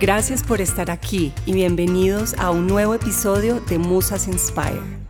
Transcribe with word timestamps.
Gracias 0.00 0.42
por 0.42 0.60
estar 0.60 0.90
aquí 0.90 1.32
y 1.46 1.52
bienvenidos 1.52 2.34
a 2.38 2.50
un 2.50 2.66
nuevo 2.66 2.94
episodio 2.94 3.60
de 3.60 3.78
Musas 3.78 4.26
Inspire. 4.26 5.04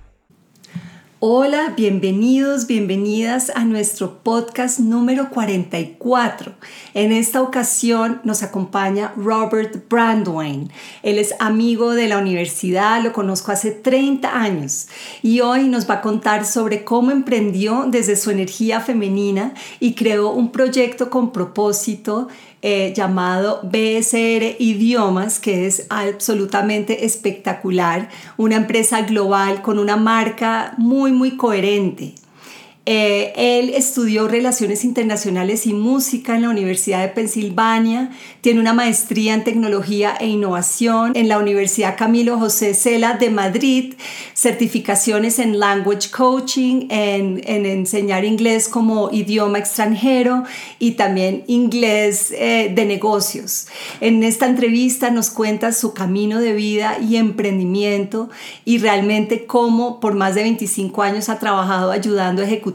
Hola, 1.27 1.73
bienvenidos, 1.75 2.67
bienvenidas 2.67 3.51
a 3.55 3.65
nuestro 3.65 4.23
podcast 4.23 4.79
número 4.79 5.31
44. 5.31 6.53
En 6.93 7.13
esta 7.13 7.41
ocasión 7.41 8.21
nos 8.25 8.43
acompaña 8.43 9.15
Robert 9.17 9.89
Brandwine. 9.89 10.69
Él 11.03 11.19
es 11.19 11.35
amigo 11.39 11.95
de 11.95 12.09
la 12.09 12.19
universidad, 12.19 13.03
lo 13.03 13.15
conozco 13.15 13.53
hace 13.53 13.71
30 13.71 14.39
años 14.39 14.89
y 15.23 15.41
hoy 15.41 15.67
nos 15.67 15.89
va 15.89 15.95
a 15.95 16.01
contar 16.03 16.45
sobre 16.45 16.85
cómo 16.85 17.11
emprendió 17.11 17.87
desde 17.89 18.17
su 18.17 18.31
energía 18.31 18.81
femenina 18.81 19.55
y 19.81 19.95
creó 19.95 20.29
un 20.29 20.53
proyecto 20.53 21.09
con 21.09 21.33
propósito 21.33 22.29
eh, 22.67 22.95
llamado 22.97 23.61
BSR 23.62 24.57
Idiomas, 24.59 25.39
que 25.39 25.67
es 25.67 25.84
absolutamente 25.91 27.05
espectacular, 27.05 28.09
una 28.39 28.57
empresa 28.57 29.03
global 29.03 29.61
con 29.61 29.79
una 29.79 29.97
marca 29.98 30.73
muy, 30.79 31.12
muy 31.12 31.37
coherente. 31.37 32.15
Eh, 32.87 33.33
él 33.37 33.70
estudió 33.75 34.29
Relaciones 34.29 34.85
Internacionales 34.85 35.67
y 35.67 35.73
Música 35.73 36.36
en 36.36 36.42
la 36.42 36.51
Universidad 36.51 37.01
de 37.01 37.08
Pensilvania, 37.08 38.11
tiene 38.42 38.61
una 38.61 38.75
maestría 38.75 39.33
en 39.33 39.42
Tecnología 39.42 40.14
e 40.20 40.27
Innovación 40.27 41.13
en 41.14 41.29
la 41.29 41.39
Universidad 41.39 41.97
Camilo 41.97 42.39
José 42.39 42.75
Cela 42.75 43.14
de 43.14 43.31
Madrid, 43.31 43.95
certificaciones 44.35 45.39
en 45.39 45.58
Language 45.58 46.11
Coaching, 46.11 46.89
en, 46.91 47.41
enseñar 47.47 48.27
inglés 48.27 48.69
como 48.69 49.11
idioma 49.11 49.61
extranjero 49.61 50.45
y 50.79 50.92
también 50.92 51.45
inglés 51.47 52.33
eh, 52.33 52.70
de 52.75 52.85
negocios. 52.85 53.67
En 54.03 54.23
esta 54.23 54.45
entrevista 54.45 55.08
nos 55.08 55.31
cuenta 55.31 55.73
su 55.73 55.95
camino 55.95 56.39
de 56.39 56.53
vida 56.53 56.98
y 57.01 57.17
emprendimiento 57.17 58.29
y 58.67 58.77
realmente 58.77 59.47
cómo 59.47 60.01
por 60.01 60.13
más 60.13 60.35
de 60.35 60.42
25 60.42 61.03
años 61.03 61.31
ha 61.31 61.39
trabajado 61.39 61.91
ayudando 61.91 62.42
a 62.42 62.45
ejecutar 62.45 62.73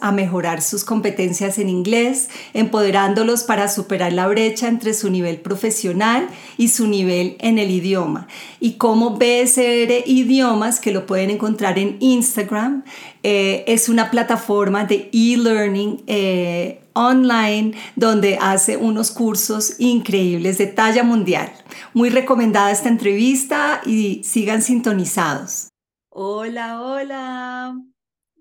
a 0.00 0.12
mejorar 0.12 0.62
sus 0.62 0.84
competencias 0.84 1.58
en 1.58 1.68
inglés, 1.68 2.30
empoderándolos 2.54 3.44
para 3.44 3.68
superar 3.68 4.12
la 4.12 4.26
brecha 4.26 4.68
entre 4.68 4.94
su 4.94 5.10
nivel 5.10 5.40
profesional 5.40 6.28
y 6.56 6.68
su 6.68 6.86
nivel 6.86 7.36
en 7.40 7.58
el 7.58 7.70
idioma. 7.70 8.26
Y 8.60 8.72
como 8.72 9.16
BSR 9.16 10.04
Idiomas, 10.06 10.80
que 10.80 10.92
lo 10.92 11.06
pueden 11.06 11.30
encontrar 11.30 11.78
en 11.78 11.96
Instagram, 12.00 12.84
eh, 13.22 13.64
es 13.66 13.88
una 13.88 14.10
plataforma 14.10 14.84
de 14.84 15.10
e-learning. 15.12 16.02
Eh, 16.06 16.80
online 16.92 17.72
donde 17.94 18.36
hace 18.40 18.76
unos 18.76 19.12
cursos 19.12 19.76
increíbles 19.78 20.58
de 20.58 20.66
talla 20.66 21.04
mundial. 21.04 21.50
Muy 21.94 22.10
recomendada 22.10 22.72
esta 22.72 22.88
entrevista 22.88 23.80
y 23.86 24.22
sigan 24.24 24.60
sintonizados. 24.60 25.68
Hola, 26.10 26.82
hola. 26.82 27.89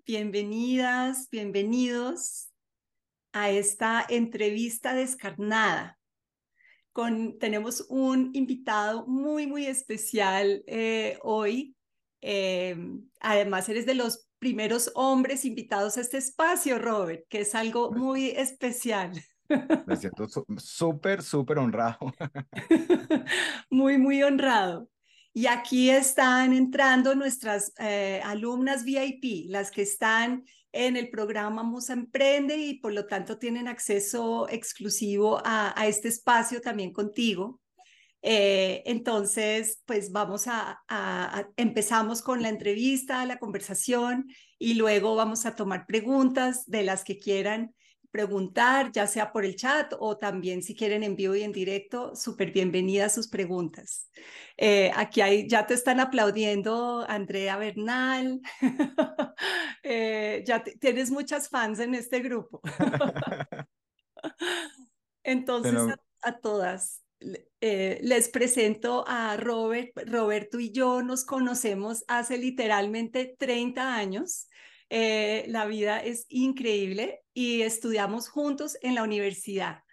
Bienvenidas, 0.09 1.29
bienvenidos 1.29 2.51
a 3.31 3.51
esta 3.51 4.03
entrevista 4.09 4.95
descarnada. 4.95 5.99
Con, 6.91 7.37
tenemos 7.37 7.85
un 7.89 8.31
invitado 8.33 9.05
muy, 9.05 9.45
muy 9.45 9.67
especial 9.67 10.63
eh, 10.65 11.19
hoy. 11.21 11.75
Eh, 12.21 12.75
además, 13.19 13.69
eres 13.69 13.85
de 13.85 13.93
los 13.93 14.27
primeros 14.39 14.91
hombres 14.95 15.45
invitados 15.45 15.95
a 15.97 16.01
este 16.01 16.17
espacio, 16.17 16.79
Robert, 16.79 17.27
que 17.29 17.41
es 17.41 17.53
algo 17.53 17.89
pues 17.89 18.01
muy 18.01 18.29
especial. 18.31 19.11
Me 19.85 19.95
siento 19.95 20.25
súper, 20.57 21.21
súper 21.21 21.59
honrado. 21.59 21.99
muy, 23.69 23.99
muy 23.99 24.23
honrado. 24.23 24.89
Y 25.39 25.47
aquí 25.47 25.89
están 25.89 26.51
entrando 26.51 27.15
nuestras 27.15 27.71
eh, 27.79 28.19
alumnas 28.25 28.83
VIP, 28.83 29.45
las 29.47 29.71
que 29.71 29.83
están 29.83 30.43
en 30.73 30.97
el 30.97 31.09
programa 31.09 31.63
Musa 31.63 31.93
Emprende 31.93 32.57
y 32.57 32.73
por 32.73 32.91
lo 32.91 33.05
tanto 33.05 33.37
tienen 33.37 33.69
acceso 33.69 34.49
exclusivo 34.49 35.41
a, 35.45 35.73
este 35.87 36.09
espacio 36.09 36.59
también 36.59 36.91
contigo. 36.91 37.61
Eh, 38.21 38.83
entonces, 38.85 39.81
pues 39.85 40.11
vamos 40.11 40.47
a, 40.47 40.83
a, 40.89 41.47
empezamos 41.55 42.21
con 42.21 42.41
la 42.41 42.49
entrevista, 42.49 43.25
la 43.25 43.39
conversación 43.39 44.27
y 44.57 44.73
luego 44.73 45.15
vamos 45.15 45.45
a 45.45 45.55
tomar 45.55 45.85
preguntas 45.85 46.65
de 46.65 46.83
las 46.83 47.05
que 47.05 47.17
quieran 47.17 47.73
preguntar, 48.11 48.91
ya 48.91 49.07
sea 49.07 49.31
por 49.31 49.45
el 49.45 49.55
chat 49.55 49.93
o 49.99 50.17
también 50.17 50.63
si 50.63 50.75
quieren 50.75 51.03
en 51.03 51.15
vivo 51.15 51.35
y 51.35 51.43
en 51.43 51.51
directo, 51.51 52.15
súper 52.15 52.51
bienvenidas 52.51 53.13
sus 53.13 53.27
preguntas. 53.27 54.09
Eh, 54.57 54.91
aquí 54.95 55.21
hay, 55.21 55.47
ya 55.47 55.65
te 55.65 55.73
están 55.73 55.99
aplaudiendo 55.99 57.05
Andrea 57.07 57.57
Bernal, 57.57 58.41
eh, 59.83 60.43
ya 60.45 60.63
tienes 60.63 61.11
muchas 61.11 61.49
fans 61.49 61.79
en 61.79 61.95
este 61.95 62.19
grupo. 62.19 62.61
Entonces, 65.23 65.95
a, 66.21 66.39
todas. 66.39 67.03
Eh, 67.61 67.99
les 68.01 68.29
presento 68.29 69.05
a 69.07 69.37
Robert. 69.37 69.91
Roberto 70.07 70.59
y 70.59 70.71
yo 70.71 71.03
nos 71.03 71.25
conocemos 71.25 72.03
hace 72.07 72.37
literalmente 72.37 73.35
30 73.37 73.95
años. 73.95 74.47
Eh, 74.89 75.45
la 75.47 75.65
vida 75.65 75.99
es 75.99 76.25
increíble 76.29 77.21
y 77.33 77.61
estudiamos 77.61 78.29
juntos 78.29 78.77
en 78.81 78.95
la 78.95 79.03
universidad 79.03 79.83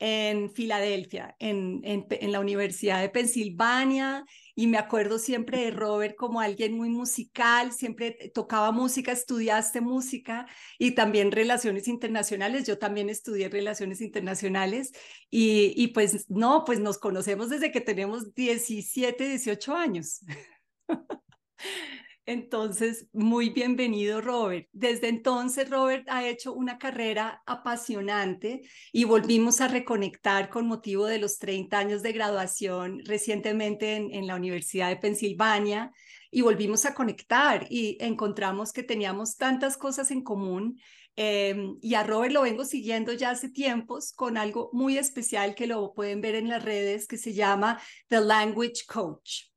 en 0.00 0.50
Filadelfia, 0.50 1.34
en, 1.40 1.80
en, 1.82 2.32
la 2.32 2.40
Universidad 2.40 3.00
de 3.00 3.08
Pensilvania, 3.08 4.24
y 4.54 4.68
me 4.68 4.78
acuerdo 4.78 5.18
siempre 5.18 5.60
de 5.64 5.70
Robert 5.72 6.14
como 6.16 6.40
alguien 6.40 6.76
muy 6.76 6.88
musical, 6.88 7.72
siempre 7.72 8.30
tocaba 8.32 8.70
música, 8.70 9.10
estudiaste 9.10 9.80
música 9.80 10.46
y 10.78 10.92
también 10.92 11.32
relaciones 11.32 11.88
internacionales, 11.88 12.64
yo 12.66 12.78
también 12.78 13.10
estudié 13.10 13.48
relaciones 13.48 14.00
internacionales, 14.00 14.92
y, 15.30 15.72
y 15.76 15.88
pues 15.88 16.30
no, 16.30 16.64
pues 16.64 16.78
nos 16.78 16.98
conocemos 16.98 17.50
desde 17.50 17.72
que 17.72 17.80
tenemos 17.80 18.34
17, 18.34 19.28
18 19.28 19.74
años. 19.74 20.20
Entonces, 22.30 23.06
muy 23.14 23.48
bienvenido, 23.48 24.20
Robert. 24.20 24.68
Desde 24.72 25.08
entonces, 25.08 25.70
Robert 25.70 26.06
ha 26.10 26.28
hecho 26.28 26.52
una 26.52 26.76
carrera 26.76 27.42
apasionante 27.46 28.60
y 28.92 29.04
volvimos 29.04 29.62
a 29.62 29.68
reconectar 29.68 30.50
con 30.50 30.66
motivo 30.66 31.06
de 31.06 31.18
los 31.18 31.38
30 31.38 31.78
años 31.78 32.02
de 32.02 32.12
graduación 32.12 33.00
recientemente 33.06 33.96
en, 33.96 34.26
la 34.26 34.36
Universidad 34.36 34.90
de 34.90 34.96
Pensilvania 34.96 35.90
y 36.30 36.42
volvimos 36.42 36.84
a 36.84 36.94
conectar 36.94 37.66
y 37.70 37.96
encontramos 37.98 38.74
que 38.74 38.82
teníamos 38.82 39.38
tantas 39.38 39.78
cosas 39.78 40.10
en 40.10 40.22
común 40.22 40.78
Em, 41.20 41.76
y 41.82 41.94
a 41.94 42.04
Robert 42.04 42.32
lo 42.32 42.42
vengo 42.42 42.64
siguiendo 42.64 43.12
ya 43.12 43.30
hace 43.30 43.48
tiempos 43.48 44.12
con 44.12 44.36
algo 44.36 44.70
muy 44.72 44.98
especial 44.98 45.56
que 45.56 45.66
lo 45.66 45.92
pueden 45.92 46.20
ver 46.20 46.36
en 46.36 46.48
las 46.48 46.64
redes 46.64 47.08
que 47.08 47.18
se 47.18 47.32
llama 47.32 47.82
The 48.06 48.20
Language 48.20 48.84
Coach. 48.86 49.48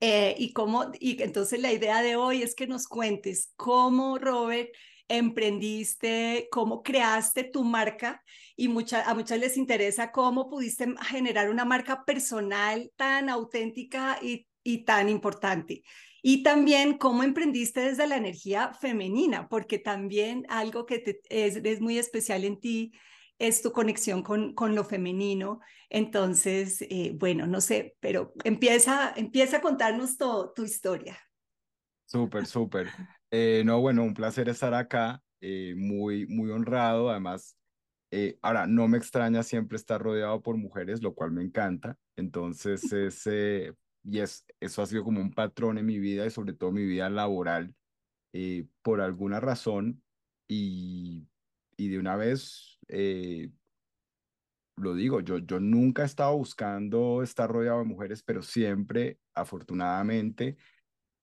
Eh, 0.00 0.36
y 0.38 0.52
cómo, 0.52 0.92
y 1.00 1.20
entonces 1.22 1.60
la 1.60 1.72
idea 1.72 2.02
de 2.02 2.14
hoy 2.14 2.42
es 2.42 2.54
que 2.54 2.68
nos 2.68 2.86
cuentes 2.86 3.52
cómo, 3.56 4.18
Robert, 4.18 4.68
emprendiste, 5.08 6.48
cómo 6.52 6.82
creaste 6.82 7.44
tu 7.44 7.64
marca 7.64 8.22
y 8.56 8.68
mucha, 8.68 9.08
a 9.08 9.14
muchas 9.14 9.38
les 9.40 9.56
interesa 9.56 10.12
cómo 10.12 10.48
pudiste 10.48 10.94
generar 11.08 11.50
una 11.50 11.64
marca 11.64 12.04
personal 12.04 12.92
tan 12.96 13.28
auténtica 13.28 14.18
y, 14.22 14.46
y 14.62 14.84
tan 14.84 15.08
importante. 15.08 15.82
Y 16.22 16.42
también 16.42 16.98
cómo 16.98 17.22
emprendiste 17.22 17.80
desde 17.80 18.06
la 18.06 18.16
energía 18.16 18.72
femenina, 18.74 19.48
porque 19.48 19.78
también 19.78 20.44
algo 20.48 20.84
que 20.84 20.98
te, 20.98 21.20
es, 21.30 21.56
es, 21.56 21.80
muy 21.80 21.96
especial 21.98 22.44
en 22.44 22.60
ti 22.60 22.92
es 23.38 23.62
tu 23.62 23.72
conexión 23.72 24.22
con, 24.22 24.54
con 24.54 24.74
lo 24.74 24.84
femenino. 24.84 25.60
Entonces, 25.88 26.82
eh, 26.82 27.12
bueno, 27.14 27.46
no 27.46 27.60
sé, 27.60 27.96
pero 28.00 28.32
empieza, 28.44 29.12
empieza 29.16 29.58
a 29.58 29.60
contarnos 29.60 30.16
todo, 30.16 30.52
tu 30.52 30.64
historia. 30.64 31.18
Súper, 32.06 32.46
súper. 32.46 32.88
Eh, 33.30 33.62
no, 33.64 33.80
bueno, 33.80 34.02
un 34.02 34.14
placer 34.14 34.48
estar 34.48 34.74
acá, 34.74 35.22
eh, 35.40 35.74
muy, 35.76 36.26
muy 36.26 36.50
honrado. 36.50 37.10
Además, 37.10 37.56
ahora, 38.42 38.66
no 38.66 38.88
me 38.88 38.98
extraña 38.98 39.42
siempre 39.42 39.76
estar 39.76 40.02
rodeado 40.02 40.42
por 40.42 40.56
mujeres, 40.56 41.02
lo 41.02 41.14
cual 41.14 41.32
me 41.32 41.42
encanta. 41.42 41.96
Entonces, 42.16 42.82
ese, 42.92 43.74
y 44.02 44.18
es, 44.18 44.44
eso 44.60 44.82
ha 44.82 44.86
sido 44.86 45.04
como 45.04 45.20
un 45.20 45.32
patrón 45.32 45.78
en 45.78 45.86
mi 45.86 45.98
vida 45.98 46.26
y 46.26 46.30
sobre 46.30 46.54
todo 46.54 46.72
mi 46.72 46.84
vida 46.84 47.08
laboral, 47.08 47.74
por 48.82 49.00
alguna 49.00 49.38
razón. 49.40 50.02
Y, 50.48 51.28
y 51.76 51.88
de 51.88 51.98
una 51.98 52.16
vez, 52.16 52.77
eh, 52.88 53.50
lo 54.76 54.94
digo, 54.94 55.20
yo, 55.20 55.38
yo 55.38 55.60
nunca 55.60 56.02
he 56.02 56.06
estado 56.06 56.36
buscando 56.36 57.22
estar 57.22 57.50
rodeado 57.50 57.80
de 57.80 57.84
mujeres, 57.84 58.22
pero 58.22 58.42
siempre, 58.42 59.18
afortunadamente, 59.34 60.56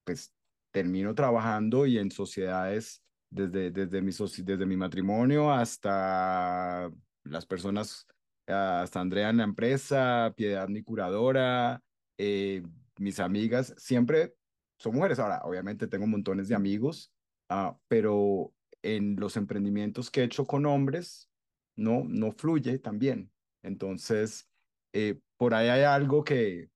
pues 0.04 0.32
termino 0.70 1.14
trabajando 1.14 1.86
y 1.86 1.98
en 1.98 2.10
sociedades 2.10 3.02
desde, 3.30 3.70
desde, 3.70 4.02
mi, 4.02 4.12
desde 4.12 4.66
mi 4.66 4.76
matrimonio 4.76 5.50
hasta 5.50 6.90
las 7.24 7.46
personas, 7.46 8.06
hasta 8.46 9.00
Andrea 9.00 9.30
en 9.30 9.38
la 9.38 9.44
empresa, 9.44 10.32
Piedad 10.36 10.68
mi 10.68 10.82
curadora, 10.82 11.82
eh, 12.18 12.62
mis 12.98 13.20
amigas, 13.20 13.74
siempre 13.78 14.34
son 14.78 14.94
mujeres. 14.94 15.18
Ahora, 15.18 15.40
obviamente 15.44 15.86
tengo 15.86 16.06
montones 16.06 16.48
de 16.48 16.54
amigos, 16.54 17.12
uh, 17.50 17.74
pero 17.88 18.52
en 18.82 19.16
los 19.16 19.36
emprendimientos 19.36 20.10
que 20.10 20.20
he 20.20 20.24
hecho 20.24 20.46
con 20.46 20.66
hombres, 20.66 21.28
no, 21.76 22.04
no 22.08 22.32
fluye 22.32 22.78
también. 22.78 23.32
Entonces, 23.62 24.48
eh, 24.92 25.20
por 25.36 25.54
ahí 25.54 25.68
hay 25.68 25.82
algo 25.82 26.24
que, 26.24 26.70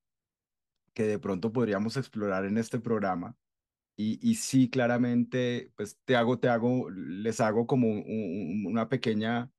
que 0.93 1.03
de 1.03 1.19
pronto 1.19 1.51
podríamos 1.51 1.97
explorar 1.97 2.45
en 2.45 2.57
este 2.57 2.79
programa. 2.79 3.35
Y, 3.97 4.19
y 4.27 4.35
sí, 4.35 4.69
claramente, 4.69 5.71
pues 5.75 5.99
te 6.05 6.15
hago, 6.15 6.39
te 6.39 6.49
hago, 6.49 6.89
les 6.89 7.39
hago 7.41 7.67
como 7.67 7.89
un, 7.89 8.65
una 8.67 8.89
pequeña, 8.89 9.51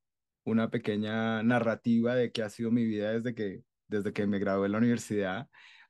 una 0.44 0.70
pequeña 0.70 1.42
narrativa 1.42 2.14
de 2.14 2.32
qué 2.32 2.42
ha 2.42 2.50
sido 2.50 2.70
mi 2.70 2.84
vida 2.84 3.12
desde 3.12 3.34
que, 3.34 3.64
desde 3.88 4.12
que 4.12 4.26
me 4.26 4.38
gradué 4.38 4.66
en 4.66 4.72
la 4.72 4.78
universidad. 4.78 5.48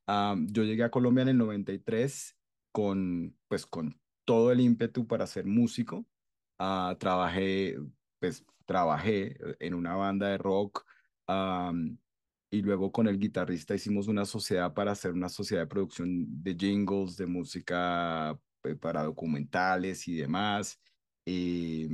yo 0.09 0.65
llegué 0.65 0.85
a 0.85 0.91
Colombia 0.91 1.23
en 1.23 1.29
el 1.29 1.39
93 1.39 2.37
con, 2.73 3.37
pues, 3.49 3.67
con 3.67 4.01
todo 4.25 4.53
el 4.53 4.61
ímpetu 4.61 5.07
para 5.07 5.27
ser 5.27 5.47
músico. 5.47 6.07
Uh, 6.59 6.95
trabajé, 6.99 7.77
pues, 8.23 8.45
trabajé 8.67 9.37
en 9.59 9.75
una 9.75 9.97
banda 9.97 10.29
de 10.29 10.39
rock 10.39 10.87
y 12.51 12.63
luego 12.63 12.93
con 12.93 13.09
el 13.09 13.19
guitarrista 13.19 13.75
hicimos 13.75 14.07
una 14.07 14.25
sociedad 14.25 14.73
para 14.73 14.93
hacer 14.93 15.11
una 15.13 15.29
sociedad 15.29 15.63
de 15.63 15.67
producción 15.67 16.25
de 16.43 16.55
jingles, 16.55 17.17
de 17.17 17.27
música 17.27 18.39
eh, 18.63 18.77
para 18.77 19.03
documentales 19.03 20.07
y 20.07 20.15
demás. 20.19 20.79
Eh, 21.27 21.89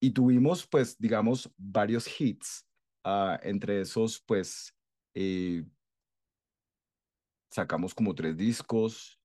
y 0.00 0.10
tuvimos, 0.10 0.66
pues, 0.66 0.98
digamos, 0.98 1.48
varios 1.56 2.08
hits. 2.20 2.64
Uh, 3.04 3.38
entre 3.42 3.80
esos, 3.82 4.20
pues, 4.20 4.74
eh, 5.14 5.64
sacamos 7.50 7.94
como 7.94 8.14
tres 8.14 8.36
discos, 8.36 9.20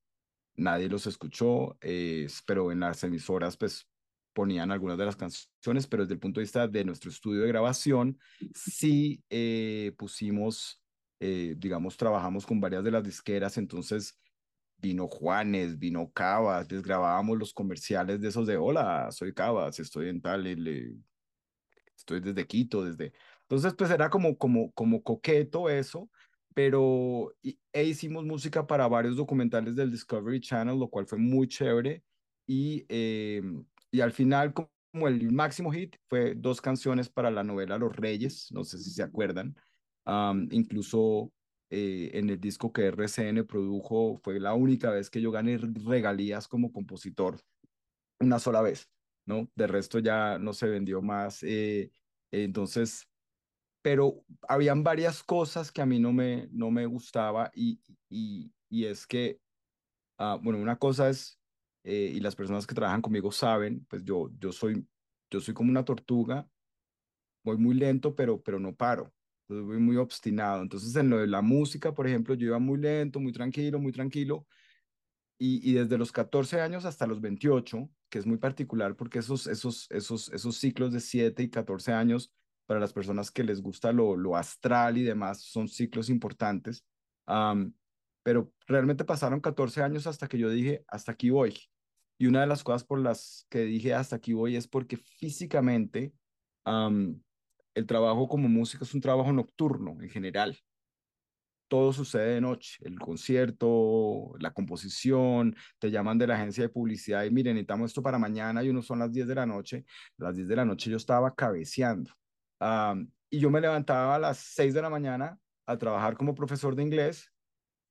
nadie 0.55 0.87
los 0.87 1.07
escuchó, 1.07 1.77
eh, 1.81 2.27
pero 2.45 2.71
en 2.71 2.81
las 2.81 3.03
emisoras, 3.03 3.57
pues, 3.57 3.87
ponían 4.33 4.71
algunas 4.71 4.97
de 4.97 5.05
las 5.05 5.15
canciones, 5.15 5.87
pero 5.87 6.03
desde 6.03 6.15
el 6.15 6.19
punto 6.19 6.39
de 6.39 6.43
vista 6.43 6.67
de 6.67 6.83
nuestro 6.83 7.09
estudio 7.09 7.41
de 7.41 7.47
grabación, 7.47 8.19
sí 8.53 9.23
eh, 9.29 9.93
pusimos, 9.97 10.81
eh, 11.19 11.55
digamos, 11.57 11.97
trabajamos 11.97 12.45
con 12.45 12.59
varias 12.59 12.83
de 12.83 12.91
las 12.91 13.03
disqueras, 13.03 13.57
entonces 13.57 14.19
vino 14.77 15.07
Juanes, 15.07 15.79
vino 15.79 16.11
Cabas, 16.11 16.69
les 16.71 16.83
grabábamos 16.83 17.37
los 17.37 17.53
comerciales 17.53 18.19
de 18.19 18.27
esos 18.27 18.45
de, 18.45 18.57
hola, 18.57 19.09
soy 19.11 19.33
Cabas, 19.33 19.79
estoy 19.79 20.09
en 20.09 20.21
tal, 20.21 20.43
le, 20.43 20.95
estoy 21.95 22.19
desde 22.19 22.45
Quito, 22.45 22.83
desde... 22.83 23.13
Entonces, 23.43 23.73
pues 23.77 23.91
era 23.91 24.09
como, 24.09 24.37
como, 24.37 24.71
como 24.73 25.03
coqueto 25.03 25.69
eso, 25.69 26.09
pero 26.53 27.33
e 27.71 27.83
hicimos 27.83 28.25
música 28.25 28.65
para 28.65 28.87
varios 28.87 29.15
documentales 29.15 29.75
del 29.75 29.91
Discovery 29.91 30.39
Channel, 30.39 30.77
lo 30.77 30.89
cual 30.89 31.05
fue 31.07 31.17
muy 31.17 31.47
chévere. 31.47 32.03
Y 32.45 32.85
eh, 32.89 33.41
y 33.93 34.01
al 34.01 34.11
final, 34.11 34.53
como 34.53 35.07
el 35.07 35.31
máximo 35.31 35.71
hit, 35.71 35.97
fue 36.09 36.33
dos 36.35 36.61
canciones 36.61 37.09
para 37.09 37.29
la 37.29 37.43
novela 37.43 37.77
Los 37.77 37.95
Reyes, 37.95 38.47
no 38.51 38.63
sé 38.63 38.79
si 38.79 38.89
se 38.89 39.03
acuerdan. 39.03 39.55
incluso 40.49 41.31
eh, 41.69 42.09
en 42.13 42.29
el 42.31 42.39
disco 42.39 42.73
que 42.73 42.87
RCN 42.87 43.45
produjo, 43.45 44.17
fue 44.23 44.39
la 44.39 44.55
única 44.55 44.89
vez 44.89 45.11
que 45.11 45.21
yo 45.21 45.29
gané 45.29 45.59
regalías 45.59 46.47
como 46.47 46.73
compositor, 46.73 47.39
una 48.19 48.39
sola 48.39 48.63
vez, 48.63 48.89
¿no? 49.27 49.47
De 49.55 49.67
resto 49.67 49.99
ya 49.99 50.39
no 50.39 50.53
se 50.53 50.67
vendió 50.67 51.03
más. 51.03 51.43
Eh, 51.43 51.91
entonces, 52.31 53.07
pero 53.83 54.25
habían 54.47 54.83
varias 54.83 55.23
cosas 55.23 55.71
que 55.71 55.83
a 55.83 55.85
mí 55.85 55.99
no 55.99 56.13
me, 56.13 56.47
no 56.51 56.71
me 56.71 56.87
gustaba 56.87 57.51
y, 57.53 57.79
y, 58.09 58.51
y 58.69 58.85
es 58.85 59.05
que, 59.05 59.39
ah, 60.17 60.39
bueno, 60.41 60.59
una 60.59 60.77
cosa 60.79 61.09
es 61.09 61.39
eh, 61.83 62.11
y 62.15 62.19
las 62.19 62.35
personas 62.35 62.65
que 62.65 62.75
trabajan 62.75 63.01
conmigo 63.01 63.31
saben, 63.31 63.85
pues 63.89 64.03
yo, 64.03 64.29
yo, 64.39 64.51
soy, 64.51 64.87
yo 65.29 65.39
soy 65.41 65.53
como 65.53 65.69
una 65.69 65.83
tortuga, 65.85 66.47
voy 67.43 67.57
muy 67.57 67.75
lento, 67.75 68.15
pero, 68.15 68.41
pero 68.41 68.59
no 68.59 68.73
paro. 68.75 69.13
Entonces 69.41 69.67
voy 69.67 69.79
muy 69.79 69.97
obstinado. 69.97 70.61
Entonces 70.61 70.95
en 70.95 71.09
lo 71.09 71.17
de 71.17 71.27
la 71.27 71.41
música, 71.41 71.93
por 71.93 72.07
ejemplo, 72.07 72.35
yo 72.35 72.47
iba 72.47 72.59
muy 72.59 72.79
lento, 72.79 73.19
muy 73.19 73.33
tranquilo, 73.33 73.79
muy 73.79 73.91
tranquilo. 73.91 74.47
Y, 75.37 75.69
y 75.69 75.73
desde 75.73 75.97
los 75.97 76.11
14 76.11 76.61
años 76.61 76.85
hasta 76.85 77.05
los 77.05 77.19
28, 77.19 77.89
que 78.09 78.19
es 78.19 78.25
muy 78.25 78.37
particular 78.37 78.95
porque 78.95 79.19
esos, 79.19 79.47
esos, 79.47 79.87
esos, 79.91 80.31
esos 80.31 80.55
ciclos 80.55 80.93
de 80.93 81.01
7 81.01 81.43
y 81.43 81.49
14 81.49 81.91
años, 81.91 82.31
para 82.65 82.79
las 82.79 82.93
personas 82.93 83.29
que 83.29 83.43
les 83.43 83.61
gusta 83.61 83.91
lo, 83.91 84.15
lo 84.15 84.37
astral 84.37 84.97
y 84.97 85.03
demás, 85.03 85.41
son 85.41 85.67
ciclos 85.67 86.09
importantes. 86.09 86.85
pero 88.23 88.53
realmente 88.67 89.03
pasaron 89.03 89.41
14 89.41 89.83
años 89.83 90.07
hasta 90.07 90.27
que 90.27 90.37
yo 90.37 90.49
dije, 90.49 90.85
hasta 90.87 91.11
aquí 91.11 91.29
voy. 91.29 91.53
Y 92.17 92.27
una 92.27 92.41
de 92.41 92.47
las 92.47 92.63
cosas 92.63 92.83
por 92.83 92.99
las 92.99 93.45
que 93.49 93.59
dije 93.59 93.93
hasta 93.93 94.15
aquí 94.15 94.33
voy 94.33 94.55
es 94.55 94.67
porque 94.67 94.97
físicamente 94.97 96.13
el 96.65 97.87
trabajo 97.87 98.27
como 98.27 98.47
músico 98.47 98.83
es 98.83 98.93
un 98.93 99.01
trabajo 99.01 99.31
nocturno 99.33 99.97
en 100.01 100.09
general. 100.09 100.57
Todo 101.67 101.91
sucede 101.91 102.35
de 102.35 102.41
noche, 102.41 102.77
el 102.81 102.99
concierto, 102.99 104.33
la 104.39 104.53
composición, 104.53 105.55
te 105.79 105.89
llaman 105.89 106.19
de 106.19 106.27
la 106.27 106.35
agencia 106.35 106.63
de 106.63 106.69
publicidad 106.69 107.23
y 107.23 107.31
miren, 107.31 107.55
necesitamos 107.55 107.89
esto 107.89 108.03
para 108.03 108.19
mañana 108.19 108.63
y 108.63 108.69
uno 108.69 108.83
son 108.83 108.99
las 108.99 109.11
10 109.11 109.27
de 109.27 109.35
la 109.35 109.45
noche. 109.45 109.85
Las 110.17 110.35
10 110.35 110.47
de 110.47 110.55
la 110.55 110.65
noche 110.65 110.91
yo 110.91 110.97
estaba 110.97 111.33
cabeceando. 111.33 112.11
y 113.29 113.39
yo 113.39 113.49
me 113.49 113.59
levantaba 113.59 114.15
a 114.15 114.19
las 114.19 114.37
6 114.37 114.73
de 114.73 114.81
la 114.81 114.89
mañana 114.89 115.39
a 115.65 115.77
trabajar 115.77 116.15
como 116.15 116.35
profesor 116.35 116.75
de 116.75 116.83
inglés 116.83 117.31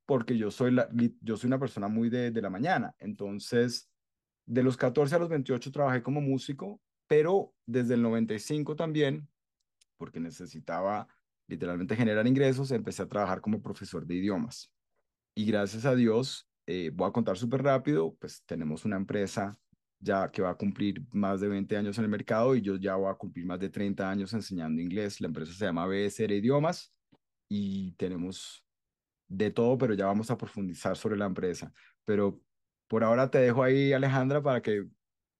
porque 0.07 0.37
yo 0.37 0.51
soy, 0.51 0.73
la, 0.73 0.89
yo 1.21 1.37
soy 1.37 1.49
una 1.49 1.59
persona 1.59 1.89
muy 1.89 2.09
de, 2.09 2.31
de 2.31 2.43
la 2.43 2.51
mañana. 2.51 2.95
Entonces, 2.99 3.92
de 4.47 4.63
los 4.63 4.77
14 4.77 5.15
a 5.15 5.19
los 5.19 5.29
28 5.29 5.71
trabajé 5.71 6.03
como 6.03 6.21
músico, 6.21 6.81
pero 7.07 7.55
desde 7.67 7.95
el 7.95 8.03
95 8.03 8.77
también, 8.77 9.29
porque 9.97 10.21
necesitaba 10.21 11.09
literalmente 11.47 11.97
generar 11.97 12.27
ingresos, 12.27 12.71
empecé 12.71 13.03
a 13.03 13.09
trabajar 13.09 13.41
como 13.41 13.61
profesor 13.61 14.07
de 14.07 14.15
idiomas. 14.15 14.73
Y 15.35 15.47
gracias 15.47 15.85
a 15.85 15.95
Dios, 15.95 16.49
eh, 16.67 16.91
voy 16.95 17.09
a 17.09 17.13
contar 17.13 17.37
súper 17.37 17.63
rápido, 17.63 18.15
pues 18.19 18.43
tenemos 18.45 18.85
una 18.85 18.97
empresa 18.97 19.59
ya 20.03 20.31
que 20.31 20.43
va 20.43 20.51
a 20.51 20.55
cumplir 20.57 21.03
más 21.13 21.41
de 21.41 21.49
20 21.49 21.77
años 21.77 21.97
en 21.97 22.05
el 22.05 22.11
mercado 22.11 22.57
y 22.57 22.61
yo 22.61 22.77
ya 22.77 22.97
voy 22.97 23.11
a 23.11 23.15
cumplir 23.15 23.47
más 23.47 23.61
de 23.61 23.71
30 23.71 24.11
años 24.11 24.33
enseñando 24.33 24.83
inglés. 24.83 25.21
La 25.21 25.29
empresa 25.29 25.53
se 25.53 25.65
llama 25.65 25.87
BSR 25.87 26.33
Idiomas 26.33 26.93
y 27.49 27.93
tenemos 27.93 28.65
de 29.29 29.51
todo, 29.51 29.79
pero 29.79 29.95
ya 29.95 30.07
vamos 30.07 30.31
a 30.31 30.37
profundizar 30.37 30.97
sobre 30.97 31.17
la 31.17 31.27
empresa. 31.27 31.73
Pero 32.05 32.41
por 32.93 33.05
ahora 33.05 33.31
te 33.31 33.39
dejo 33.39 33.63
ahí, 33.63 33.95
Alejandra, 33.95 34.43
para 34.43 34.61
que 34.61 34.85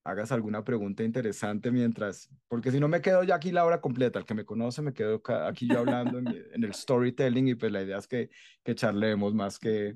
hagas 0.05 0.33
alguna 0.33 0.65
pregunta 0.65 1.05
interesante 1.05 1.71
mientras, 1.71 2.31
porque 2.49 2.71
si 2.71 2.81
no 2.81 2.89
me 2.89 3.03
quedo 3.03 3.25
ya 3.25 3.35
aquí 3.35 3.53
la 3.53 3.67
hora 3.67 3.83
completa, 3.83 4.19
el 4.19 4.25
que 4.25 4.33
me 4.33 4.47
conoce 4.47 4.81
me 4.81 4.95
quedo 4.95 5.21
aquí 5.47 5.69
yo 5.69 5.81
hablando 5.81 6.17
en, 6.19 6.29
en, 6.55 6.65
el 6.65 6.73
storytelling 6.73 7.49
y 7.49 7.55
pues 7.55 7.71
la 7.71 7.83
idea 7.83 7.99
es 7.99 8.09
que, 8.09 8.31
que 8.65 8.75
charlemos 8.75 9.35
más 9.35 9.59
que... 9.59 9.95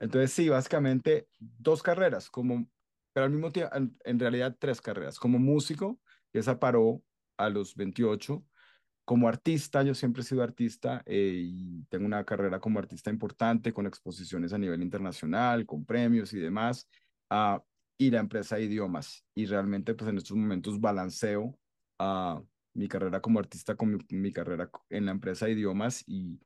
Entonces 0.00 0.32
sí, 0.32 0.48
básicamente 0.48 1.28
dos 1.38 1.84
carreras, 1.84 2.28
como, 2.30 2.68
pero 3.12 3.26
al 3.26 3.30
mismo 3.30 3.52
tiempo, 3.52 3.76
en, 3.76 3.96
en 4.04 4.18
realidad 4.18 4.56
tres 4.58 4.80
carreras, 4.80 5.20
como 5.20 5.38
músico, 5.38 6.00
que 6.32 6.40
esa 6.40 6.58
paró 6.58 7.00
a 7.36 7.48
los 7.48 7.76
28, 7.76 8.44
como 9.08 9.26
artista, 9.26 9.82
yo 9.82 9.94
siempre 9.94 10.20
he 10.20 10.24
sido 10.26 10.42
artista 10.42 11.02
eh, 11.06 11.40
y 11.42 11.82
tengo 11.84 12.04
una 12.04 12.22
carrera 12.24 12.60
como 12.60 12.78
artista 12.78 13.08
importante, 13.08 13.72
con 13.72 13.86
exposiciones 13.86 14.52
a 14.52 14.58
nivel 14.58 14.82
internacional, 14.82 15.64
con 15.64 15.86
premios 15.86 16.34
y 16.34 16.38
demás, 16.38 16.86
uh, 17.30 17.58
y 17.96 18.10
la 18.10 18.20
empresa 18.20 18.56
de 18.56 18.64
idiomas. 18.64 19.24
Y 19.34 19.46
realmente, 19.46 19.94
pues 19.94 20.10
en 20.10 20.18
estos 20.18 20.36
momentos 20.36 20.78
balanceo 20.78 21.58
uh, 21.98 22.44
mi 22.74 22.86
carrera 22.86 23.22
como 23.22 23.38
artista 23.38 23.76
con 23.76 23.98
mi, 24.10 24.30
carrera 24.30 24.70
en 24.90 25.06
la 25.06 25.12
empresa 25.12 25.46
de 25.46 25.52
idiomas 25.52 26.04
y, 26.06 26.38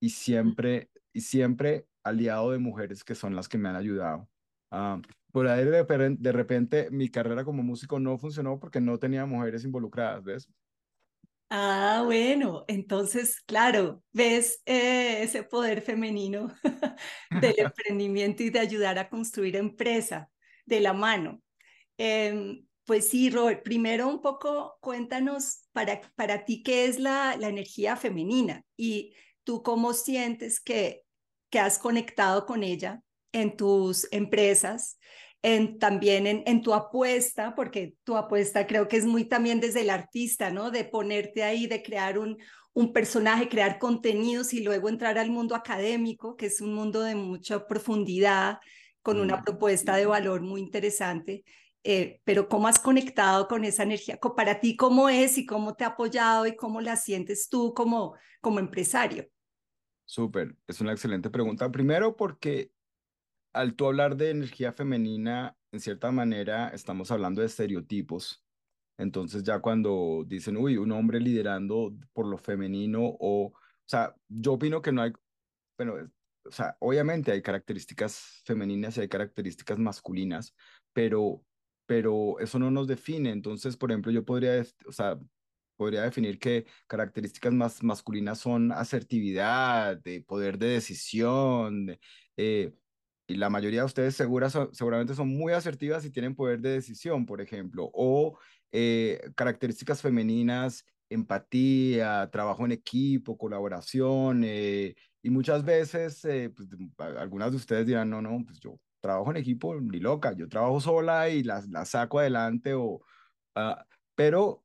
y, 0.00 0.10
siempre, 0.10 0.90
y 1.12 1.20
siempre 1.20 1.86
aliado 2.02 2.50
de 2.50 2.58
mujeres 2.58 3.04
que 3.04 3.14
son 3.14 3.36
las 3.36 3.48
que 3.48 3.58
me 3.58 3.68
han 3.68 3.76
ayudado. 3.76 4.28
Uh, 4.72 5.00
por 5.30 5.46
ahí 5.46 5.64
de, 5.64 6.16
de 6.18 6.32
repente 6.32 6.90
mi 6.90 7.10
carrera 7.10 7.44
como 7.44 7.62
músico 7.62 8.00
no 8.00 8.18
funcionó 8.18 8.58
porque 8.58 8.80
no 8.80 8.98
tenía 8.98 9.24
mujeres 9.24 9.62
involucradas, 9.62 10.24
¿ves? 10.24 10.48
Ah, 11.50 12.02
bueno, 12.04 12.64
entonces, 12.68 13.40
claro, 13.40 14.02
ves 14.12 14.60
eh, 14.66 15.22
ese 15.22 15.42
poder 15.42 15.80
femenino 15.80 16.54
del 17.30 17.54
emprendimiento 17.58 18.42
y 18.42 18.50
de 18.50 18.58
ayudar 18.58 18.98
a 18.98 19.08
construir 19.08 19.56
empresa 19.56 20.30
de 20.66 20.80
la 20.80 20.92
mano. 20.92 21.40
Eh, 21.96 22.62
pues 22.84 23.08
sí, 23.08 23.30
Robert, 23.30 23.62
primero 23.62 24.08
un 24.08 24.20
poco 24.20 24.78
cuéntanos 24.80 25.68
para, 25.72 26.00
para 26.16 26.44
ti 26.44 26.62
qué 26.62 26.86
es 26.86 26.98
la, 26.98 27.36
la 27.36 27.48
energía 27.48 27.96
femenina 27.96 28.64
y 28.76 29.14
tú 29.44 29.62
cómo 29.62 29.94
sientes 29.94 30.60
que, 30.60 31.02
que 31.50 31.60
has 31.60 31.78
conectado 31.78 32.44
con 32.46 32.62
ella 32.62 33.02
en 33.32 33.56
tus 33.56 34.06
empresas 34.10 34.98
en, 35.42 35.78
también 35.78 36.26
en, 36.26 36.42
en, 36.46 36.62
tu 36.62 36.74
apuesta, 36.74 37.54
porque 37.54 37.94
tu 38.04 38.16
apuesta 38.16 38.66
creo 38.66 38.88
que 38.88 38.96
es 38.96 39.06
muy 39.06 39.24
también 39.24 39.60
desde 39.60 39.82
el 39.82 39.90
artista, 39.90 40.50
¿no? 40.50 40.70
De 40.70 40.84
ponerte 40.84 41.44
ahí, 41.44 41.66
de 41.66 41.82
crear 41.82 42.18
un, 42.18 42.38
un 42.78 42.92
personaje, 42.92 43.48
crear 43.48 43.78
contenidos 43.78 44.54
y 44.54 44.62
luego 44.62 44.88
entrar 44.88 45.18
al 45.18 45.30
mundo 45.30 45.54
académico, 45.54 46.36
que 46.36 46.46
es 46.46 46.60
un 46.60 46.74
mundo 46.74 47.02
de 47.02 47.14
mucha 47.14 47.66
profundidad, 47.66 48.58
con 49.02 49.20
una 49.20 49.42
propuesta 49.42 49.96
de 49.96 50.06
valor 50.06 50.42
muy 50.42 50.60
interesante. 50.60 51.44
Eh, 51.82 52.20
pero 52.24 52.48
¿cómo 52.48 52.68
has 52.68 52.78
conectado 52.78 53.48
con 53.48 53.64
esa 53.64 53.84
energía? 53.84 54.18
Para 54.36 54.60
ti, 54.60 54.76
¿cómo 54.76 55.08
es 55.08 55.38
y 55.38 55.46
cómo 55.46 55.74
te 55.74 55.84
ha 55.84 55.88
apoyado 55.88 56.46
y 56.46 56.54
cómo 56.54 56.80
la 56.80 56.96
sientes 56.96 57.48
tú 57.48 57.72
como, 57.74 58.14
como 58.40 58.58
empresario? 58.58 59.26
Súper, 60.04 60.54
es 60.66 60.80
una 60.80 60.92
excelente 60.92 61.30
pregunta. 61.30 61.70
Primero 61.70 62.16
porque 62.16 62.70
al 63.52 63.74
tú 63.74 63.86
hablar 63.86 64.16
de 64.16 64.30
energía 64.30 64.72
femenina, 64.72 65.56
en 65.72 65.80
cierta 65.80 66.10
manera 66.10 66.68
estamos 66.70 67.10
hablando 67.10 67.40
de 67.40 67.46
estereotipos. 67.48 68.44
Entonces 68.98 69.42
ya 69.44 69.60
cuando 69.60 70.24
dicen, 70.26 70.56
uy, 70.56 70.76
un 70.76 70.92
hombre 70.92 71.20
liderando 71.20 71.94
por 72.12 72.26
lo 72.26 72.38
femenino 72.38 73.00
o, 73.04 73.46
o 73.48 73.54
sea, 73.86 74.14
yo 74.28 74.54
opino 74.54 74.82
que 74.82 74.92
no 74.92 75.02
hay, 75.02 75.12
bueno, 75.76 75.94
o 76.44 76.50
sea, 76.50 76.76
obviamente 76.80 77.32
hay 77.32 77.42
características 77.42 78.42
femeninas 78.44 78.96
y 78.96 79.02
hay 79.02 79.08
características 79.08 79.78
masculinas, 79.78 80.54
pero, 80.92 81.44
pero 81.86 82.38
eso 82.40 82.58
no 82.58 82.70
nos 82.70 82.88
define. 82.88 83.30
Entonces, 83.30 83.76
por 83.76 83.90
ejemplo, 83.90 84.10
yo 84.12 84.24
podría, 84.24 84.64
o 84.86 84.92
sea, 84.92 85.18
podría 85.76 86.02
definir 86.02 86.38
que 86.38 86.66
características 86.88 87.52
más 87.52 87.82
masculinas 87.82 88.38
son 88.40 88.72
asertividad, 88.72 89.96
de 89.98 90.22
poder 90.22 90.58
de 90.58 90.68
decisión, 90.68 91.98
eh, 92.36 92.74
y 93.28 93.34
la 93.36 93.50
mayoría 93.50 93.80
de 93.80 93.86
ustedes 93.86 94.16
segura, 94.16 94.48
seguramente 94.48 95.14
son 95.14 95.28
muy 95.28 95.52
asertivas 95.52 96.04
y 96.04 96.10
tienen 96.10 96.34
poder 96.34 96.60
de 96.60 96.70
decisión, 96.70 97.26
por 97.26 97.42
ejemplo, 97.42 97.90
o 97.92 98.38
eh, 98.72 99.20
características 99.36 100.00
femeninas, 100.00 100.86
empatía, 101.10 102.30
trabajo 102.32 102.64
en 102.64 102.72
equipo, 102.72 103.36
colaboración, 103.36 104.44
eh, 104.44 104.94
y 105.22 105.28
muchas 105.28 105.62
veces 105.62 106.24
eh, 106.24 106.50
pues, 106.56 106.68
algunas 107.18 107.50
de 107.50 107.58
ustedes 107.58 107.86
dirán, 107.86 108.08
no, 108.08 108.22
no, 108.22 108.42
pues 108.46 108.60
yo 108.60 108.80
trabajo 109.00 109.30
en 109.30 109.36
equipo, 109.36 109.78
ni 109.78 110.00
loca, 110.00 110.34
yo 110.34 110.48
trabajo 110.48 110.80
sola 110.80 111.28
y 111.28 111.42
las 111.42 111.68
la 111.68 111.84
saco 111.84 112.20
adelante, 112.20 112.72
o, 112.72 113.02
uh, 113.56 113.74
pero 114.14 114.64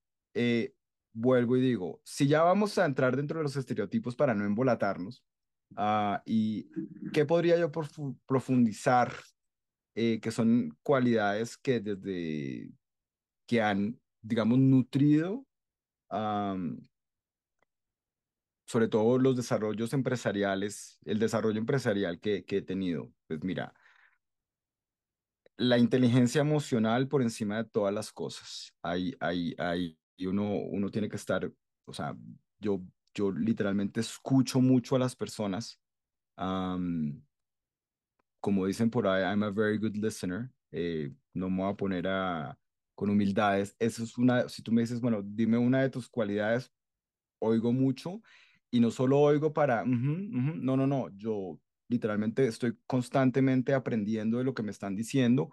vuelvo 1.13 1.58
y 1.58 1.62
digo, 1.62 2.01
si 2.05 2.27
ya 2.27 2.43
vamos 2.43 2.77
a 2.77 2.86
entrar 2.86 3.15
dentro 3.15 3.39
de 3.39 3.43
los 3.43 3.55
estereotipos 3.58 4.15
para 4.15 4.34
no 4.34 4.46
embolatarnos, 4.46 5.24
Uh, 5.77 6.19
¿Y 6.25 6.67
qué 7.11 7.25
podría 7.25 7.57
yo 7.57 7.71
profundizar? 8.25 9.13
Eh, 9.95 10.19
que 10.19 10.31
son 10.31 10.75
cualidades 10.81 11.55
que 11.55 11.79
desde 11.79 12.71
que 13.45 13.61
han, 13.61 14.01
digamos, 14.23 14.57
nutrido 14.57 15.45
um, 16.09 16.79
sobre 18.65 18.87
todo 18.87 19.19
los 19.19 19.35
desarrollos 19.35 19.93
empresariales, 19.93 20.97
el 21.05 21.19
desarrollo 21.19 21.59
empresarial 21.59 22.19
que, 22.19 22.43
que 22.43 22.57
he 22.57 22.61
tenido. 22.63 23.13
Pues 23.27 23.43
mira, 23.43 23.71
la 25.57 25.77
inteligencia 25.77 26.41
emocional 26.41 27.07
por 27.07 27.21
encima 27.21 27.57
de 27.57 27.69
todas 27.69 27.93
las 27.93 28.11
cosas. 28.11 28.73
Hay, 28.81 29.15
hay, 29.19 29.53
hay, 29.59 29.99
y 30.17 30.25
uno, 30.25 30.55
uno 30.55 30.89
tiene 30.89 31.07
que 31.07 31.17
estar, 31.17 31.51
o 31.85 31.93
sea, 31.93 32.17
yo 32.59 32.81
yo 33.13 33.32
literalmente 33.32 34.00
escucho 34.00 34.62
mucho 34.62 34.96
a 34.96 35.00
las 35.00 35.15
personas. 35.15 35.79
como 38.39 38.65
dicen 38.65 38.89
por 38.89 39.08
ahí, 39.08 39.24
I'm 39.24 39.43
a 39.43 39.51
very 39.51 39.77
good 39.77 39.96
listener. 39.96 40.50
Eh, 40.72 41.13
no 41.34 41.50
me 41.50 41.63
voy 41.63 41.72
a 41.72 41.75
poner 41.75 42.08
a, 42.08 42.58
con 42.96 43.10
humildades. 43.10 43.75
Eso 43.79 44.03
es 44.03 44.17
una, 44.17 44.50
si 44.50 44.62
tú 44.62 44.72
me 44.72 44.82
dices, 44.82 45.00
bueno, 45.00 45.22
dime 45.24 45.58
una 45.58 45.82
de 45.82 45.89
tus 45.89 46.10
cualidades, 46.10 46.72
oigo 47.39 47.72
mucho 47.72 48.22
y 48.72 48.79
no 48.79 48.89
solo 48.91 49.20
oigo 49.20 49.53
para, 49.53 49.86
no, 49.86 50.75
no, 50.75 50.88
no, 50.88 51.10
yo 51.15 51.60
literalmente 51.89 52.48
estoy 52.48 52.75
constantemente 52.88 53.74
aprendiendo 53.74 54.39
de 54.39 54.43
lo 54.43 54.53
que 54.53 54.63
me 54.63 54.72
están 54.72 54.96
diciendo 54.96 55.51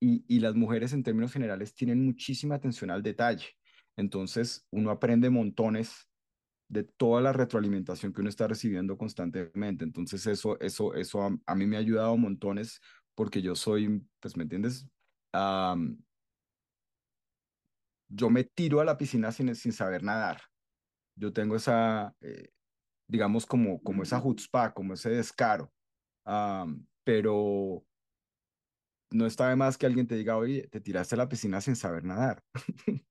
y, 0.00 0.24
y 0.26 0.40
las 0.40 0.54
mujeres 0.54 0.92
en 0.94 1.02
términos 1.02 1.32
generales 1.32 1.74
tienen 1.74 2.04
muchísima 2.04 2.54
atención 2.54 2.90
al 2.90 3.02
detalle. 3.02 3.46
Entonces, 3.96 4.66
uno 4.70 4.90
aprende 4.90 5.28
montones 5.28 6.08
de 6.72 6.84
toda 6.84 7.20
la 7.20 7.34
retroalimentación 7.34 8.14
que 8.14 8.22
uno 8.22 8.30
está 8.30 8.48
recibiendo 8.48 8.96
constantemente. 8.96 9.84
Entonces 9.84 10.26
eso, 10.26 10.58
eso, 10.58 10.94
eso 10.94 11.38
a, 11.44 11.54
mí 11.54 11.66
me 11.66 11.76
ha 11.76 11.80
ayudado 11.80 12.16
montones 12.16 12.80
porque 13.14 13.42
yo 13.42 13.54
soy, 13.54 14.02
pues, 14.20 14.36
¿me 14.36 14.44
entiendes? 14.44 14.88
yo 18.08 18.28
me 18.28 18.44
tiro 18.44 18.80
a 18.80 18.84
la 18.84 18.98
piscina 18.98 19.32
sin, 19.32 19.54
sin 19.54 19.72
saber 19.72 20.02
nadar. 20.02 20.40
Yo 21.16 21.32
tengo 21.32 21.56
esa, 21.56 22.14
eh, 22.20 22.50
digamos, 23.06 23.46
como, 23.46 23.82
como 23.82 24.02
esa 24.02 24.22
chutzpah, 24.22 24.72
como 24.72 24.94
ese 24.94 25.10
descaro. 25.10 25.70
pero 27.04 27.84
no 29.10 29.26
está 29.26 29.48
de 29.48 29.56
más 29.56 29.76
que 29.76 29.86
alguien 29.86 30.06
te 30.06 30.16
diga, 30.16 30.36
oye, 30.36 30.68
te 30.68 30.80
tiraste 30.80 31.14
a 31.16 31.18
la 31.18 31.28
piscina 31.28 31.60
sin 31.60 31.76
saber 31.76 32.04
nadar. 32.04 32.42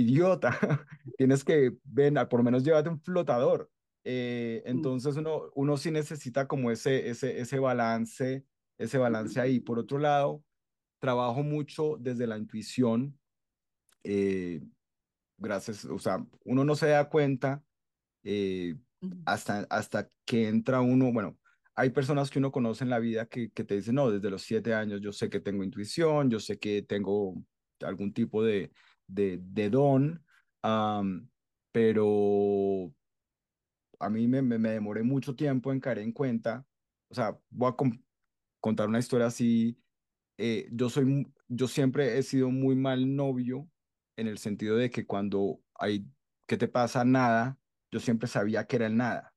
idiota, 0.00 0.50
tienes 1.18 1.44
que, 1.44 1.76
ven, 1.84 2.14
por 2.28 2.40
lo 2.40 2.44
menos 2.44 2.64
llévate 2.64 2.88
un 2.88 3.00
flotador. 3.00 3.70
Eh, 4.04 4.62
entonces 4.64 5.16
uno, 5.16 5.50
uno 5.54 5.76
sí 5.76 5.90
necesita 5.90 6.48
como 6.48 6.70
ese, 6.70 7.10
ese, 7.10 7.40
ese 7.40 7.58
balance, 7.58 8.44
ese 8.78 8.98
balance 8.98 9.40
ahí. 9.40 9.60
Por 9.60 9.78
otro 9.78 9.98
lado, 9.98 10.42
trabajo 10.98 11.42
mucho 11.42 11.96
desde 11.98 12.26
la 12.26 12.38
intuición. 12.38 13.18
Eh, 14.04 14.62
gracias, 15.36 15.84
o 15.84 15.98
sea, 15.98 16.24
uno 16.44 16.64
no 16.64 16.74
se 16.74 16.88
da 16.88 17.08
cuenta 17.08 17.62
eh, 18.22 18.76
hasta, 19.24 19.66
hasta 19.70 20.10
que 20.24 20.48
entra 20.48 20.80
uno, 20.80 21.12
bueno, 21.12 21.38
hay 21.74 21.90
personas 21.90 22.30
que 22.30 22.38
uno 22.38 22.52
conoce 22.52 22.84
en 22.84 22.90
la 22.90 22.98
vida 22.98 23.26
que, 23.26 23.50
que 23.50 23.64
te 23.64 23.76
dicen, 23.76 23.94
no, 23.94 24.10
desde 24.10 24.30
los 24.30 24.42
siete 24.42 24.74
años 24.74 25.00
yo 25.00 25.12
sé 25.12 25.30
que 25.30 25.40
tengo 25.40 25.64
intuición, 25.64 26.30
yo 26.30 26.38
sé 26.40 26.58
que 26.58 26.82
tengo 26.82 27.34
algún 27.80 28.12
tipo 28.12 28.42
de, 28.42 28.70
de, 29.14 29.40
de 29.42 29.70
don, 29.70 30.24
pero 31.72 32.92
a 33.98 34.10
mí 34.10 34.26
me, 34.26 34.42
me, 34.42 34.70
demoré 34.70 35.02
mucho 35.02 35.34
tiempo 35.34 35.72
en 35.72 35.80
caer 35.80 35.98
en 35.98 36.12
cuenta, 36.12 36.66
o 37.08 37.14
sea, 37.14 37.38
voy 37.50 37.70
a 37.70 37.76
contar 38.60 38.88
una 38.88 38.98
historia 38.98 39.26
así, 39.26 39.78
eh, 40.38 40.68
yo 40.72 40.88
soy, 40.88 41.26
yo 41.48 41.68
siempre 41.68 42.18
he 42.18 42.22
sido 42.22 42.50
muy 42.50 42.74
mal 42.74 43.14
novio 43.14 43.68
en 44.16 44.26
el 44.26 44.38
sentido 44.38 44.76
de 44.76 44.90
que 44.90 45.06
cuando 45.06 45.60
hay, 45.74 46.06
¿qué 46.46 46.56
te 46.56 46.68
pasa? 46.68 47.04
Nada, 47.04 47.58
yo 47.90 48.00
siempre 48.00 48.28
sabía 48.28 48.66
que 48.66 48.76
era 48.76 48.86
el 48.86 48.96
nada. 48.96 49.34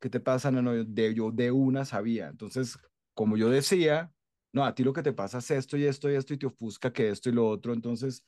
¿Qué 0.00 0.08
te 0.08 0.20
pasa? 0.20 0.50
No, 0.50 0.62
no, 0.62 0.72
de, 0.72 1.14
yo 1.14 1.32
de 1.32 1.50
una 1.50 1.84
sabía. 1.84 2.28
Entonces, 2.28 2.78
como 3.14 3.36
yo 3.36 3.50
decía, 3.50 4.12
no, 4.52 4.64
a 4.64 4.74
ti 4.74 4.84
lo 4.84 4.92
que 4.92 5.02
te 5.02 5.12
pasa 5.12 5.38
es 5.38 5.50
esto 5.50 5.76
y 5.76 5.84
esto 5.84 6.10
y 6.10 6.14
esto 6.14 6.34
y 6.34 6.38
te 6.38 6.46
ofusca 6.46 6.92
que 6.92 7.08
esto 7.08 7.28
y 7.30 7.32
lo 7.32 7.48
otro, 7.48 7.72
entonces 7.72 8.24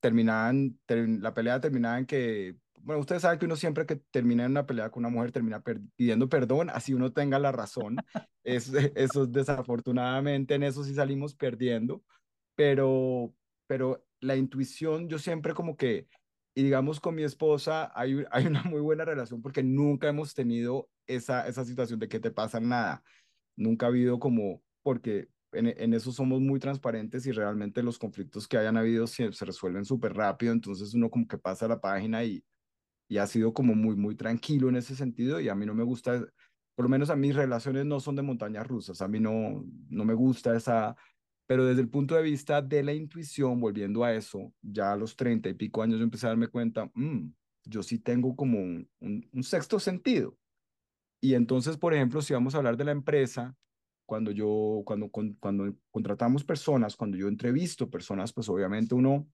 terminaban, 0.00 0.78
la 0.88 1.34
pelea 1.34 1.60
terminaba 1.60 1.98
en 1.98 2.06
que, 2.06 2.56
bueno, 2.80 3.00
ustedes 3.00 3.22
saben 3.22 3.38
que 3.38 3.46
uno 3.46 3.56
siempre 3.56 3.86
que 3.86 3.96
termina 3.96 4.44
en 4.44 4.52
una 4.52 4.66
pelea 4.66 4.90
con 4.90 5.04
una 5.04 5.14
mujer 5.14 5.32
termina 5.32 5.62
pidiendo 5.96 6.28
perdón, 6.28 6.70
así 6.70 6.94
uno 6.94 7.12
tenga 7.12 7.38
la 7.38 7.52
razón. 7.52 7.96
es, 8.44 8.72
eso 8.94 9.26
desafortunadamente 9.26 10.54
en 10.54 10.62
eso 10.62 10.84
sí 10.84 10.94
salimos 10.94 11.34
perdiendo, 11.34 12.04
pero, 12.54 13.34
pero 13.66 14.06
la 14.20 14.36
intuición 14.36 15.08
yo 15.08 15.18
siempre 15.18 15.54
como 15.54 15.76
que, 15.76 16.06
y 16.54 16.62
digamos 16.62 17.00
con 17.00 17.14
mi 17.14 17.22
esposa 17.22 17.92
hay, 17.94 18.24
hay 18.30 18.46
una 18.46 18.62
muy 18.62 18.80
buena 18.80 19.04
relación 19.04 19.42
porque 19.42 19.62
nunca 19.62 20.08
hemos 20.08 20.34
tenido 20.34 20.88
esa, 21.06 21.46
esa 21.48 21.64
situación 21.64 21.98
de 21.98 22.08
que 22.08 22.20
te 22.20 22.30
pasa 22.30 22.60
nada. 22.60 23.02
Nunca 23.56 23.86
ha 23.86 23.88
habido 23.88 24.18
como, 24.18 24.62
porque 24.82 25.28
en, 25.58 25.94
eso 25.94 26.12
somos 26.12 26.40
muy 26.40 26.58
transparentes 26.60 27.26
y 27.26 27.32
realmente 27.32 27.82
los 27.82 27.98
conflictos 27.98 28.46
que 28.46 28.58
hayan 28.58 28.76
habido 28.76 29.06
se, 29.06 29.30
resuelven 29.30 29.84
súper 29.84 30.14
rápido, 30.14 30.52
entonces 30.52 30.94
uno 30.94 31.10
como 31.10 31.26
que 31.26 31.38
pasa 31.38 31.68
la 31.68 31.80
página 31.80 32.24
y, 32.24 32.44
y 33.08 33.18
ha 33.18 33.26
sido 33.26 33.52
como 33.52 33.74
muy, 33.74 33.96
muy 33.96 34.14
tranquilo 34.14 34.68
en 34.68 34.76
ese 34.76 34.94
sentido 34.94 35.40
y 35.40 35.48
a 35.48 35.54
mí 35.54 35.66
no 35.66 35.74
me 35.74 35.84
gusta, 35.84 36.24
por 36.74 36.84
lo 36.84 36.88
menos 36.88 37.10
a 37.10 37.16
mis 37.16 37.34
relaciones 37.34 37.86
no 37.86 38.00
son 38.00 38.16
de 38.16 38.22
montañas 38.22 38.66
rusas, 38.66 39.00
a 39.02 39.08
mí 39.08 39.20
no, 39.20 39.64
no 39.88 40.04
me 40.04 40.14
gusta 40.14 40.56
esa, 40.56 40.96
pero 41.46 41.64
desde 41.64 41.80
el 41.80 41.88
punto 41.88 42.14
de 42.14 42.22
vista 42.22 42.62
de 42.62 42.82
la 42.82 42.92
intuición, 42.92 43.60
volviendo 43.60 44.04
a 44.04 44.12
eso, 44.14 44.52
ya 44.62 44.92
a 44.92 44.96
los 44.96 45.16
treinta 45.16 45.48
y 45.48 45.54
pico 45.54 45.82
años 45.82 45.98
yo 45.98 46.04
empecé 46.04 46.26
a 46.26 46.30
darme 46.30 46.48
cuenta, 46.48 46.90
mm, 46.94 47.32
yo 47.64 47.82
sí 47.82 47.98
tengo 47.98 48.36
como 48.36 48.58
un 48.60 49.42
sexto 49.42 49.80
sentido. 49.80 50.36
Y 51.20 51.34
entonces, 51.34 51.76
por 51.76 51.94
ejemplo, 51.94 52.22
si 52.22 52.34
vamos 52.34 52.54
a 52.54 52.58
hablar 52.58 52.76
de 52.76 52.84
la 52.84 52.92
empresa, 52.92 53.56
cuando 54.06 54.30
yo, 54.30 54.82
cuando, 54.84 55.10
cuando 55.10 55.76
contratamos 55.90 56.44
personas, 56.44 56.96
cuando 56.96 57.16
yo 57.18 57.28
entrevisto 57.28 57.90
personas, 57.90 58.32
pues 58.32 58.48
obviamente 58.48 58.94
uno 58.94 59.28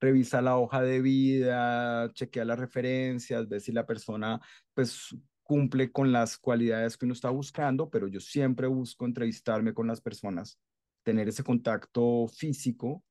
revisa 0.00 0.40
la 0.40 0.56
hoja 0.56 0.82
de 0.82 1.00
vida, 1.00 2.12
chequea 2.12 2.44
las 2.44 2.58
referencias, 2.58 3.48
ve 3.48 3.60
si 3.60 3.72
la 3.72 3.86
persona 3.86 4.40
pues 4.74 5.16
cumple 5.42 5.92
con 5.92 6.12
las 6.12 6.38
cualidades 6.38 6.96
que 6.96 7.04
uno 7.04 7.14
está 7.14 7.30
buscando, 7.30 7.90
pero 7.90 8.08
yo 8.08 8.20
siempre 8.20 8.66
busco 8.66 9.04
entrevistarme 9.04 9.74
con 9.74 9.86
las 9.86 10.00
personas, 10.00 10.58
tener 11.02 11.28
ese 11.28 11.42
contacto 11.42 12.28
físico, 12.28 13.04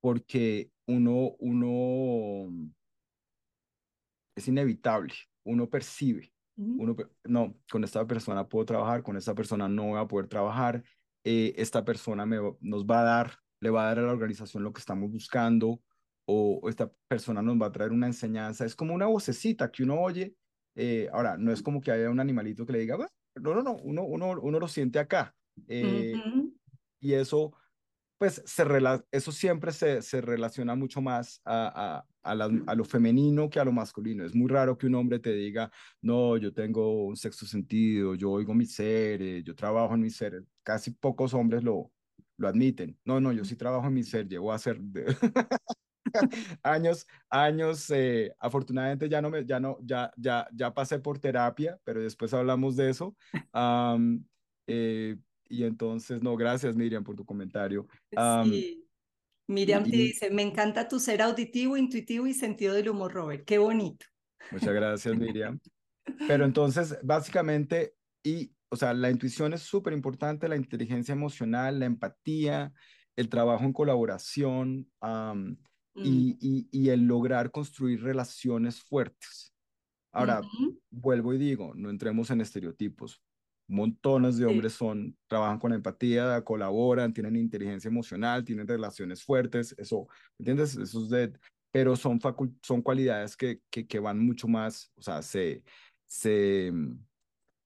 porque 0.00 0.70
uno, 0.86 1.36
uno 1.38 2.72
es 4.34 4.48
inevitable, 4.48 5.14
uno 5.44 5.68
percibe 5.68 6.32
uno, 6.58 6.96
no, 7.24 7.54
con 7.70 7.84
esta 7.84 8.04
persona 8.06 8.48
puedo 8.48 8.66
trabajar, 8.66 9.02
con 9.02 9.16
esta 9.16 9.34
persona 9.34 9.68
no 9.68 9.88
voy 9.88 10.00
a 10.00 10.08
poder 10.08 10.26
trabajar, 10.26 10.82
eh, 11.24 11.54
esta 11.56 11.84
persona 11.84 12.26
me, 12.26 12.38
nos 12.60 12.84
va 12.84 13.00
a 13.00 13.04
dar, 13.04 13.38
le 13.60 13.70
va 13.70 13.82
a 13.82 13.86
dar 13.86 14.00
a 14.00 14.02
la 14.02 14.12
organización 14.12 14.64
lo 14.64 14.72
que 14.72 14.80
estamos 14.80 15.10
buscando, 15.10 15.80
o, 16.26 16.68
esta 16.68 16.92
persona 17.08 17.42
nos 17.42 17.60
va 17.60 17.66
a 17.66 17.72
traer 17.72 17.92
una 17.92 18.06
enseñanza. 18.06 18.64
Es 18.64 18.74
como 18.74 18.94
una 18.94 19.06
vocecita 19.06 19.70
que 19.70 19.82
uno 19.82 20.00
oye. 20.00 20.34
Eh, 20.74 21.08
ahora, 21.12 21.36
no 21.38 21.52
es 21.52 21.62
como 21.62 21.80
que 21.80 21.90
haya 21.90 22.10
un 22.10 22.20
animalito 22.20 22.66
que 22.66 22.72
le 22.72 22.80
diga, 22.80 22.98
no, 23.36 23.54
no, 23.54 23.62
no, 23.62 23.76
uno, 23.76 24.02
uno, 24.04 24.38
uno 24.40 24.60
lo 24.60 24.68
siente 24.68 24.98
acá. 24.98 25.34
Eh, 25.66 26.14
y 27.00 27.12
eso 27.14 27.52
pues 28.18 28.42
se 28.44 28.64
eso 29.12 29.32
siempre 29.32 29.72
se, 29.72 30.02
se, 30.02 30.20
relaciona 30.20 30.74
mucho 30.74 31.00
más 31.00 31.40
a, 31.44 32.04
a, 32.24 32.32
a, 32.32 32.74
lo 32.74 32.84
femenino 32.84 33.48
que 33.48 33.60
a 33.60 33.64
lo 33.64 33.72
masculino. 33.72 34.24
Es 34.24 34.34
muy 34.34 34.48
raro 34.48 34.76
que 34.76 34.86
un 34.88 34.96
hombre 34.96 35.20
te 35.20 35.32
diga, 35.32 35.70
no, 36.02 36.36
yo 36.36 36.52
tengo 36.52 37.06
un 37.06 37.16
sexto 37.16 37.46
sentido, 37.46 38.16
yo 38.16 38.32
oigo 38.32 38.54
mi 38.54 38.66
ser, 38.66 39.42
yo 39.44 39.54
trabajo 39.54 39.94
en 39.94 40.00
mi 40.00 40.10
ser. 40.10 40.44
Casi 40.64 40.90
pocos 40.90 41.32
hombres 41.32 41.62
lo, 41.62 41.92
lo 42.36 42.48
admiten. 42.48 42.98
No, 43.04 43.20
no, 43.20 43.32
yo 43.32 43.44
sí 43.44 43.54
trabajo 43.56 43.86
en 43.86 43.94
mi 43.94 44.02
ser, 44.02 44.26
llevo 44.28 44.50
a 44.52 44.56
hacer 44.56 44.80
años, 46.62 47.06
años, 47.30 47.88
eh, 47.90 48.32
afortunadamente 48.40 49.08
ya 49.08 49.22
no 49.22 49.30
me, 49.30 49.44
ya 49.44 49.60
no, 49.60 49.78
ya, 49.82 50.10
ya, 50.16 50.48
ya 50.52 50.74
pasé 50.74 50.98
por 50.98 51.18
terapia, 51.20 51.78
pero 51.84 52.00
después 52.02 52.34
hablamos 52.34 52.76
de 52.76 52.90
eso. 52.90 53.16
eh, 54.66 55.16
y 55.48 55.64
entonces, 55.64 56.22
no, 56.22 56.36
gracias 56.36 56.76
Miriam 56.76 57.04
por 57.04 57.16
tu 57.16 57.24
comentario. 57.24 57.86
sí. 58.44 58.84
Miriam 59.50 59.82
te 59.82 59.96
dice, 59.96 60.30
me 60.30 60.42
encanta 60.42 60.88
tu 60.88 61.00
ser 61.00 61.22
auditivo, 61.22 61.78
intuitivo 61.78 62.26
y 62.26 62.34
sentido 62.34 62.74
del 62.74 62.90
humor, 62.90 63.14
Robert. 63.14 63.46
Qué 63.46 63.56
bonito. 63.56 64.04
Muchas 64.50 64.74
gracias, 64.74 65.16
Miriam. 65.16 65.58
Pero 66.28 66.44
entonces, 66.44 66.98
básicamente, 67.02 67.94
y, 68.22 68.52
o 68.68 68.76
sea, 68.76 68.92
la 68.92 69.10
intuición 69.10 69.54
es 69.54 69.62
súper 69.62 69.94
importante, 69.94 70.48
la 70.48 70.56
inteligencia 70.56 71.12
emocional, 71.12 71.80
la 71.80 71.86
empatía, 71.86 72.72
el 73.16 73.30
trabajo 73.30 73.64
en 73.64 73.72
colaboración 73.72 74.86
mm. 75.00 75.52
y, 75.94 76.36
y, 76.40 76.68
y, 76.70 76.90
el 76.90 77.06
lograr 77.06 77.50
construir 77.50 78.02
relaciones 78.02 78.82
fuertes. 78.82 79.54
Ahora, 80.12 80.42
vuelvo 80.90 81.32
y 81.32 81.38
digo, 81.38 81.72
no 81.74 81.88
entremos 81.88 82.30
en 82.30 82.42
estereotipos 82.42 83.22
montones 83.68 84.38
de 84.38 84.46
hombres 84.46 84.72
son, 84.72 85.16
trabajan 85.26 85.58
con 85.58 85.72
empatía, 85.72 86.42
colaboran, 86.42 87.12
tienen 87.12 87.36
inteligencia 87.36 87.88
emocional, 87.88 88.44
tienen 88.44 88.66
relaciones 88.66 89.22
fuertes, 89.22 89.74
eso, 89.78 90.08
¿entiendes? 90.38 90.76
Eso 90.76 91.02
es 91.02 91.10
de, 91.10 91.32
pero 91.70 91.94
son, 91.94 92.18
son 92.62 92.82
cualidades 92.82 93.36
que, 93.36 93.60
que, 93.70 93.86
que, 93.86 93.98
van 93.98 94.18
mucho 94.18 94.48
más, 94.48 94.90
o 94.96 95.02
sea, 95.02 95.20
se, 95.22 95.62
se, 96.06 96.72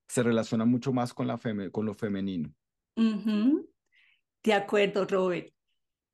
se 0.08 0.22
relacionan 0.22 0.68
mucho 0.68 0.92
más 0.92 1.14
con, 1.14 1.28
la 1.28 1.38
feme, 1.38 1.70
con 1.70 1.86
lo 1.86 1.94
femenino. 1.94 2.52
De 2.96 4.52
acuerdo, 4.52 5.06
Robert. 5.06 5.54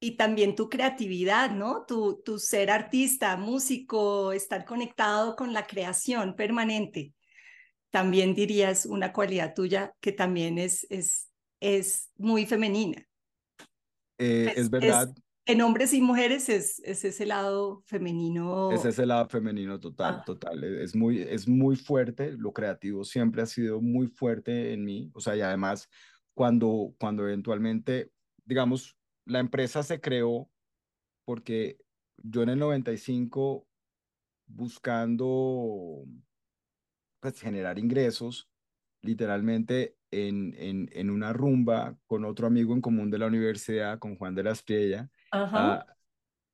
Y 0.01 0.13
también 0.13 0.55
tu 0.55 0.69
creatividad, 0.69 1.51
¿no? 1.51 1.85
Tu, 1.85 2.23
tu 2.23 2.39
ser 2.39 2.71
artista, 2.71 3.37
músico, 3.37 4.33
estar 4.33 4.65
conectado 4.65 5.35
con 5.35 5.53
la 5.53 5.67
creación 5.67 6.37
permanente 6.37 7.15
también 7.91 8.35
dirías 8.35 8.87
una 8.87 9.13
cualidad 9.13 9.55
tuya 9.55 9.95
que 10.01 10.13
también 10.13 10.59
es, 10.59 10.87
es, 10.91 11.31
es 11.61 12.11
muy 12.17 12.47
femenina. 12.47 13.07
Eh, 14.19 14.53
es, 14.57 14.69
verdad. 14.69 15.15
en 15.47 15.61
hombres 15.63 15.95
y 15.95 16.01
mujeres 16.01 16.49
es, 16.49 16.81
es 16.81 17.05
ese 17.05 17.25
lado 17.25 17.83
femenino. 17.87 18.73
Es 18.73 18.85
ese 18.85 19.07
lado 19.07 19.29
femenino 19.29 19.79
total, 19.79 20.17
ah. 20.19 20.25
total. 20.25 20.65
E, 20.65 20.83
es 20.83 20.95
muy, 20.95 21.23
es 21.23 21.47
muy 21.49 21.77
fuerte, 21.77 22.33
lo 22.33 22.53
creativo 22.53 23.05
siempre 23.05 23.43
ha 23.43 23.47
sido 23.47 23.81
muy 23.81 24.09
fuerte 24.09 24.73
en 24.73 24.85
mí. 24.85 25.11
O 25.15 25.21
sea, 25.21 25.37
y 25.37 25.41
además, 25.41 25.89
cuando, 26.35 26.95
cuando 26.99 27.23
eventualmente, 27.25 28.11
digamos, 28.45 28.97
la 29.25 29.39
empresa 29.39 29.83
se 29.83 30.01
creó 30.01 30.51
porque 31.25 31.79
yo 32.23 32.43
en 32.43 32.49
el 32.49 32.59
95, 32.59 33.67
buscando 34.47 36.05
pues, 37.21 37.41
generar 37.41 37.79
ingresos, 37.79 38.51
literalmente 39.03 39.97
en, 40.11 40.55
en, 40.59 40.89
en, 40.93 41.11
una 41.11 41.33
rumba 41.33 41.97
con 42.07 42.25
otro 42.25 42.47
amigo 42.47 42.75
en 42.75 42.81
común 42.81 43.11
de 43.11 43.19
la 43.19 43.27
universidad, 43.27 43.99
con 43.99 44.17
Juan 44.17 44.35
de 44.35 44.43
la 44.43 44.53
Estrella. 44.53 45.11
Ah, 45.33 45.85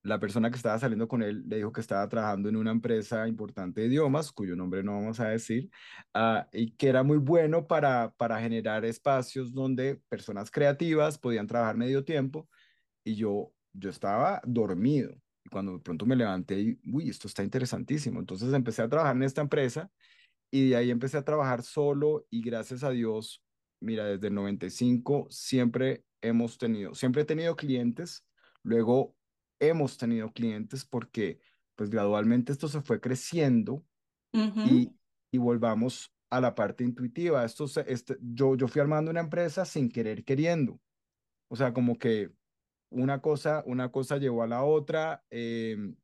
la 0.05 0.20
persona 0.20 0.50
que 0.50 0.57
estaba 0.57 0.79
saliendo 0.79 1.09
con 1.09 1.22
él 1.22 1.44
le 1.48 1.57
dijo 1.57 1.72
que 1.72 1.81
estaba 1.81 2.07
trabajando 2.09 2.50
en 2.50 2.57
una 2.57 2.70
empresa 2.70 3.27
importante 3.27 3.81
de 3.81 3.87
idiomas, 3.87 4.33
cuyo 4.33 4.55
nombre 4.55 4.83
no 4.83 4.92
vamos 4.92 5.18
a 5.18 5.29
decir, 5.29 5.70
uh, 6.14 6.44
y 6.53 6.72
que 6.72 6.88
era 6.88 7.03
muy 7.03 7.16
bueno 7.16 7.66
para, 7.66 8.12
para 8.16 8.38
generar 8.38 8.85
espacios 8.85 9.55
donde 9.55 9.96
personas 10.11 10.50
creativas 10.50 11.18
podían 11.18 11.46
trabajar 11.46 11.77
medio 11.77 12.05
tiempo. 12.05 12.48
Y 13.03 13.14
yo, 13.14 13.53
yo 13.72 13.88
estaba 13.88 14.42
dormido. 14.44 15.14
Y 15.42 15.48
cuando 15.48 15.72
de 15.72 15.81
pronto 15.81 16.05
me 16.05 16.16
levanté 16.16 16.61
y, 16.61 16.79
uy, 16.87 17.09
esto 17.09 17.27
está 17.27 17.42
interesantísimo. 17.42 18.20
Entonces 18.20 18.53
empecé 18.53 18.83
a 18.83 18.88
trabajar 18.88 19.16
en 19.16 19.22
esta 19.22 19.40
empresa 19.40 19.90
y 20.55 20.69
de 20.69 20.77
ahí 20.77 20.93
empecé 20.93 21.17
a 21.17 21.25
trabajar 21.25 21.64
solo 21.64 22.29
y 22.31 22.40
gracias 22.40 22.85
a 22.85 22.90
Dios, 22.90 23.43
mira, 23.81 24.05
desde 24.05 24.29
el 24.29 24.35
95 24.35 25.27
siempre 25.29 26.05
hemos 26.21 26.59
tenido, 26.59 26.95
siempre 26.95 27.23
he 27.23 27.25
tenido 27.25 27.57
clientes, 27.57 28.25
luego 28.62 29.17
hemos 29.59 29.99
tenido 29.99 30.33
clientes 30.33 30.85
porque 30.85 31.40
pues 31.75 31.90
gradualmente 31.90 32.53
esto 32.53 32.69
se 32.69 32.83
fue 32.83 33.01
creciendo 33.01 33.85
y, 34.33 34.93
y 35.33 35.38
volvamos 35.38 36.14
a 36.31 36.40
la 36.40 36.55
parte 36.55 36.85
intuitiva. 36.85 37.45
Esto 37.45 37.64
este, 37.88 38.17
yo, 38.21 38.55
yo 38.55 38.69
fui 38.69 38.81
armando 38.81 39.11
una 39.11 39.23
empresa 39.23 39.64
sin 39.64 39.88
querer 39.88 40.23
queriendo. 40.23 40.81
O 41.49 41.57
sea, 41.57 41.73
como 41.73 41.99
que 41.99 42.31
una 42.90 43.21
cosa, 43.21 43.64
una 43.67 43.90
cosa 43.90 44.19
llevó 44.19 44.45
a 44.45 44.47
la 44.47 44.62
otra 44.62 45.25
em, 45.31 45.97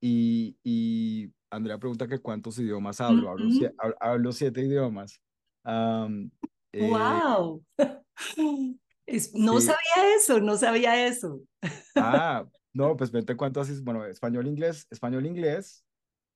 y, 0.00 0.56
y 0.64 1.30
Andrea 1.54 1.78
pregunta 1.78 2.08
que 2.08 2.18
cuántos 2.18 2.58
idiomas 2.58 3.00
hablo. 3.00 3.34
Hablo, 4.00 4.32
siete, 4.32 4.62
idiomas. 4.62 5.20
¡Wow! 5.64 7.64
no 9.34 9.60
sabía 9.60 10.16
eso, 10.16 10.40
no 10.40 10.56
sabía 10.56 11.06
eso. 11.06 11.40
Ah, 11.94 12.44
no, 12.72 12.96
pues 12.96 13.10
vente 13.10 13.36
cuánto 13.36 13.60
haces. 13.60 13.82
Bueno, 13.82 14.04
español, 14.04 14.46
inglés, 14.46 14.86
español, 14.90 15.26
inglés, 15.26 15.84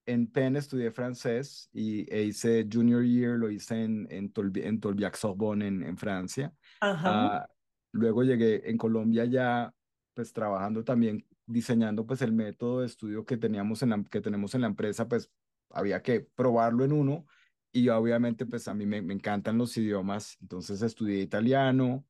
en 0.06 0.26
Penn 0.26 0.56
estudié 0.56 0.90
francés 0.90 1.68
y 1.72 2.12
e 2.12 2.22
hice 2.22 2.66
junior 2.70 3.04
year, 3.04 3.38
lo 3.38 3.50
hice 3.50 3.84
en, 3.84 4.06
en, 4.10 4.32
en 4.54 4.80
Tolbiac-Sorbonne 4.80 5.66
en, 5.66 5.82
en, 5.82 5.96
Francia. 5.98 6.52
Ajá. 6.80 7.44
Uh, 7.44 7.46
luego 7.92 8.22
llegué 8.22 8.70
en 8.70 8.78
Colombia 8.78 9.26
ya, 9.26 9.70
pues 10.14 10.32
trabajando 10.32 10.82
también, 10.82 11.26
diseñando 11.48 12.06
pues 12.06 12.22
el 12.22 12.32
método 12.32 12.80
de 12.80 12.86
estudio 12.86 13.24
que, 13.24 13.36
teníamos 13.36 13.82
en 13.82 13.90
la, 13.90 14.04
que 14.04 14.20
tenemos 14.20 14.54
en 14.54 14.60
la 14.62 14.68
empresa, 14.68 15.08
pues 15.08 15.30
había 15.70 16.02
que 16.02 16.20
probarlo 16.20 16.84
en 16.84 16.92
uno 16.92 17.26
y 17.72 17.88
obviamente 17.88 18.46
pues 18.46 18.68
a 18.68 18.74
mí 18.74 18.86
me, 18.86 19.02
me 19.02 19.14
encantan 19.14 19.58
los 19.58 19.76
idiomas, 19.76 20.36
entonces 20.40 20.82
estudié 20.82 21.20
italiano, 21.20 22.04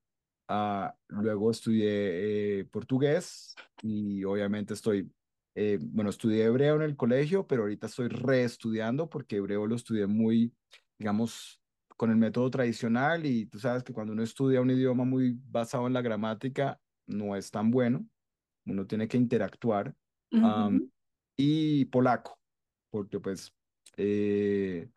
uh, 0.49 0.89
luego 1.09 1.51
estudié 1.51 2.61
eh, 2.61 2.65
portugués 2.67 3.55
y 3.83 4.25
obviamente 4.25 4.75
estoy 4.75 5.11
eh, 5.61 5.79
bueno, 5.81 6.11
estudié 6.11 6.45
hebreo 6.45 6.77
en 6.77 6.83
el 6.83 6.95
colegio, 6.97 7.45
pero 7.47 7.63
ahorita 7.63 7.89
estoy 7.89 8.07
reestudiando 8.07 9.11
porque 9.11 9.37
hebreo 9.37 9.67
lo 9.67 9.75
estudié 9.75 10.07
muy, 10.07 10.55
digamos, 10.99 11.61
con 11.97 12.11
el 12.11 12.17
método 12.17 12.49
tradicional 12.49 13.27
y 13.27 13.47
tú 13.47 13.59
sabes 13.59 13.83
que 13.83 13.93
cuando 13.93 14.13
uno 14.13 14.23
estudia 14.23 14.61
un 14.61 14.71
idioma 14.71 15.05
muy 15.05 15.37
basado 15.51 15.89
en 15.89 15.95
la 15.95 16.03
gramática, 16.03 16.81
no 17.09 17.35
es 17.35 17.51
tan 17.51 17.73
bueno, 17.73 18.07
uno 18.69 18.87
tiene 18.87 19.09
que 19.09 19.17
interactuar. 19.17 19.95
Uh 20.31 20.37
-huh. 20.37 20.69
um, 20.69 20.91
y 21.37 21.85
polaco, 21.87 22.39
porque 22.91 23.21
pues, 23.21 23.55
eh, 23.97 24.91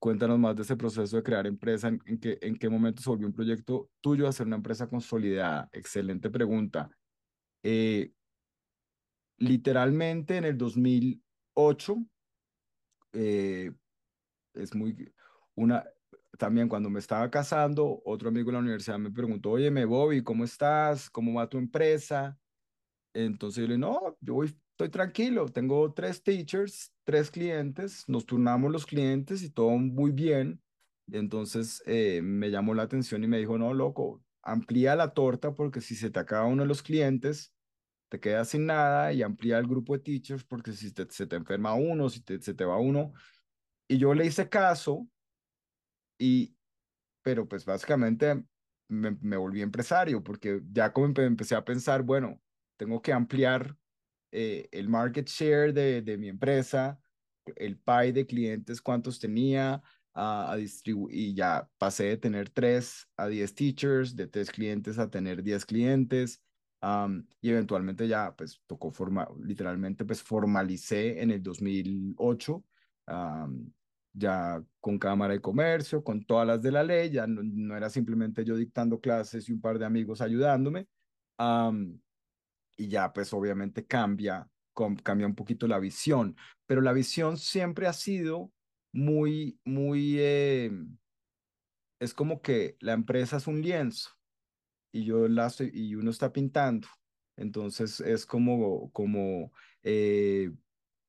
cuéntanos 0.00 0.38
más 0.38 0.56
de 0.56 0.62
ese 0.62 0.76
proceso 0.76 1.16
de 1.16 1.22
crear 1.22 1.46
empresa, 1.46 1.88
en, 1.88 2.02
en, 2.06 2.18
qué, 2.18 2.38
en 2.42 2.56
qué 2.56 2.68
momento 2.68 3.00
se 3.00 3.08
volvió 3.08 3.26
un 3.28 3.32
proyecto 3.32 3.88
tuyo 4.00 4.26
a 4.26 4.32
ser 4.32 4.46
una 4.48 4.56
empresa 4.56 4.88
consolidada. 4.88 5.68
Excelente 5.72 6.28
pregunta. 6.28 6.90
Eh, 7.62 8.12
literalmente 9.38 10.36
en 10.36 10.44
el 10.44 10.58
2008, 10.58 11.96
eh, 13.12 13.72
es 14.54 14.74
muy, 14.74 15.12
una, 15.54 15.84
también 16.38 16.68
cuando 16.68 16.90
me 16.90 16.98
estaba 16.98 17.30
casando, 17.30 18.02
otro 18.04 18.30
amigo 18.30 18.46
de 18.46 18.54
la 18.54 18.58
universidad 18.58 18.98
me 18.98 19.10
preguntó, 19.10 19.50
oye, 19.50 19.70
me 19.70 19.84
Bobby, 19.84 20.22
¿cómo 20.22 20.42
estás? 20.44 21.10
¿Cómo 21.10 21.34
va 21.34 21.48
tu 21.48 21.58
empresa? 21.58 22.38
Entonces 23.14 23.62
yo 23.62 23.68
le 23.68 23.74
dije, 23.74 23.78
no, 23.78 24.16
yo 24.20 24.42
estoy 24.44 24.88
tranquilo, 24.88 25.46
tengo 25.46 25.92
tres 25.92 26.22
teachers, 26.22 26.92
tres 27.04 27.30
clientes, 27.30 28.04
nos 28.08 28.24
turnamos 28.26 28.72
los 28.72 28.86
clientes 28.86 29.42
y 29.42 29.50
todo 29.50 29.70
muy 29.70 30.12
bien. 30.12 30.62
Entonces 31.10 31.82
eh, 31.86 32.22
me 32.22 32.50
llamó 32.50 32.74
la 32.74 32.84
atención 32.84 33.22
y 33.22 33.26
me 33.26 33.38
dijo, 33.38 33.58
no, 33.58 33.74
loco, 33.74 34.22
amplía 34.42 34.96
la 34.96 35.12
torta 35.12 35.54
porque 35.54 35.80
si 35.80 35.94
se 35.94 36.10
te 36.10 36.20
acaba 36.20 36.46
uno 36.46 36.62
de 36.62 36.68
los 36.68 36.82
clientes, 36.82 37.54
te 38.08 38.20
quedas 38.20 38.48
sin 38.48 38.66
nada 38.66 39.12
y 39.12 39.22
amplía 39.22 39.58
el 39.58 39.66
grupo 39.66 39.94
de 39.94 40.00
teachers 40.00 40.44
porque 40.44 40.72
si 40.72 40.90
se 40.90 41.26
te 41.26 41.36
enferma 41.36 41.74
uno, 41.74 42.08
si 42.08 42.22
te, 42.22 42.40
se 42.40 42.54
te 42.54 42.64
va 42.64 42.78
uno. 42.78 43.12
Y 43.88 43.98
yo 43.98 44.14
le 44.14 44.26
hice 44.26 44.48
caso 44.48 45.06
y, 46.18 46.56
pero 47.22 47.46
pues 47.46 47.64
básicamente 47.64 48.42
me, 48.88 49.12
me 49.20 49.36
volví 49.36 49.62
empresario 49.62 50.22
porque 50.22 50.62
ya 50.70 50.92
como 50.92 51.06
empecé 51.20 51.54
a 51.54 51.64
pensar, 51.64 52.02
bueno, 52.02 52.40
tengo 52.76 53.00
que 53.02 53.12
ampliar 53.12 53.76
eh, 54.30 54.68
el 54.72 54.88
market 54.88 55.28
share 55.28 55.72
de, 55.72 56.02
de, 56.02 56.18
mi 56.18 56.28
empresa, 56.28 56.98
el 57.56 57.78
pie 57.78 58.12
de 58.12 58.26
clientes, 58.26 58.80
cuántos 58.80 59.18
tenía, 59.18 59.82
a, 60.14 60.52
a 60.52 60.58
y 60.58 61.34
ya 61.34 61.68
pasé 61.78 62.04
de 62.04 62.16
tener 62.18 62.50
tres 62.50 63.08
a 63.16 63.28
diez 63.28 63.54
teachers, 63.54 64.14
de 64.14 64.26
tres 64.26 64.50
clientes 64.50 64.98
a 64.98 65.10
tener 65.10 65.42
diez 65.42 65.64
clientes, 65.64 66.42
Um, 66.82 67.24
y 67.40 67.50
eventualmente 67.50 68.08
ya, 68.08 68.34
pues, 68.36 68.60
tocó 68.66 68.90
formar, 68.90 69.28
literalmente, 69.38 70.04
pues, 70.04 70.20
formalicé 70.20 71.22
en 71.22 71.30
el 71.30 71.40
2008, 71.40 72.64
um, 73.06 73.72
ya 74.12 74.62
con 74.80 74.98
Cámara 74.98 75.32
de 75.32 75.40
Comercio, 75.40 76.02
con 76.02 76.24
todas 76.24 76.46
las 76.46 76.60
de 76.60 76.72
la 76.72 76.82
ley, 76.82 77.10
ya 77.10 77.26
no, 77.26 77.40
no 77.44 77.76
era 77.76 77.88
simplemente 77.88 78.44
yo 78.44 78.56
dictando 78.56 79.00
clases 79.00 79.48
y 79.48 79.52
un 79.52 79.60
par 79.60 79.78
de 79.78 79.86
amigos 79.86 80.20
ayudándome, 80.20 80.88
um, 81.38 81.96
y 82.76 82.88
ya, 82.88 83.12
pues, 83.12 83.32
obviamente 83.32 83.86
cambia, 83.86 84.50
com, 84.74 84.96
cambia 84.96 85.26
un 85.26 85.34
poquito 85.34 85.66
la 85.68 85.78
visión, 85.80 86.36
pero 86.66 86.80
la 86.82 86.92
visión 86.92 87.36
siempre 87.38 87.86
ha 87.86 87.92
sido 87.92 88.52
muy, 88.92 89.60
muy, 89.64 90.16
eh, 90.18 90.70
es 92.00 92.14
como 92.14 92.42
que 92.42 92.76
la 92.80 92.92
empresa 92.94 93.36
es 93.36 93.46
un 93.46 93.62
lienzo, 93.62 94.10
y 94.92 95.04
yo 95.06 95.28
la 95.28 95.48
estoy, 95.48 95.70
y 95.74 95.94
uno 95.96 96.10
está 96.10 96.32
pintando. 96.32 96.88
Entonces 97.36 98.00
es 98.00 98.26
como, 98.26 98.90
como, 98.92 99.52
eh, 99.82 100.52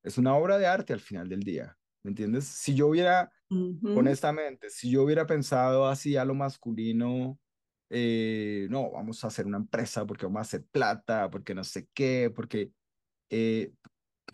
es 0.03 0.17
una 0.17 0.35
obra 0.35 0.57
de 0.59 0.67
arte 0.67 0.93
al 0.93 1.01
final 1.01 1.29
del 1.29 1.41
día, 1.41 1.77
¿me 2.03 2.11
entiendes? 2.11 2.45
Si 2.45 2.75
yo 2.75 2.87
hubiera, 2.87 3.31
uh 3.49 3.55
-huh. 3.81 3.97
honestamente, 3.99 4.69
si 4.69 4.91
yo 4.91 5.03
hubiera 5.03 5.27
pensado 5.27 5.87
así 5.87 6.17
a 6.17 6.25
lo 6.25 6.35
masculino, 6.35 7.39
eh, 7.95 8.67
no, 8.71 8.91
vamos 8.91 9.23
a 9.23 9.27
hacer 9.27 9.45
una 9.45 9.57
empresa 9.57 10.05
porque 10.05 10.25
vamos 10.25 10.39
a 10.39 10.41
hacer 10.41 10.65
plata, 10.65 11.29
porque 11.29 11.53
no 11.53 11.63
sé 11.63 11.87
qué, 11.93 12.31
porque 12.35 12.71
eh, 13.29 13.71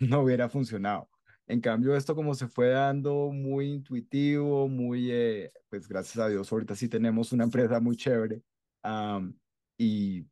no 0.00 0.22
hubiera 0.22 0.48
funcionado. 0.48 1.10
En 1.46 1.60
cambio, 1.60 1.94
esto 1.96 2.14
como 2.14 2.34
se 2.34 2.48
fue 2.48 2.68
dando 2.68 3.30
muy 3.32 3.66
intuitivo, 3.72 4.68
muy, 4.68 5.10
eh, 5.10 5.52
pues 5.68 5.88
gracias 5.88 6.18
a 6.18 6.28
Dios, 6.28 6.50
ahorita 6.50 6.74
sí 6.74 6.88
tenemos 6.88 7.32
una 7.32 7.44
empresa 7.44 7.80
muy 7.80 7.96
chévere. 7.96 8.42
Um, 8.82 9.34
y 9.76 10.26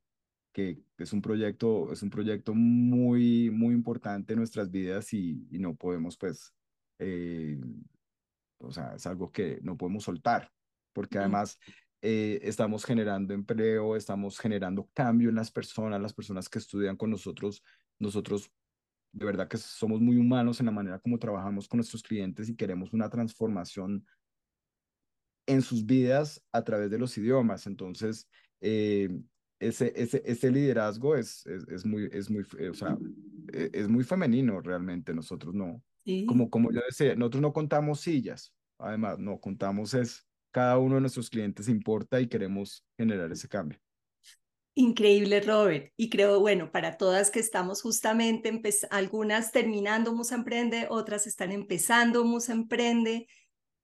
que 0.53 0.79
es 0.97 1.13
un 1.13 1.21
proyecto, 1.21 1.93
es 1.93 2.03
un 2.03 2.11
proyecto 2.11 2.55
muy, 2.55 3.51
muy 3.51 3.75
importante 3.75 4.33
en 4.33 4.39
nuestras 4.39 4.71
vidas 4.71 5.13
y, 5.13 5.47
y 5.51 5.59
no 5.59 5.75
podemos, 5.77 6.17
pues, 6.17 6.55
eh, 6.99 7.61
o 8.59 8.71
sea, 8.73 8.95
es 8.95 9.07
algo 9.07 9.31
que 9.31 9.61
no 9.63 9.77
podemos 9.77 10.05
soltar, 10.05 10.51
porque 10.93 11.19
además 11.19 11.59
eh, 12.03 12.39
estamos 12.43 12.85
generando 12.85 13.35
empleo, 13.35 13.97
estamos 13.97 14.39
generando 14.39 14.89
cambio 14.95 15.29
en 15.29 15.35
las 15.35 15.51
personas, 15.51 16.01
las 16.01 16.15
personas 16.15 16.49
que 16.49 16.59
estudian 16.59 16.97
con 16.97 17.11
nosotros, 17.11 17.63
nosotros 17.99 18.51
de 19.13 19.25
verdad 19.25 19.49
que 19.49 19.57
somos 19.57 20.01
muy 20.01 20.17
humanos 20.17 20.61
en 20.61 20.67
la 20.67 20.73
manera 20.73 20.99
como 20.99 21.19
trabajamos 21.19 21.67
con 21.67 21.79
nuestros 21.79 22.03
clientes 22.03 22.49
y 22.49 22.57
queremos 22.57 22.93
una 22.93 23.09
transformación 23.09 24.07
en 25.47 25.63
sus 25.63 25.87
vidas 25.87 26.45
a 26.53 26.63
través 26.63 26.91
de 26.91 26.99
los 26.99 27.17
idiomas. 27.17 27.67
Entonces, 27.67 28.29
eh, 28.61 29.09
ese, 29.59 29.93
ese, 29.97 30.23
ese 30.25 30.51
liderazgo 30.51 31.17
es, 31.17 31.47
es, 31.47 31.67
es, 31.69 31.87
muy, 31.87 32.09
es, 32.13 32.31
muy, 32.31 32.45
o 32.71 32.75
sea, 32.75 32.97
es 33.53 33.89
muy 33.89 34.05
femenino 34.05 34.61
realmente. 34.61 35.15
Nosotros 35.15 35.55
no, 35.55 35.83
Sí. 36.05 36.27
como, 36.27 36.49
como 36.49 36.71
yo 36.73 36.81
decía, 36.87 37.15
nosotros 37.17 37.43
no 37.43 37.53
contamos 37.53 38.01
sillas. 38.01 38.55
Además, 38.79 39.19
no 39.19 39.41
contamos 39.41 39.95
es 39.95 40.28
cada 40.59 40.77
uno 40.77 40.97
de 40.97 41.03
nuestros 41.03 41.31
clientes 41.31 41.69
importa 41.69 42.21
y 42.21 42.27
queremos 42.27 42.85
generar 42.97 43.31
ese 43.31 43.47
cambio. 43.47 43.79
Increíble, 44.75 45.41
Robert. 45.41 45.93
Y 45.97 46.11
creo, 46.11 46.41
bueno, 46.41 46.73
para 46.73 46.97
todas 46.97 47.31
que 47.31 47.39
estamos 47.39 47.81
justamente, 47.81 48.61
algunas 48.91 49.53
terminando 49.53 50.13
Musa 50.13 50.35
Emprende, 50.35 50.89
otras 50.91 51.29
están 51.29 51.53
empezando 51.53 52.25
Musa 52.25 52.55
Emprende. 52.55 53.29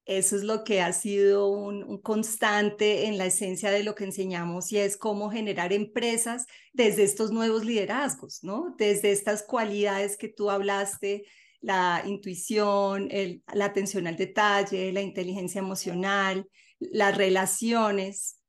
Eso 0.04 0.34
es 0.34 0.42
lo 0.42 0.64
que 0.64 0.80
ha 0.80 0.92
sido 0.92 1.46
un, 1.46 1.84
un, 1.84 2.02
constante 2.02 3.06
en 3.06 3.18
la 3.18 3.26
esencia 3.26 3.70
de 3.70 3.84
lo 3.84 3.94
que 3.94 4.02
enseñamos 4.02 4.72
y 4.72 4.78
es 4.78 4.96
cómo 4.96 5.30
generar 5.30 5.72
empresas 5.72 6.44
desde 6.72 7.04
estos 7.04 7.30
nuevos 7.30 7.64
liderazgos, 7.64 8.42
¿no? 8.42 8.74
Desde 8.76 9.12
estas 9.12 9.44
cualidades 9.44 10.16
que 10.16 10.26
tú 10.26 10.50
hablaste, 10.50 11.22
la 11.60 12.02
intuición, 12.04 13.08
el, 13.12 13.42
la 13.54 13.66
atención 13.66 14.08
al 14.08 14.16
detalle, 14.16 14.92
la 14.92 15.02
inteligencia 15.02 15.60
emocional, 15.60 16.46
las 16.78 17.16
relaciones. 17.16 18.40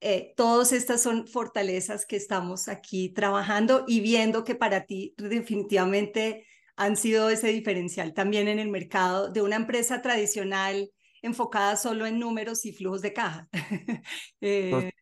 Eh, 0.00 0.34
todas 0.36 0.72
estas 0.72 1.02
son 1.02 1.26
fortalezas 1.26 2.04
que 2.06 2.16
estamos 2.16 2.68
aquí 2.68 3.10
trabajando 3.10 3.84
y 3.86 4.00
viendo 4.00 4.44
que 4.44 4.54
para 4.54 4.84
ti 4.84 5.14
definitivamente 5.16 6.46
han 6.76 6.96
sido 6.96 7.30
ese 7.30 7.48
diferencial 7.48 8.12
también 8.14 8.48
en 8.48 8.58
el 8.58 8.68
mercado 8.68 9.30
de 9.30 9.42
una 9.42 9.56
empresa 9.56 10.02
tradicional 10.02 10.90
enfocada 11.22 11.76
solo 11.76 12.04
en 12.04 12.18
números 12.18 12.66
y 12.66 12.72
flujos 12.72 13.00
de 13.00 13.12
caja. 13.12 13.48
eh, 14.40 14.92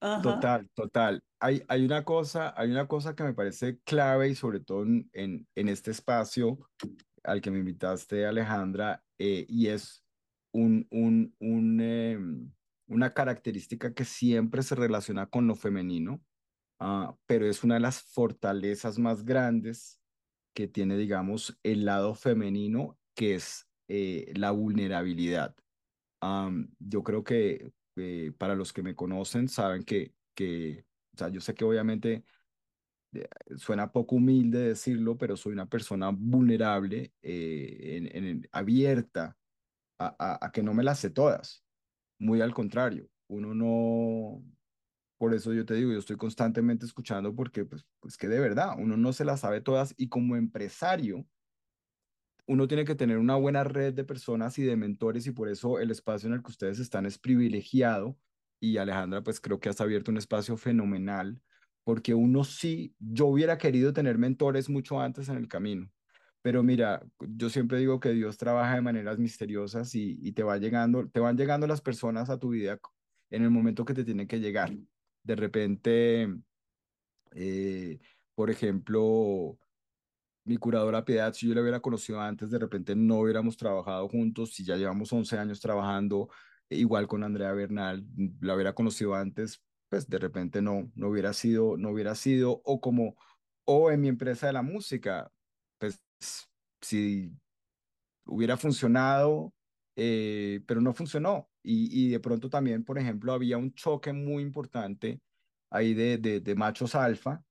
total, 0.00 0.68
total. 0.74 1.22
Hay, 1.38 1.62
hay, 1.68 1.84
una 1.84 2.04
cosa, 2.04 2.52
hay 2.56 2.70
una 2.70 2.88
cosa 2.88 3.14
que 3.14 3.22
me 3.22 3.34
parece 3.34 3.78
clave 3.84 4.28
y 4.28 4.34
sobre 4.34 4.58
todo 4.58 4.82
en, 4.82 5.08
en, 5.12 5.46
en 5.54 5.68
este 5.68 5.92
espacio 5.92 6.58
al 7.22 7.40
que 7.40 7.50
me 7.50 7.58
invitaste, 7.58 8.26
Alejandra, 8.26 9.02
eh, 9.18 9.46
y 9.48 9.68
es 9.68 10.02
un, 10.52 10.86
un, 10.90 11.34
un, 11.38 11.80
eh, 11.80 12.18
una 12.86 13.12
característica 13.12 13.92
que 13.94 14.04
siempre 14.04 14.62
se 14.62 14.74
relaciona 14.74 15.26
con 15.26 15.46
lo 15.46 15.54
femenino, 15.54 16.22
uh, 16.80 17.14
pero 17.26 17.46
es 17.46 17.64
una 17.64 17.74
de 17.74 17.80
las 17.80 18.02
fortalezas 18.02 18.98
más 18.98 19.24
grandes 19.24 20.00
que 20.54 20.68
tiene, 20.68 20.96
digamos, 20.96 21.58
el 21.62 21.84
lado 21.84 22.14
femenino, 22.14 22.98
que 23.14 23.34
es 23.34 23.68
eh, 23.88 24.32
la 24.36 24.50
vulnerabilidad. 24.50 25.54
Um, 26.20 26.68
yo 26.78 27.02
creo 27.02 27.22
que 27.22 27.70
eh, 27.96 28.32
para 28.36 28.54
los 28.54 28.72
que 28.72 28.82
me 28.82 28.94
conocen 28.94 29.48
saben 29.48 29.84
que, 29.84 30.14
que, 30.34 30.84
o 31.14 31.18
sea, 31.18 31.28
yo 31.28 31.40
sé 31.40 31.54
que 31.54 31.64
obviamente 31.64 32.24
suena 33.56 33.90
poco 33.90 34.16
humilde 34.16 34.68
decirlo, 34.68 35.16
pero 35.16 35.36
soy 35.36 35.52
una 35.52 35.68
persona 35.68 36.10
vulnerable, 36.10 37.12
eh, 37.22 38.10
en, 38.12 38.48
abierta 38.52 39.36
a, 39.98 40.46
a, 40.46 40.52
que 40.52 40.62
no 40.62 40.74
me 40.74 40.84
las 40.84 41.00
sé 41.00 41.10
todas. 41.10 41.64
Muy 42.18 42.40
al 42.40 42.54
contrario, 42.54 43.08
uno 43.28 43.54
no, 43.54 44.44
por 45.18 45.34
eso 45.34 45.52
yo 45.52 45.66
te 45.66 45.74
digo, 45.74 45.92
yo 45.92 45.98
estoy 45.98 46.16
constantemente 46.16 46.86
escuchando 46.86 47.34
porque, 47.34 47.64
pues, 47.64 47.86
pues 48.00 48.16
que 48.16 48.28
de 48.28 48.40
verdad, 48.40 48.74
uno 48.78 48.96
no 48.96 49.12
se 49.12 49.24
las 49.24 49.40
sabe 49.40 49.60
todas 49.60 49.94
y 49.96 50.08
como 50.08 50.36
empresario, 50.36 51.26
uno 52.46 52.66
tiene 52.66 52.84
que 52.84 52.94
tener 52.94 53.18
una 53.18 53.36
buena 53.36 53.62
red 53.64 53.92
de 53.94 54.04
personas 54.04 54.58
y 54.58 54.62
de 54.62 54.76
mentores 54.76 55.26
y 55.26 55.32
por 55.32 55.48
eso 55.48 55.78
el 55.80 55.90
espacio 55.90 56.28
en 56.28 56.34
el 56.34 56.42
que 56.42 56.50
ustedes 56.50 56.78
están 56.78 57.04
es 57.06 57.18
privilegiado 57.18 58.18
y 58.60 58.78
Alejandra, 58.78 59.22
pues 59.22 59.40
creo 59.40 59.60
que 59.60 59.68
has 59.68 59.80
abierto 59.80 60.10
un 60.10 60.16
espacio 60.16 60.56
fenomenal 60.56 61.40
porque 61.84 62.14
uno 62.14 62.44
sí, 62.44 62.94
yo 62.98 63.26
hubiera 63.26 63.58
querido 63.58 63.92
tener 63.92 64.18
mentores 64.18 64.68
mucho 64.68 65.00
antes 65.00 65.28
en 65.28 65.36
el 65.36 65.48
camino. 65.48 65.90
Pero 66.42 66.62
mira, 66.62 67.02
yo 67.20 67.50
siempre 67.50 67.78
digo 67.78 68.00
que 68.00 68.10
Dios 68.10 68.38
trabaja 68.38 68.76
de 68.76 68.80
maneras 68.80 69.18
misteriosas 69.18 69.94
y, 69.94 70.18
y 70.22 70.32
te 70.32 70.42
va 70.42 70.56
llegando, 70.58 71.08
te 71.08 71.20
van 71.20 71.36
llegando 71.36 71.66
las 71.66 71.80
personas 71.80 72.30
a 72.30 72.38
tu 72.38 72.50
vida 72.50 72.78
en 73.30 73.42
el 73.42 73.50
momento 73.50 73.84
que 73.84 73.94
te 73.94 74.04
tienen 74.04 74.26
que 74.28 74.40
llegar. 74.40 74.70
De 75.22 75.36
repente, 75.36 76.28
eh, 77.32 77.98
por 78.34 78.50
ejemplo, 78.50 79.58
mi 80.44 80.56
curadora 80.56 81.04
Piedad, 81.04 81.32
si 81.34 81.48
yo 81.48 81.54
la 81.54 81.62
hubiera 81.62 81.80
conocido 81.80 82.20
antes, 82.20 82.50
de 82.50 82.58
repente 82.58 82.96
no 82.96 83.20
hubiéramos 83.20 83.56
trabajado 83.56 84.08
juntos, 84.08 84.54
si 84.54 84.64
ya 84.64 84.76
llevamos 84.76 85.12
11 85.12 85.38
años 85.38 85.60
trabajando, 85.60 86.28
igual 86.70 87.06
con 87.08 87.22
Andrea 87.24 87.52
Bernal, 87.52 88.04
la 88.40 88.54
hubiera 88.54 88.74
conocido 88.74 89.14
antes, 89.14 89.62
pues 89.88 90.08
de 90.08 90.18
repente 90.18 90.62
no, 90.62 90.90
no 90.94 91.08
hubiera 91.08 91.32
sido, 91.32 91.76
no 91.76 91.90
hubiera 91.90 92.14
sido, 92.14 92.60
o 92.64 92.80
como, 92.80 93.16
o 93.64 93.90
en 93.90 94.00
mi 94.00 94.08
empresa 94.08 94.46
de 94.46 94.54
la 94.54 94.62
música, 94.62 95.30
pues 95.78 96.00
si 96.80 97.32
hubiera 98.26 98.56
funcionado, 98.56 99.52
eh, 99.96 100.60
pero 100.66 100.80
no 100.80 100.92
funcionó. 100.92 101.48
Y, 101.62 102.06
y, 102.06 102.10
de 102.10 102.20
pronto 102.20 102.48
también, 102.48 102.84
por 102.84 102.98
ejemplo, 102.98 103.32
había 103.32 103.58
un 103.58 103.74
choque 103.74 104.12
muy 104.12 104.42
importante 104.42 105.20
ahí 105.70 105.94
de, 105.94 106.18
de, 106.18 106.40
de 106.40 106.54
machos 106.54 106.94
alfa 106.94 107.42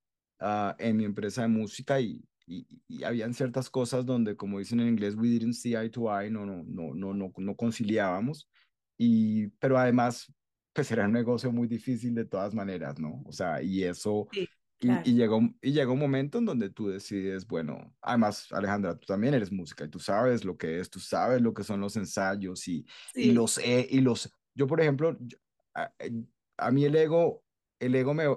uh, 0.41 0.73
en 0.79 0.97
mi 0.97 1.03
empresa 1.05 1.43
de 1.43 1.49
música 1.49 1.99
y, 1.99 2.23
y, 2.47 2.65
y, 2.87 3.03
habían 3.03 3.33
ciertas 3.33 3.69
cosas 3.69 4.05
donde, 4.05 4.35
como 4.35 4.59
dicen 4.59 4.79
en 4.79 4.87
inglés, 4.87 5.15
we 5.15 5.27
didn't 5.27 5.53
see 5.53 5.75
eye 5.75 5.89
to 5.89 6.09
eye, 6.09 6.31
no, 6.31 6.45
no, 6.45 6.63
no, 6.65 6.93
no, 6.93 7.13
no, 7.13 7.33
no 7.35 7.55
conciliábamos. 7.55 8.49
Y, 8.97 9.47
pero 9.59 9.77
además, 9.77 10.33
pues 10.73 10.91
era 10.91 11.05
un 11.05 11.13
negocio 11.13 11.51
muy 11.51 11.67
difícil 11.67 12.15
de 12.15 12.25
todas 12.25 12.53
maneras, 12.53 12.99
¿no? 12.99 13.23
O 13.25 13.31
sea, 13.31 13.61
y 13.61 13.83
eso, 13.83 14.27
y, 14.79 15.09
y, 15.09 15.15
llegó, 15.15 15.41
y 15.61 15.71
llegó 15.71 15.93
un 15.93 15.99
momento 15.99 16.37
en 16.37 16.45
donde 16.45 16.69
tú 16.69 16.87
decides, 16.87 17.47
bueno, 17.47 17.95
además, 18.01 18.51
Alejandra, 18.51 18.95
tú 18.95 19.05
también 19.07 19.33
eres 19.33 19.51
música 19.51 19.85
y 19.85 19.89
tú 19.89 19.99
sabes 19.99 20.45
lo 20.45 20.57
que 20.57 20.79
es, 20.79 20.89
tú 20.89 20.99
sabes 20.99 21.41
lo 21.41 21.53
que 21.53 21.63
son 21.63 21.81
los 21.81 21.95
ensayos 21.95 22.67
y, 22.67 22.85
y 23.15 23.31
los, 23.31 23.59
y 23.65 24.01
los, 24.01 24.31
yo 24.53 24.67
por 24.67 24.81
ejemplo, 24.81 25.17
a, 25.73 25.91
a, 26.57 26.71
mí 26.71 26.85
el 26.85 26.95
ego, 26.95 27.43
el 27.79 27.95
ego 27.95 28.13
me, 28.13 28.27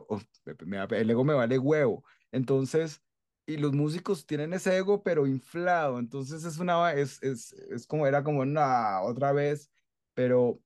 me, 0.64 0.78
el 0.98 1.10
ego 1.10 1.24
me 1.24 1.34
vale 1.34 1.58
huevo, 1.58 2.04
entonces 2.32 3.02
y 3.50 3.56
los 3.56 3.72
músicos 3.72 4.26
tienen 4.26 4.52
ese 4.52 4.76
ego, 4.76 5.02
pero 5.02 5.26
inflado. 5.26 5.98
Entonces 5.98 6.44
es 6.44 6.58
una, 6.58 6.92
es, 6.92 7.22
es, 7.22 7.52
es 7.52 7.86
como, 7.86 8.06
era 8.06 8.22
como, 8.22 8.40
una 8.40 9.02
otra 9.02 9.32
vez, 9.32 9.70
pero, 10.14 10.60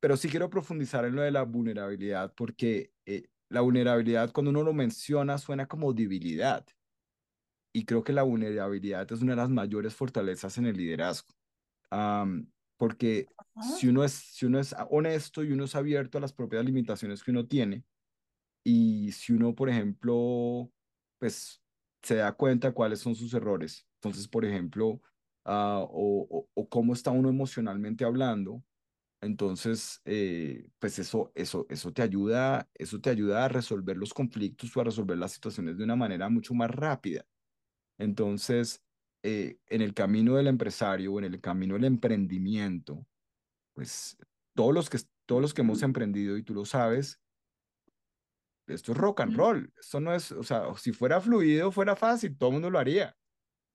pero 0.00 0.16
sí 0.16 0.28
quiero 0.28 0.48
profundizar 0.48 1.04
en 1.04 1.16
lo 1.16 1.22
de 1.22 1.32
la 1.32 1.42
vulnerabilidad, 1.42 2.32
porque 2.36 2.92
eh, 3.04 3.28
la 3.48 3.60
vulnerabilidad, 3.60 4.32
cuando 4.32 4.50
uno 4.50 4.62
lo 4.62 4.72
menciona, 4.72 5.38
suena 5.38 5.66
como 5.66 5.92
debilidad. 5.92 6.66
Y 7.72 7.84
creo 7.84 8.02
que 8.02 8.12
la 8.12 8.22
vulnerabilidad 8.22 9.10
es 9.12 9.22
una 9.22 9.32
de 9.32 9.36
las 9.36 9.50
mayores 9.50 9.94
fortalezas 9.94 10.58
en 10.58 10.66
el 10.66 10.76
liderazgo. 10.76 11.28
porque 12.76 13.26
si 13.78 13.88
uno, 13.88 14.04
es, 14.04 14.12
si 14.12 14.46
uno 14.46 14.60
es 14.60 14.74
honesto 14.90 15.42
y 15.42 15.52
uno 15.52 15.64
es 15.64 15.74
abierto 15.74 16.18
a 16.18 16.20
las 16.20 16.32
propias 16.32 16.64
limitaciones 16.64 17.22
que 17.22 17.30
uno 17.30 17.46
tiene, 17.46 17.84
y 18.64 19.12
si 19.12 19.32
uno, 19.32 19.54
por 19.54 19.68
ejemplo, 19.68 20.70
pues 21.18 21.62
se 22.02 22.16
da 22.16 22.32
cuenta 22.32 22.72
cuáles 22.72 23.00
son 23.00 23.14
sus 23.14 23.32
errores. 23.34 23.86
Entonces, 23.94 24.28
por 24.28 24.44
ejemplo, 24.44 25.00
uh, 25.46 25.86
o, 25.90 26.48
o, 26.54 26.68
cómo 26.68 26.92
está 26.92 27.10
uno 27.10 27.28
emocionalmente 27.28 28.04
hablando. 28.04 28.62
Entonces, 29.20 30.00
eh, 30.04 30.70
pues 30.78 30.98
eso, 30.98 31.32
eso, 31.34 31.66
eso 31.68 31.92
te 31.92 32.02
ayuda, 32.02 32.68
eso 32.74 33.00
te 33.00 33.10
ayuda 33.10 33.44
a 33.44 33.48
resolver 33.48 33.96
los 33.96 34.14
conflictos 34.14 34.76
o 34.76 34.80
a 34.80 34.84
resolver 34.84 35.18
las 35.18 35.32
situaciones 35.32 35.76
de 35.76 35.84
una 35.84 35.96
manera 35.96 36.28
mucho 36.28 36.54
más 36.54 36.70
rápida. 36.70 37.24
Entonces, 37.98 38.80
eh, 39.24 39.58
en 39.66 39.82
el 39.82 39.92
camino 39.92 40.36
del 40.36 40.46
empresario 40.46 41.12
o 41.12 41.18
en 41.18 41.24
el 41.24 41.40
camino 41.40 41.74
del 41.74 41.84
emprendimiento, 41.84 43.04
pues 43.74 44.16
todos 44.54 44.72
los 44.72 44.88
que, 44.88 44.98
todos 45.26 45.42
los 45.42 45.52
que 45.52 45.62
hemos 45.62 45.82
emprendido, 45.82 46.36
y 46.36 46.44
tú 46.44 46.54
lo 46.54 46.64
sabes, 46.64 47.20
esto 48.68 48.92
es 48.92 48.98
rock 48.98 49.20
and 49.22 49.36
roll, 49.36 49.72
esto 49.80 49.98
no 49.98 50.14
es, 50.14 50.30
o 50.30 50.44
sea, 50.44 50.72
si 50.76 50.92
fuera 50.92 51.20
fluido, 51.20 51.72
fuera 51.72 51.96
fácil, 51.96 52.36
todo 52.36 52.50
el 52.50 52.54
mundo 52.54 52.70
lo 52.70 52.78
haría, 52.78 53.16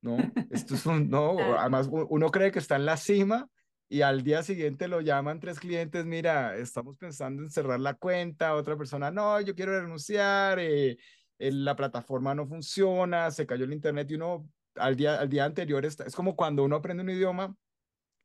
¿no? 0.01 0.17
Esto 0.51 0.75
es 0.75 0.86
un, 0.86 1.10
no, 1.10 1.38
además 1.60 1.89
uno 1.91 2.32
cree 2.32 2.51
que 2.51 2.60
está 2.60 2.77
en 2.77 2.86
la 2.86 2.95
cima 2.95 3.49
y 3.93 4.01
al 4.01 4.23
día 4.23 4.41
siguiente 4.41 4.88
lo 4.88 5.01
llaman 5.01 5.39
tres 5.39 5.60
clientes, 5.60 6.03
mira, 6.03 6.58
estamos 6.58 6.97
pensando 6.97 7.43
en 7.43 7.51
cerrar 7.51 7.79
la 7.79 7.93
cuenta, 7.93 8.56
otra 8.56 8.75
persona, 8.75 9.12
no, 9.12 9.39
yo 9.39 9.53
quiero 9.53 9.79
renunciar, 9.79 10.58
eh, 10.58 10.97
la 11.38 11.75
plataforma 11.75 12.34
no 12.34 12.47
funciona, 12.47 13.29
se 13.29 13.45
cayó 13.45 13.65
el 13.65 13.71
internet 13.71 14.10
y 14.10 14.15
uno 14.15 14.49
al 14.77 14.95
día, 14.95 15.19
al 15.19 15.29
día 15.29 15.45
anterior 15.45 15.86
está, 15.86 16.06
es 16.06 16.15
como 16.15 16.36
cuando 16.36 16.63
uno 16.63 16.77
aprende 16.77 17.03
un 17.03 17.12
idioma 17.12 17.56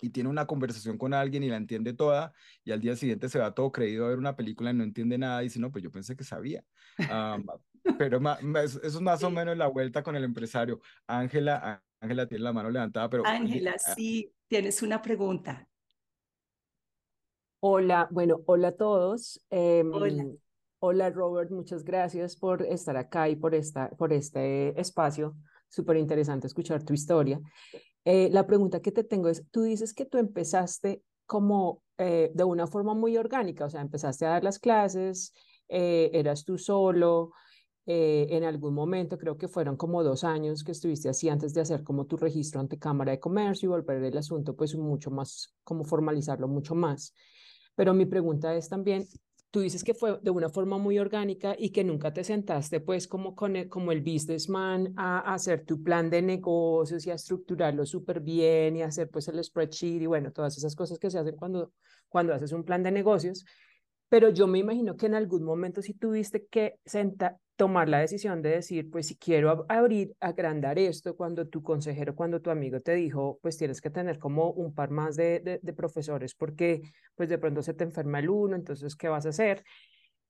y 0.01 0.09
tiene 0.09 0.31
una 0.31 0.47
conversación 0.47 0.97
con 0.97 1.13
alguien 1.13 1.43
y 1.43 1.51
la 1.51 1.57
entiende 1.57 1.93
toda 1.93 2.33
y 2.65 2.73
al 2.73 2.81
día 2.81 2.97
siguiente 2.97 3.29
se 3.29 3.39
va 3.39 3.53
todo 3.53 3.71
creído 3.71 4.07
a 4.07 4.09
ver 4.09 4.19
una 4.19 4.37
película 4.37 4.71
y 4.71 4.75
no 4.75 4.85
entiende 4.85 5.19
nada 5.19 5.43
y 5.43 5.49
dice, 5.49 5.61
no, 5.61 5.71
pues 5.71 5.85
yo 5.85 5.91
pensé 5.91 6.17
que 6.17 6.25
sabía. 6.25 6.65
pero 7.99 8.23
eso 8.63 8.83
es 8.83 9.01
más 9.03 9.23
o 9.23 9.31
menos 9.31 9.55
la 9.59 9.67
vuelta 9.67 10.03
con 10.03 10.17
el 10.17 10.25
empresario. 10.25 10.81
Ángela, 11.07 11.85
Ángela 12.01 12.27
tiene 12.27 12.45
la 12.45 12.53
mano 12.53 12.71
levantada, 12.71 13.11
pero... 13.11 13.27
Ángela, 13.27 13.75
ah 13.75 13.95
sí, 13.95 14.33
tienes 14.47 14.83
una 14.83 15.03
pregunta. 15.03 15.69
Hola, 17.61 18.09
bueno, 18.11 18.41
hola 18.47 18.69
a 18.69 18.77
todos. 18.77 19.45
hola. 19.51 20.09
Em, 20.09 20.39
hola 20.81 21.11
Robert, 21.11 21.51
muchas 21.51 21.83
gracias 21.83 22.37
por 22.37 22.63
estar 22.63 22.97
acá 22.97 23.29
y 23.29 23.37
por, 23.37 23.55
esta, 23.55 23.91
por 23.91 24.13
este 24.13 24.79
espacio. 24.81 25.37
Súper 25.69 25.97
interesante 25.97 26.47
escuchar 26.47 26.85
tu 26.85 26.95
historia. 26.95 27.41
Eh, 28.05 28.29
la 28.31 28.47
pregunta 28.47 28.81
que 28.81 28.93
te 28.93 29.05
tengo 29.05 29.29
es, 29.29 29.45
tú 29.51 29.63
dices 29.63 29.93
que 29.93 30.07
tú 30.07 30.19
empezaste 30.19 31.03
como 31.27 31.83
eh, 31.99 32.31
de 32.33 32.45
una 32.45 32.67
forma 32.67 32.95
muy 32.95 33.17
orgánica, 33.17 33.67
o 33.67 33.71
sea, 33.71 33.81
empezaste 33.81 34.25
a 34.25 34.31
dar 34.31 34.45
las 34.45 34.59
clases, 34.59 35.35
eh, 35.69 36.11
eras 36.15 36.45
tú 36.45 36.57
solo, 36.57 37.33
en 37.91 38.45
algún 38.45 38.75
momento, 38.75 39.17
creo 39.17 39.39
que 39.39 39.49
fueron 39.49 39.77
como 39.77 40.03
dos 40.03 40.23
años 40.23 40.63
que 40.63 40.73
estuviste 40.73 41.09
así 41.09 41.31
antes 41.31 41.55
de 41.55 41.63
hacer 41.63 41.83
como 41.83 42.05
tu 42.05 42.19
registro 42.19 42.61
ante 42.61 42.79
Cámara 42.79 43.13
de 43.13 43.21
Comercio 43.21 43.67
y 43.67 43.71
volver 43.71 44.05
el 44.05 44.19
asunto 44.19 44.55
pues 44.55 44.77
mucho 44.77 45.11
más, 45.11 45.55
como 45.65 45.85
formalizarlo 45.85 46.49
mucho 46.49 46.75
más. 46.75 47.15
Pero 47.75 47.95
mi 47.95 48.05
pregunta 48.05 48.55
es 48.55 48.69
también, 48.69 49.07
tú 49.51 49.61
dices 49.61 49.83
que 49.85 49.95
fue 49.95 50.19
de 50.21 50.31
una 50.31 50.51
forma 50.51 50.77
muy 50.77 50.99
orgánica 50.99 51.57
y 51.59 51.71
que 51.71 51.83
nunca 51.83 52.13
te 52.13 52.25
sentaste 52.25 52.81
pues 52.81 53.09
como, 53.09 53.35
con 53.35 53.57
el, 53.57 53.71
como 53.71 53.91
el 53.91 54.03
businessman 54.03 54.93
a, 54.97 55.21
a, 55.21 55.35
hacer 55.35 55.65
tu 55.65 55.83
plan 55.83 56.11
de 56.11 56.21
negocios 56.21 57.07
y 57.07 57.11
a 57.11 57.15
estructurarlo 57.15 57.87
súper 57.87 58.21
bien 58.21 58.77
y 58.77 58.83
hacer 58.83 59.09
pues 59.09 59.29
el 59.29 59.43
spreadsheet 59.43 60.03
y 60.03 60.07
bueno, 60.07 60.31
todas 60.31 60.59
esas 60.59 60.77
cosas 60.77 60.99
que 60.99 61.11
se 61.11 61.19
hacen 61.19 61.37
cuando, 61.37 61.73
cuando 62.11 62.35
haces 62.35 62.53
un 62.53 62.65
plan 62.65 62.83
de 62.83 62.91
negocios. 62.91 63.47
Pero 64.09 64.31
yo 64.31 64.47
me 64.47 64.59
imagino 64.59 64.97
que 64.97 65.07
en 65.07 65.15
algún 65.15 65.45
momento 65.45 65.83
sí 65.83 65.93
tuviste 65.93 66.47
que 66.47 66.77
sentar, 66.85 67.37
tomar 67.57 67.89
la 67.89 67.99
decisión 67.99 68.41
de 68.41 68.51
decir, 68.51 68.89
pues 68.89 69.09
si 69.09 69.17
quiero 69.17 69.67
abrir, 69.69 70.15
agrandar 70.21 70.79
esto, 70.79 71.17
cuando 71.17 71.49
tu 71.49 71.61
consejero, 71.63 72.15
cuando 72.15 72.41
tu 72.41 72.51
amigo 72.51 72.81
te 72.81 72.95
dijo, 72.95 73.39
pues 73.43 73.59
tienes 73.59 73.81
que 73.81 73.91
tener 73.91 74.19
como 74.19 74.53
un 74.53 74.73
par 74.73 74.91
más 74.91 75.17
de, 75.17 75.61
de, 75.61 75.73
profesores 75.73 76.35
porque 76.35 76.83
pues 77.17 77.29
de 77.29 77.37
pronto 77.37 77.61
se 77.61 77.75
te 77.75 77.83
enferma 77.83 78.21
el 78.21 78.31
uno, 78.31 78.55
entonces, 78.55 78.95
¿qué 78.95 79.09
vas 79.09 79.27
a 79.27 79.31
hacer? 79.31 79.65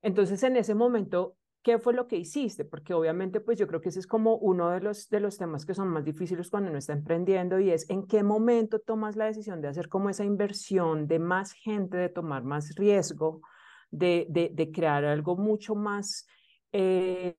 Entonces, 0.01 0.43
en 0.43 0.57
ese 0.57 0.75
momento, 0.75 1.37
¿qué 1.63 1.79
fue 1.79 1.93
lo 1.93 2.09
que 2.09 2.17
hiciste? 2.17 2.65
Porque 2.65 2.95
obviamente, 2.95 3.41
pues 3.41 3.59
yo 3.59 3.67
creo 3.67 3.83
que 3.83 3.91
ese 3.91 4.01
es 4.01 4.07
como 4.07 4.37
uno 4.39 4.71
de 4.71 4.81
los, 4.81 5.11
de 5.11 5.21
los 5.21 5.37
temas 5.37 5.67
que 5.67 5.75
son 5.75 5.89
más 5.89 6.05
difíciles 6.05 6.49
cuando 6.49 6.71
uno 6.71 6.79
está 6.79 6.95
emprendiendo 6.95 7.61
y 7.61 7.71
es 7.71 7.89
en 7.91 8.07
qué 8.07 8.23
momento 8.23 8.79
tomas 8.79 9.17
la 9.17 9.27
decisión 9.27 9.61
de 9.61 9.69
hacer 9.69 9.89
como 9.89 10.09
esa 10.09 10.25
inversión 10.25 11.07
de 11.07 11.19
más 11.19 11.53
gente, 11.53 11.99
de 11.99 12.09
tomar 12.09 12.43
más 12.43 12.75
riesgo, 12.75 13.43
de, 13.91 14.27
de, 14.29 14.51
de 14.53 14.71
crear 14.73 15.05
algo 15.05 15.37
mucho 15.37 15.75
más 15.75 16.27
eh, 16.73 17.37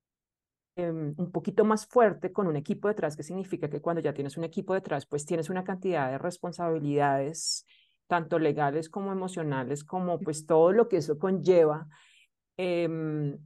em, 0.76 1.14
un 1.18 1.32
poquito 1.32 1.66
más 1.66 1.88
fuerte 1.88 2.32
con 2.32 2.48
un 2.48 2.56
equipo 2.56 2.88
detrás, 2.88 3.16
que 3.18 3.24
significa 3.24 3.70
que 3.70 3.82
cuando 3.82 4.02
ya 4.02 4.14
tienes 4.14 4.38
un 4.38 4.44
equipo 4.46 4.74
detrás, 4.74 5.06
pues 5.06 5.26
tienes 5.26 5.50
una 5.50 5.64
cantidad 5.64 6.10
de 6.12 6.18
responsabilidades, 6.18 7.66
tanto 8.08 8.40
legales 8.40 8.90
como 8.90 9.12
emocionales, 9.12 9.84
como 9.84 10.20
pues 10.20 10.46
todo 10.46 10.72
lo 10.72 10.88
que 10.88 10.98
eso 10.98 11.20
conlleva. 11.20 11.88
Em, 12.58 13.38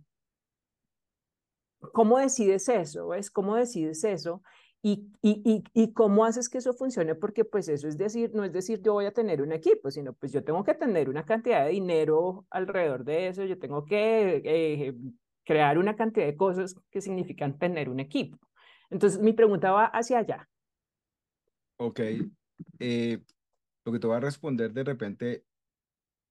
¿cómo 1.94 2.18
decides 2.18 2.70
eso? 2.70 3.10
¿Ves? 3.10 3.30
¿Cómo 3.32 3.56
decides 3.56 4.04
eso? 4.04 4.42
Y, 4.86 5.08
y, 5.22 5.64
y, 5.74 5.94
cómo 5.94 6.26
haces 6.26 6.50
que 6.50 6.58
eso 6.58 6.74
funcione, 6.74 7.16
porque 7.16 7.46
pues 7.46 7.70
eso 7.70 7.88
es 7.88 7.98
decir, 7.98 8.32
no 8.34 8.44
es 8.44 8.52
decir 8.52 8.82
yo 8.82 8.92
voy 8.92 9.06
a 9.06 9.14
tener 9.14 9.42
un 9.42 9.54
equipo, 9.54 9.90
sino 9.90 10.12
pues 10.12 10.34
yo 10.34 10.44
tengo 10.44 10.62
que 10.66 10.74
tener 10.74 11.08
una 11.08 11.24
cantidad 11.24 11.64
de 11.64 11.72
dinero 11.72 12.46
alrededor 12.50 13.06
de 13.06 13.30
eso, 13.30 13.46
yo 13.46 13.58
tengo 13.58 13.86
que 13.86 14.42
eh, 14.44 14.94
crear 15.46 15.78
una 15.78 15.96
cantidad 15.96 16.26
de 16.26 16.36
cosas 16.36 16.76
que 16.92 17.00
significan 17.00 17.58
tener 17.58 17.88
un 17.88 18.02
equipo. 18.02 18.38
Entonces 18.90 19.22
mi 19.22 19.32
pregunta 19.32 19.72
va 19.72 19.86
hacia 19.86 20.20
allá. 20.20 20.50
Ok, 21.78 22.02
eh, 22.80 23.20
lo 23.86 23.92
que 23.94 24.00
te 24.00 24.08
voy 24.08 24.18
a 24.18 24.20
responder 24.20 24.74
de 24.74 24.84
repente, 24.84 25.46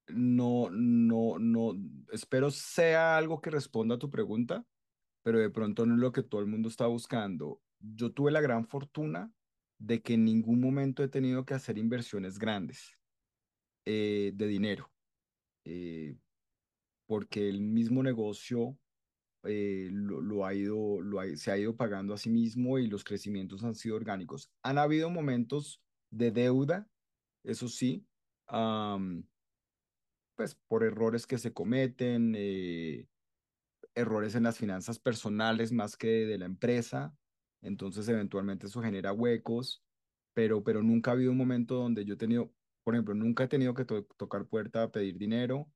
no, 0.09 0.69
no, 0.69 1.39
no, 1.39 1.75
espero 2.11 2.51
sea 2.51 3.17
algo 3.17 3.41
que 3.41 3.49
responda 3.49 3.95
a 3.95 3.99
tu 3.99 4.11
pregunta, 4.11 4.63
pero 5.23 5.39
de 5.39 5.49
pronto 5.49 5.87
no 5.87 5.95
es 5.95 5.99
lo 5.99 6.11
que 6.11 6.21
todo 6.21 6.39
el 6.39 6.45
mundo 6.45 6.69
está 6.69 6.85
buscando 6.85 7.62
yo 7.83 8.11
tuve 8.13 8.31
la 8.31 8.41
gran 8.41 8.65
fortuna 8.65 9.31
de 9.77 10.01
que 10.01 10.13
en 10.13 10.25
ningún 10.25 10.61
momento 10.61 11.03
he 11.03 11.09
tenido 11.09 11.45
que 11.45 11.53
hacer 11.53 11.77
inversiones 11.77 12.39
grandes 12.39 12.97
eh, 13.85 14.31
de 14.33 14.47
dinero, 14.47 14.89
eh, 15.65 16.17
porque 17.05 17.49
el 17.49 17.59
mismo 17.59 18.01
negocio 18.01 18.77
eh, 19.43 19.89
lo, 19.91 20.45
ha 20.45 20.53
ido, 20.53 21.01
lo 21.01 21.21
se 21.35 21.51
ha 21.51 21.57
ido 21.57 21.75
pagando 21.75 22.13
a 22.13 22.17
sí 22.17 22.29
mismo 22.29 22.79
y 22.79 22.87
los 22.87 23.03
crecimientos 23.03 23.63
han 23.65 23.75
sido 23.75 23.97
orgánicos. 23.97 24.49
Han 24.63 24.77
habido 24.77 25.09
momentos 25.09 25.81
de 26.09 26.31
deuda, 26.31 26.87
eso 27.43 27.67
sí, 27.67 28.07
pues 30.35 30.55
por 30.67 30.83
errores 30.83 31.27
que 31.27 31.37
se 31.37 31.51
cometen, 31.51 32.35
errores 33.95 34.35
en 34.35 34.43
las 34.43 34.57
finanzas 34.57 34.97
personales 34.97 35.73
más 35.73 35.97
que 35.97 36.07
de 36.07 36.37
la 36.37 36.45
empresa, 36.45 37.13
entonces 37.63 38.07
eventualmente 38.09 38.67
eso 38.67 38.81
genera 38.81 39.13
huecos, 39.13 39.83
pero, 40.33 40.63
pero 40.63 40.83
nunca 40.83 41.11
ha 41.11 41.13
habido 41.15 41.31
un 41.31 41.37
momento 41.37 41.75
donde 41.75 42.05
yo 42.05 42.15
he 42.15 42.17
tenido, 42.17 42.53
por 42.83 42.95
ejemplo, 42.95 43.15
nunca 43.15 43.45
he 43.45 43.47
tenido 43.47 43.73
que 43.73 43.85
tocar 43.85 44.45
puerta 44.45 44.83
a 44.83 44.91
pedir 44.91 45.17
dinero, 45.17 45.71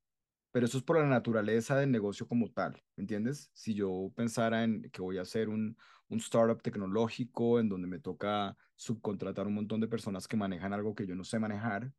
pero 0.52 0.66
eso 0.66 0.78
es 0.78 0.84
por 0.84 0.98
la 0.98 1.08
naturaleza 1.08 1.78
del 1.78 1.92
negocio 1.92 2.28
como 2.28 2.52
tal, 2.52 2.82
¿entiendes? 2.96 3.50
Si 3.54 3.74
yo 3.74 4.12
pensara 4.16 4.64
en 4.64 4.90
que 4.92 5.02
voy 5.02 5.18
a 5.18 5.22
hacer 5.22 5.50
un, 5.50 5.78
un 6.10 6.20
startup 6.20 6.62
tecnológico 6.62 7.60
en 7.60 7.70
donde 7.70 7.88
me 7.88 8.00
toca 8.00 8.58
subcontratar 8.76 9.48
un 9.48 9.56
montón 9.56 9.82
de 9.82 9.88
personas 9.88 10.28
que 10.28 10.38
manejan 10.38 10.74
algo 10.74 10.96
que 10.96 11.06
yo 11.06 11.16
no 11.16 11.24
sé 11.24 11.40
manejar, 11.40 11.92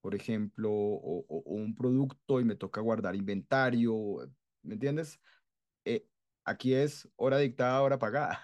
por 0.00 0.14
ejemplo, 0.14 0.70
o, 0.70 1.24
un 1.46 1.74
producto 1.74 2.40
y 2.40 2.44
me 2.44 2.54
toca 2.54 2.80
guardar 2.80 3.16
inventario, 3.16 3.94
¿me 4.62 4.74
entiendes? 4.74 5.20
Eh, 5.84 6.06
aquí 6.44 6.74
es 6.74 7.08
hora 7.16 7.38
dictada, 7.38 7.82
hora 7.82 7.98
pagada. 7.98 8.40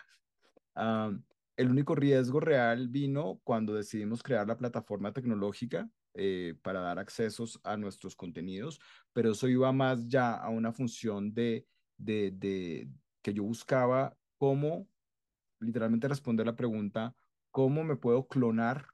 Ah, 0.75 1.13
el 1.57 1.71
único 1.71 1.95
riesgo 1.95 2.41
real 2.41 2.89
vino 2.89 3.41
cuando 3.45 3.75
decidimos 3.75 4.23
crear 4.23 4.47
la 4.49 4.57
plataforma 4.57 5.13
tecnológica 5.13 5.91
eh, 6.15 6.55
para 6.63 6.81
dar 6.81 6.99
accesos 6.99 7.61
a 7.65 7.77
nuestros 7.77 8.17
contenidos, 8.17 8.81
pero 9.13 9.33
eso 9.33 9.49
iba 9.49 9.73
más 9.73 10.09
ya 10.09 10.35
a 10.35 10.49
una 10.51 10.73
función 10.73 11.35
de, 11.35 11.67
de, 11.97 12.31
de 12.33 12.91
que 13.23 13.35
yo 13.35 13.45
buscaba 13.45 14.19
cómo 14.39 14.89
literalmente 15.61 16.09
responder 16.09 16.47
la 16.47 16.57
pregunta, 16.57 17.17
¿cómo 17.51 17.85
me 17.85 17.97
puedo 17.97 18.29
clonar 18.29 18.89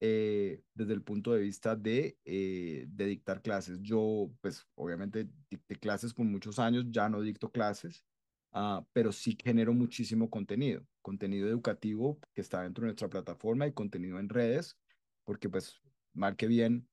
eh, 0.00 0.62
desde 0.74 0.92
el 0.94 1.02
punto 1.02 1.32
de 1.32 1.40
vista 1.40 1.74
de, 1.76 2.20
eh, 2.24 2.86
de 2.88 3.06
dictar 3.06 3.42
clases? 3.42 3.80
Yo, 3.82 4.32
pues, 4.40 4.66
obviamente 4.74 5.28
dicté 5.50 5.76
clases 5.76 6.14
por 6.14 6.24
muchos 6.26 6.58
años, 6.58 6.84
ya 6.90 7.08
no 7.08 7.20
dicto 7.20 7.50
clases, 7.50 8.06
Ah, 8.52 8.84
pero 8.92 9.12
sí 9.12 9.36
genero 9.42 9.74
muchísimo 9.74 10.30
contenido, 10.30 10.86
contenido 11.02 11.48
educativo 11.48 12.18
que 12.34 12.40
está 12.40 12.62
dentro 12.62 12.82
de 12.82 12.88
nuestra 12.88 13.08
plataforma 13.08 13.66
y 13.66 13.72
contenido 13.72 14.18
en 14.18 14.28
redes, 14.28 14.78
porque 15.24 15.48
pues, 15.50 15.80
marque 16.14 16.46
bien, 16.46 16.88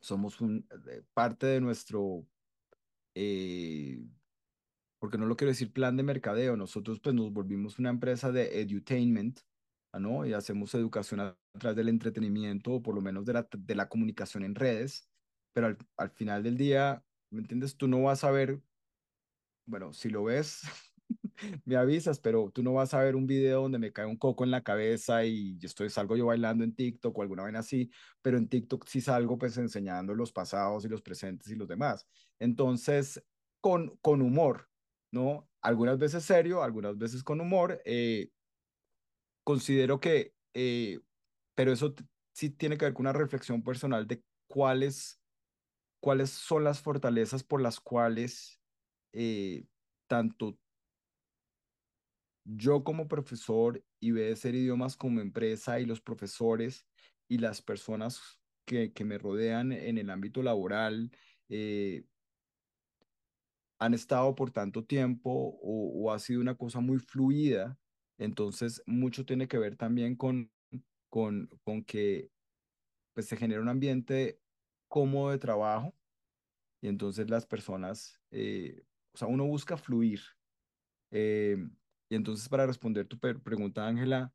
somos 0.00 0.40
un, 0.40 0.66
eh, 0.90 1.02
parte 1.14 1.46
de 1.46 1.60
nuestro, 1.60 2.26
eh, 3.14 4.04
porque 4.98 5.18
no 5.18 5.26
lo 5.26 5.36
quiero 5.36 5.50
decir 5.50 5.72
plan 5.72 5.96
de 5.96 6.02
mercadeo, 6.02 6.56
nosotros 6.56 7.00
pues 7.00 7.14
nos 7.14 7.32
volvimos 7.32 7.78
una 7.78 7.90
empresa 7.90 8.30
de 8.30 8.60
edutainment, 8.60 9.40
¿ah, 9.92 9.98
¿no? 9.98 10.26
Y 10.26 10.34
hacemos 10.34 10.74
educación 10.74 11.20
a, 11.20 11.36
través 11.58 11.76
del 11.76 11.88
entretenimiento, 11.88 12.72
o 12.72 12.82
por 12.82 12.94
lo 12.94 13.00
menos 13.00 13.24
de 13.24 13.32
la, 13.34 13.48
de 13.50 13.74
la 13.74 13.88
comunicación 13.88 14.44
en 14.44 14.54
redes, 14.54 15.08
pero 15.54 15.68
al, 15.68 15.78
al 15.96 16.10
final 16.10 16.42
del 16.42 16.56
día, 16.56 17.02
¿me 17.30 17.40
entiendes? 17.40 17.76
Tú 17.76 17.88
no 17.88 18.02
vas 18.02 18.24
a 18.24 18.30
ver 18.30 18.60
bueno, 19.66 19.92
si 19.92 20.08
lo 20.10 20.24
ves, 20.24 20.62
me 21.64 21.76
avisas, 21.76 22.20
pero 22.20 22.50
tú 22.50 22.62
no 22.62 22.74
vas 22.74 22.94
a 22.94 23.02
ver 23.02 23.16
un 23.16 23.26
video 23.26 23.62
donde 23.62 23.78
me 23.78 23.92
cae 23.92 24.06
un 24.06 24.16
coco 24.16 24.44
en 24.44 24.50
la 24.50 24.62
cabeza 24.62 25.24
y 25.24 25.58
estoy, 25.62 25.90
salgo 25.90 26.16
yo 26.16 26.26
bailando 26.26 26.64
en 26.64 26.74
TikTok 26.74 27.16
o 27.16 27.22
alguna 27.22 27.44
vez 27.44 27.54
así, 27.56 27.90
pero 28.20 28.38
en 28.38 28.48
TikTok 28.48 28.86
sí 28.86 29.00
salgo 29.00 29.38
pues 29.38 29.56
enseñando 29.58 30.14
los 30.14 30.32
pasados 30.32 30.84
y 30.84 30.88
los 30.88 31.02
presentes 31.02 31.50
y 31.50 31.56
los 31.56 31.68
demás. 31.68 32.06
Entonces, 32.38 33.22
con, 33.60 33.96
con 33.98 34.22
humor, 34.22 34.68
¿no? 35.10 35.48
Algunas 35.60 35.98
veces 35.98 36.24
serio, 36.24 36.62
algunas 36.62 36.98
veces 36.98 37.22
con 37.22 37.40
humor. 37.40 37.80
Eh, 37.84 38.30
considero 39.44 40.00
que, 40.00 40.34
eh, 40.54 41.00
pero 41.54 41.72
eso 41.72 41.94
sí 42.32 42.50
tiene 42.50 42.76
que 42.76 42.86
ver 42.86 42.94
con 42.94 43.04
una 43.06 43.12
reflexión 43.12 43.62
personal 43.62 44.06
de 44.06 44.24
cuáles, 44.48 45.20
cuáles 46.00 46.30
son 46.30 46.64
las 46.64 46.80
fortalezas 46.80 47.44
por 47.44 47.60
las 47.60 47.80
cuales 47.80 48.61
eh, 49.12 49.66
tanto 50.06 50.58
yo 52.44 52.82
como 52.84 53.08
profesor 53.08 53.84
y 54.00 54.12
BSR 54.12 54.56
Idiomas 54.56 54.96
como 54.96 55.20
empresa 55.20 55.80
y 55.80 55.86
los 55.86 56.00
profesores 56.00 56.86
y 57.28 57.38
las 57.38 57.62
personas 57.62 58.40
que, 58.64 58.92
que 58.92 59.04
me 59.04 59.18
rodean 59.18 59.72
en 59.72 59.98
el 59.98 60.10
ámbito 60.10 60.42
laboral 60.42 61.10
eh, 61.48 62.04
han 63.78 63.94
estado 63.94 64.34
por 64.34 64.50
tanto 64.50 64.84
tiempo 64.84 65.30
o, 65.30 66.04
o, 66.04 66.12
ha 66.12 66.18
sido 66.18 66.40
una 66.40 66.56
cosa 66.56 66.80
muy 66.80 66.98
fluida. 66.98 67.78
Entonces, 68.18 68.82
mucho 68.86 69.24
tiene 69.26 69.48
que 69.48 69.58
ver 69.58 69.76
también 69.76 70.14
con, 70.14 70.52
con, 71.08 71.48
con 71.64 71.84
que 71.84 72.30
pues, 73.14 73.26
se 73.26 73.36
genera 73.36 73.60
un 73.60 73.68
ambiente 73.68 74.40
cómodo 74.88 75.30
de 75.30 75.38
trabajo 75.38 75.94
y 76.80 76.88
entonces 76.88 77.30
las 77.30 77.46
personas 77.46 78.20
eh, 78.30 78.82
o 79.12 79.18
sea, 79.18 79.28
uno 79.28 79.44
busca 79.44 79.76
fluir. 79.76 80.20
Eh, 81.10 81.56
y 82.08 82.14
entonces 82.14 82.48
para 82.48 82.66
responder 82.66 83.06
tu 83.06 83.18
pregunta, 83.18 83.86
Ángela, 83.86 84.32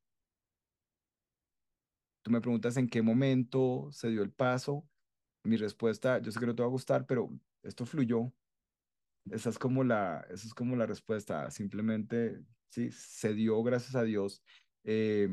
tú 2.23 2.31
me 2.31 2.41
preguntas 2.41 2.77
en 2.77 2.89
qué 2.89 3.01
momento 3.01 3.87
se 3.91 4.09
dio 4.09 4.21
el 4.21 4.31
paso. 4.31 4.87
Mi 5.43 5.57
respuesta, 5.57 6.19
yo 6.19 6.31
sé 6.31 6.39
que 6.39 6.45
no 6.45 6.55
te 6.55 6.61
va 6.61 6.67
a 6.67 6.71
gustar, 6.71 7.05
pero 7.05 7.29
esto 7.63 7.85
fluyó. 7.85 8.33
Esa 9.31 9.49
es 9.49 9.59
como 9.59 9.83
la, 9.83 10.25
esa 10.29 10.47
es 10.47 10.53
como 10.53 10.75
la 10.75 10.85
respuesta. 10.85 11.49
Simplemente, 11.51 12.43
sí, 12.69 12.91
se 12.91 13.33
dio 13.33 13.61
gracias 13.63 13.95
a 13.95 14.03
Dios. 14.03 14.43
Eh, 14.83 15.29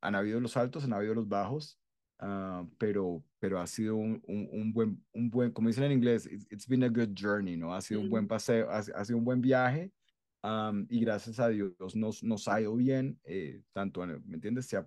han 0.00 0.14
habido 0.14 0.40
los 0.40 0.56
altos, 0.56 0.84
han 0.84 0.92
habido 0.92 1.14
los 1.14 1.28
bajos. 1.28 1.78
Ah, 2.20 2.66
pero, 2.78 3.22
pero 3.38 3.60
ha 3.60 3.66
sido 3.66 3.94
un, 3.96 4.20
un, 4.26 4.72
buen, 4.72 5.04
un 5.12 5.30
buen, 5.30 5.52
como 5.52 5.68
dicen 5.68 5.84
en 5.84 5.92
inglés, 5.92 6.28
it's, 6.50 6.66
been 6.66 6.82
a 6.82 6.88
good 6.88 7.14
journey, 7.14 7.56
¿no? 7.56 7.72
Ha 7.72 7.80
sido 7.80 8.00
un 8.00 8.10
buen 8.10 8.26
paseo, 8.26 8.68
ha, 8.70 8.82
sido 9.04 9.18
un 9.18 9.24
buen 9.24 9.40
viaje 9.40 9.92
y 10.88 11.00
gracias 11.00 11.38
a 11.38 11.48
Dios 11.48 11.94
nos, 11.94 12.22
nos 12.24 12.48
ha 12.48 12.60
ido 12.60 12.74
bien, 12.74 13.20
eh, 13.24 13.62
tanto, 13.72 14.04
¿me 14.06 14.34
entiendes? 14.34 14.66
Se 14.66 14.84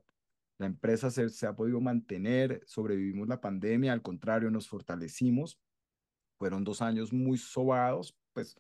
la 0.58 0.68
empresa 0.68 1.10
se, 1.10 1.30
se 1.30 1.48
ha 1.48 1.56
podido 1.56 1.82
mantener, 1.82 2.62
sobrevivimos 2.66 3.28
la 3.28 3.42
pandemia, 3.42 3.94
al 3.94 4.04
contrario, 4.04 4.52
nos 4.52 4.68
fortalecimos. 4.68 5.60
Fueron 6.38 6.64
dos 6.64 6.84
años 6.84 7.12
muy 7.12 7.38
sobados, 7.40 8.16
pues 8.34 8.60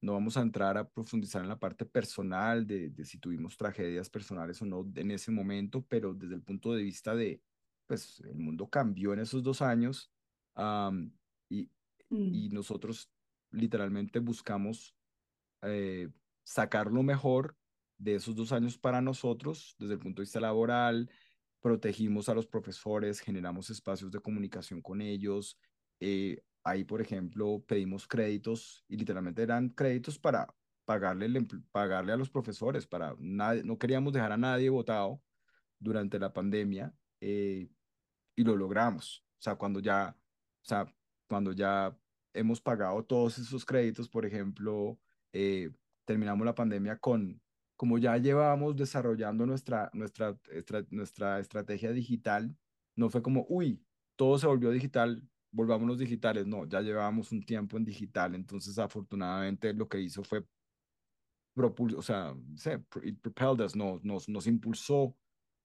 no 0.00 0.12
vamos 0.12 0.36
a 0.36 0.42
entrar 0.42 0.76
a 0.78 0.88
profundizar 0.88 1.42
en 1.42 1.48
la 1.48 1.58
parte 1.58 1.84
personal 1.84 2.64
de, 2.66 2.90
de, 2.90 3.04
si 3.04 3.18
tuvimos 3.18 3.56
tragedias 3.56 4.08
personales 4.08 4.62
o 4.62 4.66
no 4.66 4.88
en 4.94 5.10
ese 5.10 5.32
momento, 5.32 5.84
pero 5.88 6.14
desde 6.14 6.36
el 6.36 6.42
punto 6.42 6.74
de 6.74 6.82
vista 6.84 7.16
de, 7.16 7.40
pues 7.92 8.20
el 8.20 8.38
mundo 8.38 8.70
cambió 8.70 9.12
en 9.12 9.18
esos 9.18 9.42
dos 9.42 9.60
años 9.60 10.10
y, 11.50 11.68
mm. 12.08 12.34
y, 12.34 12.48
nosotros 12.48 13.10
literalmente 13.50 14.18
buscamos 14.18 14.96
eh, 15.60 16.08
sacar 16.42 16.90
lo 16.90 17.02
mejor 17.02 17.54
de 17.98 18.14
esos 18.14 18.34
dos 18.34 18.50
años 18.52 18.78
para 18.78 19.02
nosotros 19.02 19.76
desde 19.78 19.92
el 19.92 20.00
punto 20.00 20.22
de 20.22 20.24
vista 20.24 20.40
laboral, 20.40 21.10
protegimos 21.60 22.30
a 22.30 22.34
los 22.34 22.46
profesores, 22.46 23.20
generamos 23.20 23.68
espacios 23.68 24.10
de 24.10 24.20
comunicación 24.20 24.80
con 24.80 25.02
ellos. 25.02 25.58
Eh, 26.00 26.42
ahí, 26.64 26.84
por 26.84 27.02
ejemplo, 27.02 27.62
pedimos 27.68 28.08
créditos 28.08 28.86
y 28.88 28.96
literalmente 28.96 29.42
eran 29.42 29.68
créditos 29.68 30.18
para 30.18 30.48
pagarle, 30.86 31.28
pagarle 31.70 32.12
a 32.14 32.16
los 32.16 32.30
profesores, 32.30 32.86
para 32.86 33.14
nadie, 33.18 33.62
no 33.64 33.76
queríamos 33.76 34.14
dejar 34.14 34.32
a 34.32 34.38
nadie 34.38 34.70
votado 34.70 35.20
durante 35.78 36.18
la 36.18 36.32
pandemia 36.32 36.94
eh, 37.20 37.68
y 38.36 38.44
lo 38.44 38.56
logramos. 38.56 39.24
O 39.38 39.42
sea, 39.42 39.56
cuando 39.56 39.80
ya, 39.80 40.16
o 40.16 40.64
sea, 40.64 40.86
cuando 41.28 41.52
ya 41.52 41.96
hemos 42.34 42.60
pagado 42.60 43.04
todos 43.04 43.38
esos 43.38 43.64
créditos, 43.64 44.08
por 44.08 44.24
ejemplo, 44.26 44.98
eh, 45.32 45.70
terminamos 46.04 46.44
la 46.44 46.54
pandemia 46.54 46.98
con, 46.98 47.40
como 47.76 47.98
ya 47.98 48.16
llevábamos 48.16 48.76
desarrollando 48.76 49.46
nuestra, 49.46 49.90
nuestra, 49.92 50.38
nuestra 50.90 51.40
estrategia 51.40 51.92
digital, 51.92 52.56
no 52.96 53.08
fue 53.10 53.22
como, 53.22 53.46
uy, 53.48 53.84
todo 54.16 54.38
se 54.38 54.46
volvió 54.46 54.70
digital, 54.70 55.22
volvámonos 55.50 55.98
digitales. 55.98 56.46
No, 56.46 56.66
ya 56.66 56.80
llevábamos 56.80 57.32
un 57.32 57.42
tiempo 57.42 57.76
en 57.76 57.84
digital, 57.84 58.34
entonces 58.34 58.78
afortunadamente 58.78 59.72
lo 59.72 59.88
que 59.88 60.00
hizo 60.00 60.22
fue 60.22 60.46
propulsó, 61.54 61.98
o 61.98 62.02
sea, 62.02 62.34
it 63.02 63.20
propelled 63.20 63.60
us, 63.64 63.76
nos, 63.76 64.02
nos, 64.04 64.28
nos 64.28 64.46
impulsó 64.46 65.16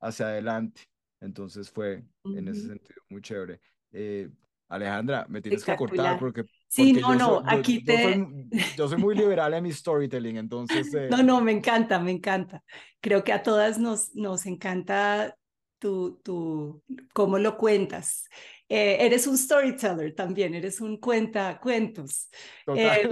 hacia 0.01 0.28
adelante. 0.28 0.82
Entonces 1.20 1.70
fue 1.70 2.03
en 2.24 2.47
ese 2.47 2.68
sentido 2.68 3.01
muy 3.09 3.22
chévere. 3.22 3.59
Eh, 3.91 4.30
Alejandra, 4.70 5.26
me 5.30 5.41
tienes 5.41 5.63
que 5.63 5.76
cortar 5.76 6.20
porque, 6.20 6.43
sí, 6.68 6.93
no, 6.93 7.15
no, 7.15 7.41
aquí 7.45 7.84
te... 7.84 8.28
Yo 8.76 8.88
soy, 8.89 8.97
muy 8.97 9.15
liberal 9.15 9.53
en 9.53 9.63
mi 9.63 9.72
storytelling, 9.72 10.38
entonces... 10.38 10.93
Eh, 10.93 11.07
no, 11.09 11.24
no, 11.24 11.41
me 11.41 11.53
encanta, 11.53 11.99
me 11.99 12.11
encanta. 12.11 12.63
Creo 12.99 13.24
que 13.24 13.32
a 13.32 13.41
todas 13.41 13.80
nos, 13.80 14.13
nos 14.13 14.45
encanta 14.45 15.38
tu, 15.80 16.20
tu, 16.24 16.84
cómo 17.13 17.39
lo 17.39 17.57
cuentas. 17.57 18.26
Eh, 18.70 18.97
eres 18.99 19.28
un 19.28 19.38
storyteller 19.38 20.13
también, 20.13 20.53
eres 20.53 20.82
un 20.82 20.97
cuenta 20.97 21.59
cuentos. 21.61 22.30
Eh, 22.76 23.09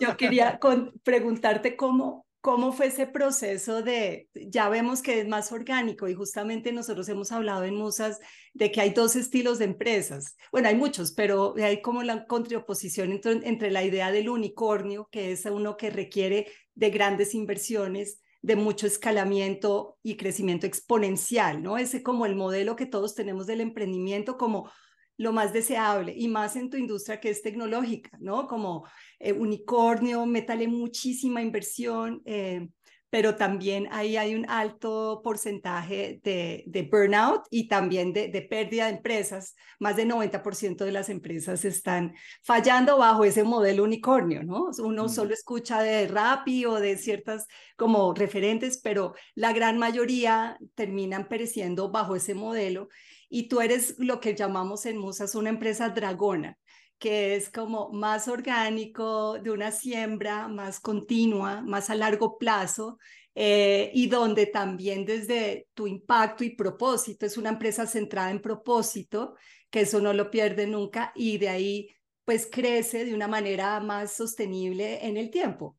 yo 0.00 0.16
quería 0.16 0.58
preguntarte 1.04 1.76
cómo, 1.76 2.26
¿Cómo 2.40 2.72
fue 2.72 2.86
ese 2.86 3.06
proceso 3.06 3.82
de, 3.82 4.28
ya 4.34 4.68
vemos 4.68 5.02
que 5.02 5.20
es 5.20 5.26
más 5.26 5.50
orgánico 5.50 6.08
y 6.08 6.14
justamente 6.14 6.72
nosotros 6.72 7.08
hemos 7.08 7.32
hablado 7.32 7.64
en 7.64 7.74
Musas 7.74 8.20
de 8.54 8.70
que 8.70 8.80
hay 8.80 8.90
dos 8.90 9.16
estilos 9.16 9.58
de 9.58 9.64
empresas. 9.64 10.36
Bueno, 10.52 10.68
hay 10.68 10.76
muchos, 10.76 11.12
pero 11.12 11.54
hay 11.56 11.82
como 11.82 12.02
la 12.04 12.26
contraposición 12.26 13.10
entre, 13.10 13.32
entre 13.48 13.70
la 13.72 13.82
idea 13.82 14.12
del 14.12 14.28
unicornio, 14.28 15.08
que 15.10 15.32
es 15.32 15.46
uno 15.46 15.76
que 15.76 15.90
requiere 15.90 16.46
de 16.74 16.90
grandes 16.90 17.34
inversiones, 17.34 18.20
de 18.40 18.54
mucho 18.54 18.86
escalamiento 18.86 19.98
y 20.02 20.16
crecimiento 20.16 20.66
exponencial, 20.66 21.60
¿no? 21.60 21.76
Ese 21.76 22.04
como 22.04 22.24
el 22.24 22.36
modelo 22.36 22.76
que 22.76 22.86
todos 22.86 23.16
tenemos 23.16 23.46
del 23.46 23.60
emprendimiento 23.60 24.36
como 24.36 24.70
lo 25.18 25.32
más 25.32 25.52
deseable 25.52 26.14
y 26.16 26.28
más 26.28 26.56
en 26.56 26.70
tu 26.70 26.76
industria 26.76 27.20
que 27.20 27.30
es 27.30 27.42
tecnológica, 27.42 28.16
¿no? 28.20 28.46
Como 28.46 28.86
eh, 29.18 29.32
unicornio, 29.32 30.24
métale 30.24 30.68
muchísima 30.68 31.42
inversión, 31.42 32.22
eh, 32.24 32.68
pero 33.10 33.36
también 33.36 33.88
ahí 33.90 34.16
hay 34.16 34.34
un 34.34 34.48
alto 34.48 35.22
porcentaje 35.24 36.20
de, 36.22 36.62
de 36.66 36.82
burnout 36.82 37.42
y 37.50 37.66
también 37.66 38.12
de, 38.12 38.28
de, 38.28 38.42
pérdida 38.42 38.86
de 38.86 38.96
empresas. 38.96 39.56
Más 39.80 39.96
del 39.96 40.08
90% 40.08 40.84
de 40.84 40.92
las 40.92 41.08
empresas 41.08 41.64
están 41.64 42.14
fallando 42.42 42.98
bajo 42.98 43.24
ese 43.24 43.44
modelo 43.44 43.84
unicornio, 43.84 44.44
¿no? 44.44 44.66
Uno 44.78 45.04
mm. 45.04 45.08
solo 45.08 45.34
escucha 45.34 45.82
de 45.82 46.06
Rappi 46.06 46.66
o 46.66 46.74
de 46.74 46.96
ciertas 46.96 47.46
como 47.76 48.14
referentes, 48.14 48.78
pero 48.78 49.14
la 49.34 49.52
gran 49.52 49.78
mayoría 49.78 50.58
terminan 50.74 51.28
pereciendo 51.28 51.90
bajo 51.90 52.14
ese 52.14 52.34
modelo 52.34 52.88
y 53.28 53.48
tú 53.48 53.60
eres 53.60 53.94
lo 53.98 54.20
que 54.20 54.34
llamamos 54.34 54.86
en 54.86 54.98
Musas 54.98 55.34
una 55.34 55.50
empresa 55.50 55.90
dragona, 55.90 56.58
que 56.98 57.36
es 57.36 57.50
como 57.50 57.90
más 57.92 58.28
orgánico, 58.28 59.38
de 59.38 59.50
una 59.50 59.70
siembra 59.70 60.48
más 60.48 60.80
continua, 60.80 61.62
más 61.62 61.90
a 61.90 61.94
largo 61.94 62.38
plazo, 62.38 62.98
eh, 63.34 63.90
y 63.94 64.08
donde 64.08 64.46
también 64.46 65.04
desde 65.04 65.68
tu 65.74 65.86
impacto 65.86 66.42
y 66.42 66.56
propósito, 66.56 67.24
es 67.24 67.36
una 67.36 67.50
empresa 67.50 67.86
centrada 67.86 68.30
en 68.30 68.40
propósito, 68.40 69.36
que 69.70 69.82
eso 69.82 70.00
no 70.00 70.12
lo 70.12 70.30
pierde 70.30 70.66
nunca, 70.66 71.12
y 71.14 71.38
de 71.38 71.48
ahí 71.48 71.88
pues 72.24 72.48
crece 72.50 73.04
de 73.04 73.14
una 73.14 73.28
manera 73.28 73.80
más 73.80 74.12
sostenible 74.12 75.06
en 75.06 75.16
el 75.16 75.30
tiempo. 75.30 75.78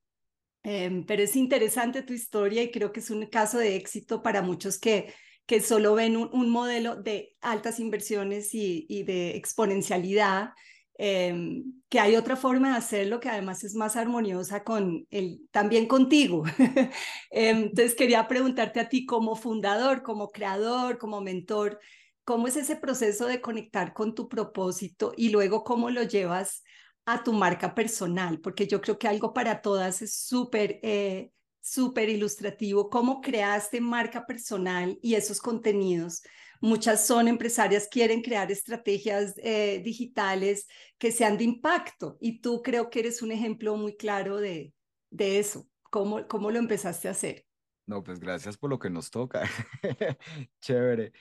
Em, 0.63 1.05
pero 1.05 1.23
es 1.23 1.35
interesante 1.35 2.01
tu 2.03 2.13
historia 2.13 2.63
y 2.63 2.71
creo 2.71 2.91
que 2.91 2.99
es 2.99 3.09
un 3.09 3.25
caso 3.27 3.57
de 3.59 3.75
éxito 3.75 4.21
para 4.21 4.41
muchos 4.41 4.79
que 4.79 5.13
que 5.49 5.61
solo 5.61 5.95
ven 5.95 6.15
un, 6.15 6.51
modelo 6.51 6.95
de 6.95 7.35
altas 7.41 7.79
inversiones 7.79 8.53
y, 8.53 9.01
de 9.03 9.35
exponencialidad, 9.35 10.51
em, 10.93 11.73
que 11.89 11.99
hay 11.99 12.15
otra 12.15 12.35
forma 12.35 12.69
de 12.69 12.77
hacerlo 12.77 13.19
que 13.19 13.29
además 13.29 13.63
es 13.63 13.73
más 13.73 13.95
armoniosa 13.95 14.63
con 14.63 15.07
el, 15.09 15.41
también 15.49 15.87
contigo. 15.87 16.43
Em, 17.31 17.63
entonces 17.63 17.95
quería 17.95 18.27
preguntarte 18.27 18.79
a 18.79 18.89
ti 18.89 19.07
como 19.07 19.35
fundador, 19.35 20.03
como 20.03 20.29
creador, 20.29 20.99
como 20.99 21.19
mentor, 21.19 21.79
¿cómo 22.23 22.47
es 22.47 22.55
ese 22.55 22.75
proceso 22.75 23.25
de 23.25 23.41
conectar 23.41 23.93
con 23.93 24.13
tu 24.13 24.29
propósito 24.29 25.13
y 25.17 25.29
luego 25.29 25.63
cómo 25.63 25.89
lo 25.89 26.03
llevas 26.03 26.63
a 27.05 27.23
tu 27.23 27.33
marca 27.33 27.73
personal? 27.73 28.39
Porque 28.39 28.67
yo 28.67 28.81
creo 28.81 28.99
que 28.99 29.07
algo 29.07 29.33
para 29.33 29.61
todas 29.63 30.03
es 30.03 30.13
súper... 30.13 30.79
Eh, 30.83 31.31
súper 31.69 32.09
ilustrativo, 32.09 32.89
cómo 32.89 33.21
creaste 33.21 33.79
marca 33.79 34.25
personal 34.25 34.97
y 35.01 35.15
esos 35.15 35.39
contenidos. 35.39 36.23
Muchas 36.61 37.05
son 37.05 37.27
empresarias, 37.27 37.87
quieren 37.89 38.21
crear 38.21 38.51
estrategias 38.51 39.35
eh, 39.37 39.81
digitales 39.83 40.67
que 40.97 41.11
sean 41.11 41.37
de 41.37 41.45
impacto 41.45 42.17
y 42.19 42.41
tú 42.41 42.61
creo 42.63 42.89
que 42.89 42.99
eres 42.99 43.21
un 43.21 43.31
ejemplo 43.31 43.75
muy 43.75 43.95
claro 43.95 44.37
de, 44.37 44.73
de 45.11 45.39
eso. 45.39 45.67
¿Cómo, 45.91 46.27
¿Cómo 46.27 46.51
lo 46.51 46.59
empezaste 46.59 47.07
a 47.07 47.11
hacer? 47.11 47.45
No, 47.85 48.03
pues 48.03 48.19
gracias 48.19 48.57
por 48.57 48.69
lo 48.69 48.77
que 48.77 48.89
nos 48.89 49.09
toca. 49.09 49.49
Chévere. 50.61 51.11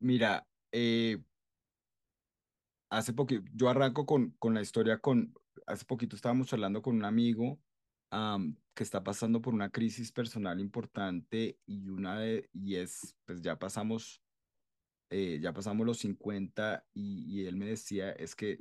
Mira, 0.00 0.46
eh, 0.72 1.18
hace 2.88 3.12
poquito, 3.12 3.44
yo 3.52 3.68
arranco 3.68 4.06
con, 4.06 4.30
con 4.38 4.54
la 4.54 4.62
historia 4.62 4.98
con, 4.98 5.34
hace 5.66 5.84
poquito 5.84 6.16
estábamos 6.16 6.52
hablando 6.52 6.82
con 6.82 6.96
un 6.96 7.04
amigo 7.04 7.60
que 8.10 8.82
está 8.82 9.02
pasando 9.02 9.40
por 9.42 9.54
una 9.54 9.70
crisis 9.70 10.12
personal 10.12 10.60
importante 10.60 11.58
y 11.66 11.88
una 11.88 12.20
de, 12.20 12.48
y 12.52 12.76
es, 12.76 13.16
pues 13.24 13.42
ya 13.42 13.58
pasamos, 13.58 14.22
eh, 15.10 15.38
ya 15.40 15.52
pasamos 15.52 15.86
los 15.86 15.98
50 15.98 16.86
y, 16.94 17.24
y, 17.26 17.46
él 17.46 17.56
me 17.56 17.66
decía, 17.66 18.12
es 18.12 18.34
que 18.34 18.58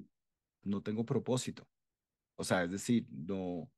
no 0.64 0.82
tengo 0.82 1.06
propósito. 1.06 1.68
O 2.36 2.43
sea, 2.43 2.64
es 2.64 2.72
decir, 2.72 3.08
no, 3.12 3.70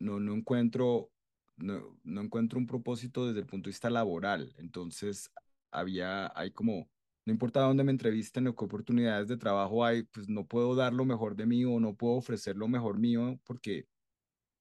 no, 0.00 0.20
no 0.20 0.34
encuentro, 0.34 1.10
no, 1.56 1.98
no 2.04 2.20
encuentro 2.22 2.58
un 2.58 2.66
propósito 2.66 3.26
desde 3.26 3.40
el 3.40 3.46
punto 3.46 3.68
de 3.68 3.72
vista 3.72 3.90
laboral. 3.90 4.54
Entonces, 4.58 5.30
había, 5.70 6.32
hay 6.38 6.50
como, 6.52 6.88
no 7.26 7.32
importa 7.32 7.60
dónde 7.60 7.84
me 7.84 7.92
entrevisten 7.92 8.46
o 8.48 8.54
qué 8.54 8.64
oportunidades 8.64 9.28
de 9.28 9.36
trabajo 9.36 9.84
hay, 9.84 10.04
pues 10.04 10.28
no 10.28 10.46
puedo 10.46 10.74
dar 10.74 10.92
lo 10.92 11.04
mejor 11.04 11.36
de 11.36 11.46
mí 11.46 11.64
o 11.64 11.80
no 11.80 11.94
puedo 11.96 12.14
ofrecer 12.14 12.56
lo 12.56 12.68
mejor 12.68 12.98
mío 12.98 13.40
porque 13.44 13.86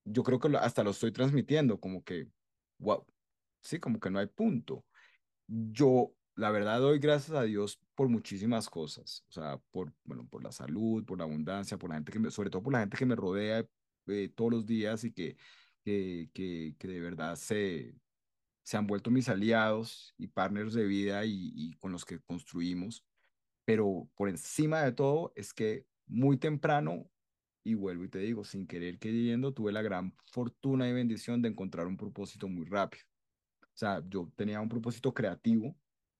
yo 0.05 0.23
creo 0.23 0.39
que 0.39 0.49
hasta 0.57 0.83
lo 0.83 0.91
estoy 0.91 1.11
transmitiendo, 1.11 1.79
como 1.79 2.03
que, 2.03 2.27
wow, 2.79 3.05
sí, 3.61 3.79
como 3.79 3.99
que 3.99 4.09
no 4.09 4.19
hay 4.19 4.27
punto. 4.27 4.85
Yo, 5.47 6.13
la 6.35 6.51
verdad, 6.51 6.79
doy 6.79 6.99
gracias 6.99 7.35
a 7.37 7.43
Dios 7.43 7.79
por 7.95 8.09
muchísimas 8.09 8.69
cosas, 8.69 9.25
o 9.29 9.31
sea, 9.31 9.61
por, 9.71 9.93
bueno, 10.03 10.27
por 10.27 10.43
la 10.43 10.51
salud, 10.51 11.05
por 11.05 11.17
la 11.17 11.25
abundancia, 11.25 11.77
por 11.77 11.89
la 11.89 11.95
gente 11.95 12.11
que 12.11 12.31
sobre 12.31 12.49
todo 12.49 12.63
por 12.63 12.73
la 12.73 12.79
gente 12.79 12.97
que 12.97 13.05
me 13.05 13.15
rodea 13.15 13.65
eh, 14.07 14.29
todos 14.35 14.51
los 14.51 14.65
días 14.65 15.03
y 15.03 15.11
que, 15.13 15.37
que, 15.83 16.29
que, 16.77 16.87
de 16.87 16.99
verdad 16.99 17.35
se, 17.35 17.95
se 18.63 18.77
han 18.77 18.87
vuelto 18.87 19.11
mis 19.11 19.29
aliados 19.29 20.13
y 20.17 20.27
partners 20.27 20.73
de 20.73 20.85
vida 20.85 21.25
y 21.25 21.75
con 21.79 21.91
los 21.91 22.05
que 22.05 22.19
construimos. 22.19 23.05
Pero 23.65 24.09
por 24.15 24.29
encima 24.29 24.81
de 24.81 24.91
todo 24.91 25.31
es 25.35 25.53
que 25.53 25.85
muy 26.05 26.37
temprano 26.37 27.09
y 27.63 27.75
vuelvo 27.75 28.03
y 28.05 28.09
te 28.09 28.19
digo, 28.19 28.43
sin 28.43 28.67
querer 28.67 28.99
queriendo, 28.99 29.53
tuve 29.53 29.71
la 29.71 29.81
gran 29.81 30.15
fortuna 30.31 30.87
y 30.89 30.93
bendición 30.93 31.41
de 31.41 31.49
encontrar 31.49 31.87
un 31.87 31.97
propósito 31.97 32.47
muy 32.47 32.65
rápido. 32.65 33.05
O 33.61 33.75
sea, 33.75 34.03
yo 34.07 34.31
tenía 34.35 34.61
un 34.61 34.69
propósito 34.69 35.13
creativo, 35.13 35.75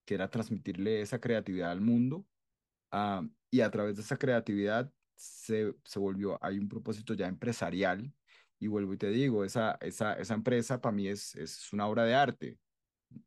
que 0.06 0.16
era 0.16 0.30
transmitirle 0.30 1.02
esa 1.02 1.20
creatividad 1.20 1.72
al 1.72 1.82
mundo, 1.82 2.26
ah, 2.92 3.28
y 3.52 3.62
a 3.62 3.72
través 3.72 3.96
de 3.96 4.02
esa 4.02 4.18
creatividad 4.18 4.92
se, 5.16 5.76
se 5.86 6.00
volvió, 6.00 6.40
hay 6.44 6.58
un 6.60 6.70
propósito 6.70 7.14
ya 7.14 7.28
empresarial, 7.28 8.14
y 8.60 8.68
vuelvo 8.68 8.94
y 8.94 8.98
te 8.98 9.10
digo, 9.10 9.44
esa, 9.46 9.78
esa, 9.82 10.14
esa 10.14 10.34
empresa 10.34 10.82
para 10.82 10.96
mí 10.96 11.08
es, 11.08 11.36
es 11.36 11.72
una 11.74 11.88
obra 11.88 12.06
de 12.06 12.16
arte 12.16 12.60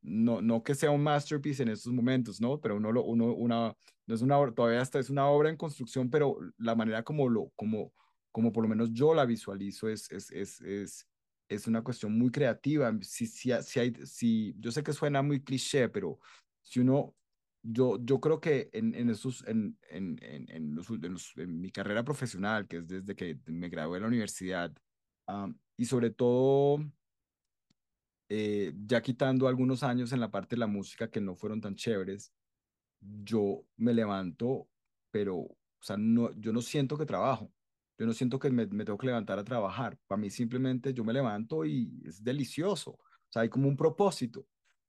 no, 0.02 0.40
no 0.42 0.62
que 0.62 0.74
sea 0.74 0.90
un 0.90 1.02
masterpiece 1.02 1.62
en 1.62 1.70
estos 1.70 1.92
momentos, 1.92 2.40
¿no? 2.40 2.60
Pero 2.60 2.76
uno, 2.76 2.92
lo, 2.92 3.04
uno 3.04 3.34
una, 3.34 3.76
no 4.06 4.14
es 4.14 4.22
una 4.22 4.38
obra, 4.38 4.52
todavía 4.52 4.82
está, 4.82 4.98
es 4.98 5.10
una 5.10 5.28
obra 5.28 5.50
en 5.50 5.56
construcción, 5.56 6.10
pero 6.10 6.38
la 6.58 6.74
manera 6.74 7.02
como 7.02 7.28
lo, 7.28 7.50
como, 7.56 7.92
como 8.36 8.52
por 8.52 8.64
lo 8.64 8.68
menos 8.68 8.92
yo 8.92 9.14
la 9.14 9.24
visualizo, 9.24 9.88
es, 9.88 10.12
es, 10.12 10.30
es, 10.30 10.60
es, 10.60 11.08
es 11.48 11.66
una 11.66 11.82
cuestión 11.82 12.18
muy 12.18 12.30
creativa. 12.30 12.94
Si, 13.00 13.26
si, 13.26 13.50
si, 13.62 13.80
hay, 13.80 13.94
si, 14.04 14.54
yo 14.58 14.70
sé 14.70 14.82
que 14.82 14.92
suena 14.92 15.22
muy 15.22 15.42
cliché, 15.42 15.88
pero 15.88 16.20
si 16.60 16.80
uno, 16.80 17.16
yo, 17.62 17.96
yo 18.04 18.20
creo 18.20 18.38
que 18.38 18.68
en, 18.74 18.94
en, 18.94 19.08
esos, 19.08 19.42
en, 19.48 19.78
en, 19.88 20.18
en, 20.20 20.50
en, 20.50 20.74
los, 20.74 20.90
en, 21.36 21.58
mi 21.62 21.70
carrera 21.70 22.04
profesional, 22.04 22.68
que 22.68 22.76
es 22.76 22.86
desde 22.86 23.16
que 23.16 23.40
me 23.46 23.70
gradué 23.70 23.96
de 23.96 24.00
la 24.02 24.08
universidad, 24.08 24.70
y 25.78 25.86
sobre 25.86 26.10
todo, 26.10 26.84
eh, 28.28 28.74
ya 28.84 29.00
quitando 29.00 29.48
algunos 29.48 29.82
años 29.82 30.12
en 30.12 30.20
la 30.20 30.30
parte 30.30 30.56
de 30.56 30.60
la 30.60 30.66
música 30.66 31.10
que 31.10 31.22
no 31.22 31.36
fueron 31.36 31.62
tan 31.62 31.74
chéveres, 31.74 32.34
yo 33.00 33.64
me 33.78 33.94
levanto, 33.94 34.68
pero, 35.10 35.36
o 35.36 35.56
sea, 35.80 35.96
no, 35.96 36.32
yo 36.34 36.52
no 36.52 36.60
siento 36.60 36.98
que 36.98 37.06
trabajo. 37.06 37.50
Yo 37.98 38.06
no 38.06 38.12
siento 38.12 38.38
que 38.38 38.50
me, 38.50 38.66
me 38.66 38.84
tengo 38.84 38.98
que 38.98 39.06
levantar 39.06 39.38
a 39.38 39.44
trabajar. 39.44 39.98
Para 40.06 40.20
mí 40.20 40.30
simplemente 40.30 40.92
yo 40.92 41.04
me 41.04 41.12
levanto 41.12 41.64
y 41.64 42.02
es 42.04 42.22
delicioso. 42.22 42.92
O 42.92 43.00
sea, 43.30 43.42
hay 43.42 43.48
como 43.48 43.68
un 43.68 43.76
propósito. 43.76 44.46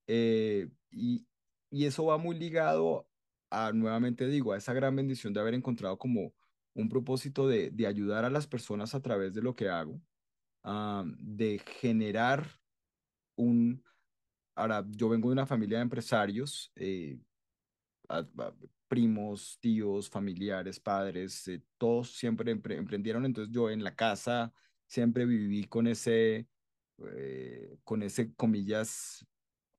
Eh, 0.08 0.70
y, 0.92 1.28
y 1.70 1.86
eso 1.86 2.06
va 2.06 2.18
muy 2.18 2.38
ligado 2.38 3.10
a, 3.50 3.72
nuevamente 3.72 4.28
digo, 4.28 4.54
a 4.54 4.58
esa 4.58 4.74
gran 4.74 4.96
bendición 4.96 5.34
de 5.34 5.40
haber 5.40 5.54
encontrado 5.54 5.98
como 5.98 6.34
un 6.74 6.90
propósito 6.90 7.48
de, 7.48 7.72
de 7.72 7.88
ayudar 7.88 8.26
a 8.26 8.30
las 8.30 8.48
personas 8.48 8.94
a 8.94 9.02
través 9.02 9.34
de 9.34 9.42
lo 9.42 9.56
que 9.56 9.70
hago, 9.70 10.02
ah, 10.64 11.04
de 11.18 11.60
generar 11.60 12.46
un... 13.36 13.84
Ahora, 14.56 14.86
yo 14.90 15.10
vengo 15.10 15.30
de 15.30 15.34
una 15.34 15.46
familia 15.46 15.78
de 15.78 15.84
empresarios, 15.84 16.72
eh, 16.76 17.20
primos, 18.88 19.58
tíos, 19.60 20.10
familiares, 20.10 20.80
padres, 20.80 21.48
eh, 21.48 21.62
todos 21.78 22.12
siempre 22.12 22.52
emprendieron, 22.52 23.26
entonces 23.26 23.54
yo 23.54 23.70
en 23.70 23.84
la 23.84 23.96
casa 23.96 24.54
siempre 24.88 25.26
viví 25.26 25.66
con 25.66 25.88
ese, 25.88 26.48
eh, 27.16 27.78
con 27.84 28.04
ese, 28.04 28.34
comillas, 28.36 29.26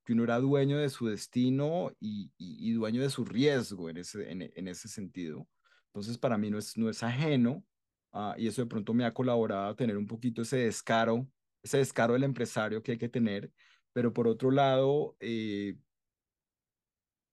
que 0.05 0.13
uno 0.15 0.25
era 0.25 0.39
dueño 0.39 0.79
de 0.79 0.89
su 0.89 1.07
destino 1.07 1.91
y, 2.01 2.33
y, 2.39 2.73
dueño 2.73 3.03
de 3.03 3.11
su 3.11 3.25
riesgo 3.25 3.91
en 3.91 3.99
ese, 3.99 4.31
en, 4.31 4.43
en, 4.55 4.69
ese 4.69 4.89
sentido. 4.89 5.47
Entonces, 5.89 6.17
para 6.17 6.39
mí 6.39 6.51
no 6.51 6.59
es, 6.59 6.79
no 6.79 6.89
es 6.89 7.03
ajeno 7.03 7.65
uh, 8.13 8.33
y 8.39 8.47
eso 8.47 8.63
de 8.63 8.69
pronto 8.69 8.95
me 8.95 9.05
ha 9.05 9.13
colaborado 9.13 9.69
a 9.69 9.77
tener 9.77 9.99
un 9.99 10.07
poquito 10.07 10.43
ese 10.43 10.59
descaro, 10.59 11.29
ese 11.63 11.79
descaro 11.79 12.15
del 12.15 12.25
empresario 12.25 12.83
que 12.83 12.93
hay 12.93 12.99
que 12.99 13.09
tener, 13.09 13.53
pero 13.93 14.13
por 14.13 14.29
otro 14.29 14.51
lado, 14.51 15.17
eh, 15.21 15.77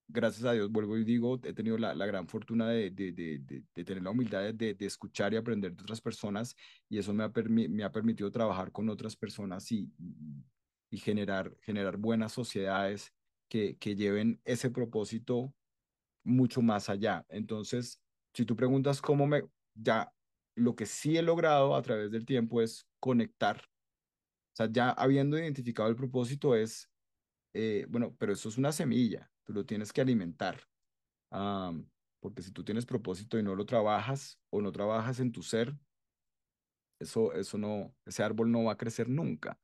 gracias 0.08 0.46
a 0.46 0.54
Dios, 0.54 0.72
vuelvo 0.72 0.98
y 0.98 1.04
digo, 1.04 1.40
he 1.44 1.54
tenido 1.54 1.78
la, 1.78 1.94
la 1.96 2.06
gran 2.06 2.28
fortuna 2.28 2.70
de, 2.70 2.92
de, 2.92 3.12
de, 3.12 3.40
de, 3.40 3.84
tener 3.84 4.04
la 4.04 4.12
humildad 4.12 4.54
de, 4.54 4.76
escuchar 4.80 5.34
y 5.34 5.38
aprender 5.38 5.76
de 5.76 5.82
otras 5.82 6.02
personas 6.02 6.56
y 6.90 6.98
eso 7.00 7.14
me 7.14 7.24
ha, 7.24 7.32
me 7.48 7.84
ha 7.84 7.92
permitido 7.92 8.32
trabajar 8.32 8.72
con 8.72 8.90
otras 8.90 9.16
personas 9.16 9.72
y, 9.72 9.92
y 10.90 10.98
generar, 10.98 11.56
generar 11.62 11.98
buenas 11.98 12.32
sociedades 12.34 13.14
que, 13.50 13.78
que 13.78 13.96
lleven 13.96 14.40
ese 14.46 14.70
propósito 14.70 15.54
mucho 16.24 16.62
más 16.62 16.90
allá. 16.90 17.26
Entonces, 17.30 18.02
si 18.34 18.46
tú 18.46 18.56
preguntas 18.56 19.02
cómo 19.02 19.28
me, 19.28 19.44
ya 19.74 20.12
lo 20.56 20.76
que 20.76 20.86
sí 20.86 21.18
he 21.18 21.22
logrado 21.22 21.76
a 21.76 21.82
través 21.82 22.12
del 22.12 22.26
tiempo 22.26 22.62
es 22.62 22.88
conectar. 23.00 23.58
O 23.58 24.56
sea, 24.56 24.70
ya 24.72 24.90
habiendo 24.92 25.38
identificado 25.38 25.90
el 25.90 25.96
propósito 25.96 26.56
es, 26.56 26.90
eh, 27.54 27.86
bueno, 27.90 28.16
pero 28.18 28.34
eso 28.34 28.50
es 28.50 28.58
una 28.58 28.72
semilla 28.72 29.30
tú 29.46 29.54
lo 29.54 29.66
tienes 29.66 29.94
que 29.94 30.02
alimentar. 30.02 30.62
porque 32.20 32.42
si 32.42 32.52
tú 32.52 32.64
tienes 32.64 32.86
propósito 32.86 33.38
y 33.40 33.44
no 33.44 33.56
lo 33.56 33.66
trabajas 33.66 34.40
o 34.50 34.62
no 34.62 34.72
trabajas 34.72 35.20
en 35.20 35.32
tu 35.32 35.44
ser, 35.44 35.76
eso, 37.00 37.34
eso 37.34 37.58
no, 37.58 37.96
ese 38.06 38.24
árbol 38.24 38.52
no 38.52 38.64
va 38.66 38.74
a 38.74 38.78
crecer 38.78 39.10
nunca. 39.10 39.60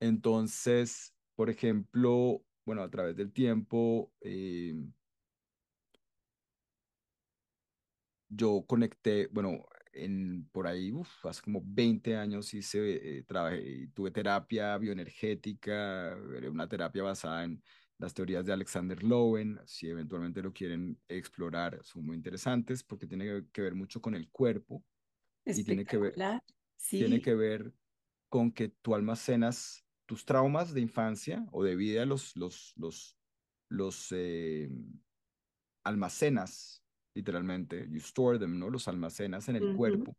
Entonces, 0.00 1.14
por 1.36 1.50
ejemplo, 1.50 2.44
bueno, 2.64 2.82
a 2.82 2.90
través 2.90 3.16
del 3.16 3.32
tiempo, 3.32 4.12
eh, 4.20 4.74
yo 8.28 8.64
conecté, 8.66 9.28
bueno, 9.28 9.64
en, 9.92 10.48
por 10.52 10.66
ahí, 10.66 10.90
uf, 10.92 11.26
hace 11.26 11.42
como 11.42 11.60
20 11.64 12.16
años 12.16 12.52
hice, 12.54 13.18
eh, 13.18 13.22
trabajé, 13.24 13.88
tuve 13.94 14.10
terapia 14.10 14.76
bioenergética, 14.78 16.16
una 16.50 16.68
terapia 16.68 17.02
basada 17.02 17.44
en 17.44 17.62
las 18.02 18.14
teorías 18.14 18.44
de 18.44 18.52
Alexander 18.52 19.00
Lowen, 19.04 19.60
si 19.64 19.88
eventualmente 19.88 20.42
lo 20.42 20.52
quieren 20.52 21.00
explorar, 21.06 21.78
son 21.84 22.04
muy 22.04 22.16
interesantes 22.16 22.82
porque 22.82 23.06
tiene 23.06 23.46
que 23.52 23.62
ver 23.62 23.76
mucho 23.76 24.02
con 24.02 24.16
el 24.16 24.28
cuerpo 24.28 24.84
y 25.44 25.62
tiene 25.62 25.86
que 25.86 25.98
ver, 25.98 26.14
tiene 26.88 27.20
que 27.22 27.36
ver 27.36 27.72
con 28.28 28.50
que 28.50 28.70
tú 28.70 28.96
almacenas 28.96 29.86
tus 30.04 30.24
traumas 30.24 30.74
de 30.74 30.80
infancia 30.80 31.46
o 31.52 31.62
de 31.62 31.76
vida, 31.76 32.04
los, 32.04 32.36
los, 32.36 32.72
los, 32.76 33.16
los 33.68 34.08
eh, 34.10 34.68
almacenas 35.84 36.82
literalmente, 37.14 37.86
you 37.88 37.98
store 37.98 38.36
them, 38.40 38.58
¿no? 38.58 38.68
Los 38.68 38.88
almacenas 38.88 39.48
en 39.48 39.54
el 39.54 39.76
cuerpo 39.76 40.16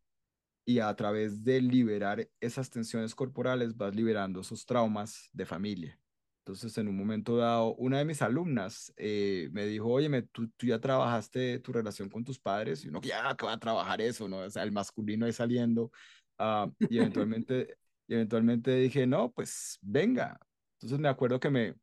y 0.65 0.79
a 0.79 0.95
través 0.95 1.43
de 1.43 1.59
liberar 1.59 2.29
esas 2.39 2.69
tensiones 2.69 3.13
corporales 3.13 3.75
vas 3.75 3.93
liberando 3.93 4.39
esos 4.39 4.65
traumas 4.65 5.29
de 5.33 5.45
familia. 5.45 6.02
Entonces, 6.45 6.77
en 6.77 6.89
un 6.89 6.97
momento 6.97 7.37
dado, 7.37 7.73
una 7.75 7.99
de 7.99 8.05
mis 8.05 8.21
alumnas 8.21 8.93
eh, 8.97 9.47
me 9.53 9.65
dijo, 9.65 9.87
oye, 9.87 10.23
¿tú, 10.23 10.49
tú 10.57 10.65
ya 10.65 10.77
trabajaste 10.77 11.59
tu 11.59 11.71
relación 11.71 12.09
con 12.09 12.25
tus 12.25 12.37
padres? 12.37 12.83
Y 12.83 12.89
uno, 12.89 12.99
ya, 13.01 13.33
que 13.37 13.45
va 13.45 13.53
a 13.53 13.59
trabajar 13.59 14.01
eso, 14.01 14.27
¿no? 14.27 14.39
O 14.39 14.49
sea, 14.49 14.63
el 14.63 14.73
masculino 14.73 15.25
ahí 15.25 15.31
saliendo. 15.31 15.89
Ah, 16.37 16.69
y 16.89 16.97
eventualmente, 17.31 17.77
y 18.07 18.15
eventualmente 18.15 18.75
dije, 18.75 19.07
no, 19.07 19.31
pues 19.31 19.79
venga. 19.81 20.37
Entonces 20.73 20.99
me 20.99 21.07
acuerdo 21.07 21.39
que 21.39 21.49
me 21.49 21.75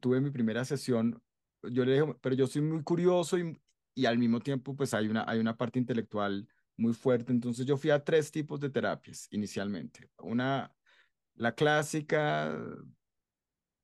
tuve 0.00 0.20
mi 0.20 0.32
primera 0.32 0.64
sesión. 0.64 1.22
Yo 1.62 1.84
le 1.84 1.92
dije, 1.92 2.14
pero 2.20 2.34
yo 2.34 2.48
soy 2.48 2.62
muy 2.62 2.82
curioso 2.82 3.38
y, 3.38 3.56
y 3.94 4.06
al 4.06 4.18
mismo 4.18 4.40
tiempo, 4.40 4.74
pues 4.74 4.94
hay 4.94 5.06
una, 5.06 5.24
hay 5.28 5.38
una 5.38 5.56
parte 5.56 5.78
intelectual 5.78 6.48
muy 6.76 6.92
fuerte. 6.92 7.30
Entonces 7.30 7.66
yo 7.66 7.76
fui 7.76 7.90
a 7.90 8.02
tres 8.02 8.32
tipos 8.32 8.58
de 8.58 8.70
terapias 8.70 9.28
inicialmente. 9.30 10.10
Una, 10.18 10.74
la 11.34 11.54
clásica, 11.54 12.52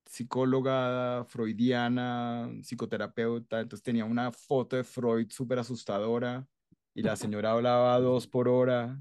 psicóloga 0.06 1.24
freudiana, 1.28 2.50
psicoterapeuta, 2.62 3.60
entonces 3.60 3.82
tenía 3.82 4.04
una 4.04 4.32
foto 4.32 4.76
de 4.76 4.84
Freud 4.84 5.30
súper 5.30 5.58
asustadora 5.58 6.46
y 6.94 7.02
la 7.02 7.16
señora 7.16 7.52
hablaba 7.52 7.98
dos 8.00 8.26
por 8.26 8.48
hora. 8.48 8.98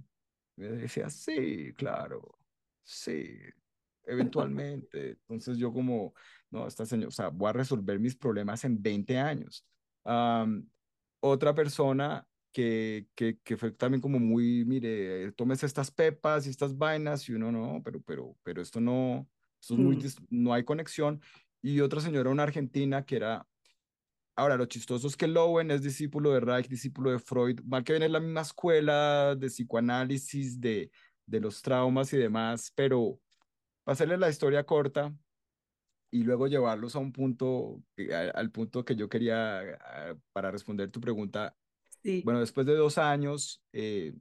Me 0.58 0.68
decía, 0.70 1.10
sí, 1.10 1.74
claro, 1.74 2.38
sí, 2.84 3.38
eventualmente. 4.04 5.10
Entonces 5.10 5.58
yo 5.58 5.72
como, 5.72 6.14
no, 6.50 6.68
esta 6.68 6.86
señora, 6.86 7.10
o 7.10 7.12
sea, 7.12 7.30
voy 7.30 7.50
a 7.50 7.54
resolver 7.54 8.00
mis 8.00 8.16
problemas 8.16 8.64
en 8.64 8.82
20 8.82 9.18
años. 9.18 9.66
otra 11.22 11.54
persona 11.54 12.28
que, 12.52 13.08
que, 13.16 13.40
que, 13.40 13.58
fue 13.58 13.72
también 13.72 14.02
como 14.02 14.18
muy, 14.18 14.64
mire, 14.64 15.32
tomes 15.34 15.62
estas 15.64 15.92
pepas 15.92 16.48
y 16.48 16.50
estas 16.50 16.78
vainas 16.78 17.28
y 17.28 17.34
uno 17.34 17.52
no, 17.52 17.82
pero, 17.84 18.02
pero, 18.02 18.38
pero 18.44 18.62
esto 18.62 18.80
no, 18.80 19.28
muy, 19.70 19.98
mm. 19.98 20.10
no 20.30 20.54
hay 20.54 20.64
conexión. 20.64 21.22
Y 21.62 21.82
otra 21.82 22.00
señora, 22.00 22.30
una 22.30 22.44
argentina, 22.44 23.04
que 23.06 23.16
era, 23.16 23.48
ahora 24.36 24.58
lo 24.58 24.66
chistoso 24.66 25.08
es 25.08 25.18
que 25.18 25.28
Lowen 25.28 25.72
es 25.72 25.82
discípulo 25.82 26.32
de 26.32 26.40
Reich, 26.40 26.68
discípulo 26.68 27.12
de 27.12 27.20
Freud, 27.20 27.62
mal 27.64 27.84
que 27.84 27.94
viene 27.94 28.06
es 28.06 28.12
la 28.12 28.20
misma 28.20 28.42
escuela 28.42 29.36
de 29.36 29.48
psicoanálisis, 29.48 30.60
de, 30.60 30.92
de 31.26 31.40
los 31.40 31.62
traumas 31.62 32.14
y 32.14 32.18
demás, 32.18 32.72
pero 32.76 33.20
para 33.84 33.94
hacerle 33.94 34.18
la 34.18 34.30
historia 34.30 34.64
corta 34.64 35.12
y 36.12 36.24
luego 36.24 36.48
llevarlos 36.48 36.96
a 36.96 37.00
un 37.00 37.12
punto, 37.12 37.82
al 38.34 38.52
punto 38.52 38.86
que 38.86 38.96
yo 38.96 39.10
quería 39.10 39.78
para 40.34 40.52
responder 40.52 40.92
tu 40.92 41.02
pregunta. 41.02 41.56
Sí. 42.04 42.22
Bueno, 42.24 42.40
después 42.40 42.68
de 42.68 42.76
dos 42.76 42.98
años, 42.98 43.64
eh, 43.74 44.14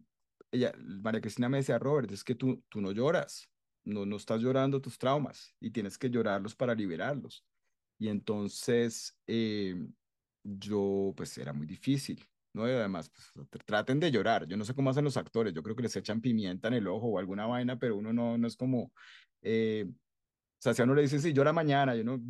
ella, 0.50 0.72
María 0.78 1.20
Cristina 1.20 1.48
me 1.48 1.58
decía, 1.58 1.78
Robert, 1.78 2.10
es 2.10 2.24
que 2.24 2.34
tú, 2.34 2.62
tú 2.68 2.80
no 2.80 2.92
lloras 2.92 3.50
no, 3.84 4.06
no 4.06 4.16
estás 4.16 4.40
llorando 4.40 4.80
tus 4.80 4.98
traumas 4.98 5.54
y 5.60 5.70
tienes 5.70 5.98
que 5.98 6.10
llorarlos 6.10 6.54
para 6.54 6.74
liberarlos. 6.74 7.44
Y 7.98 8.08
entonces 8.08 9.18
eh, 9.26 9.76
yo, 10.42 11.12
pues 11.16 11.36
era 11.38 11.52
muy 11.52 11.66
difícil, 11.66 12.24
¿no? 12.52 12.68
Y 12.68 12.72
además, 12.72 13.10
pues, 13.34 13.48
traten 13.64 14.00
de 14.00 14.10
llorar. 14.10 14.46
Yo 14.46 14.56
no 14.56 14.64
sé 14.64 14.74
cómo 14.74 14.90
hacen 14.90 15.04
los 15.04 15.16
actores, 15.16 15.54
yo 15.54 15.62
creo 15.62 15.76
que 15.76 15.82
les 15.82 15.96
echan 15.96 16.20
pimienta 16.20 16.68
en 16.68 16.74
el 16.74 16.88
ojo 16.88 17.08
o 17.08 17.18
alguna 17.18 17.46
vaina, 17.46 17.78
pero 17.78 17.96
uno 17.96 18.12
no, 18.12 18.38
no 18.38 18.46
es 18.46 18.56
como, 18.56 18.92
eh, 19.42 19.86
o 19.88 19.94
sea, 20.58 20.74
si 20.74 20.82
a 20.82 20.84
uno 20.84 20.94
le 20.94 21.02
dice, 21.02 21.18
sí, 21.18 21.32
llora 21.32 21.52
mañana, 21.52 21.94
yo 21.94 22.04
no, 22.04 22.20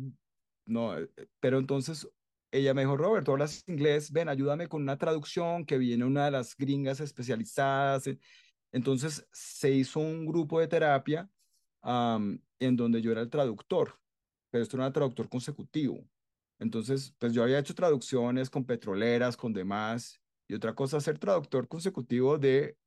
no, 0.65 0.97
eh, 0.97 1.09
pero 1.39 1.57
entonces 1.59 2.07
ella 2.51 2.73
me 2.73 2.81
dijo, 2.81 2.97
Robert, 2.97 3.25
tú 3.25 3.33
hablas 3.33 3.63
inglés, 3.67 4.11
ven, 4.11 4.29
ayúdame 4.29 4.67
con 4.67 4.81
una 4.81 4.97
traducción 4.97 5.65
que 5.65 5.77
viene 5.77 6.05
una 6.05 6.25
de 6.25 6.31
las 6.31 6.55
gringas 6.55 7.01
especializadas. 7.01 8.09
Entonces 8.71 9.27
se 9.33 9.71
hizo 9.71 9.99
un 9.99 10.25
grupo 10.25 10.59
de 10.59 10.67
terapia 10.67 11.29
en 11.85 12.75
donde 12.75 13.01
yo 13.01 13.11
era 13.11 13.21
el 13.21 13.29
traductor, 13.29 13.99
pero 14.49 14.63
esto 14.63 14.77
era 14.77 14.87
un 14.87 14.93
traductor 14.93 15.29
consecutivo. 15.29 16.03
Entonces, 16.59 17.13
pues 17.19 17.33
yo 17.33 17.43
había 17.43 17.59
hecho 17.59 17.75
traducciones 17.75 18.49
con 18.49 18.65
petroleras, 18.65 19.35
con 19.37 19.53
demás, 19.53 20.19
y 20.47 20.53
otra 20.53 20.73
cosa, 20.73 20.99
ser 20.99 21.19
traductor 21.19 21.67
consecutivo 21.67 22.37
de 22.37 22.77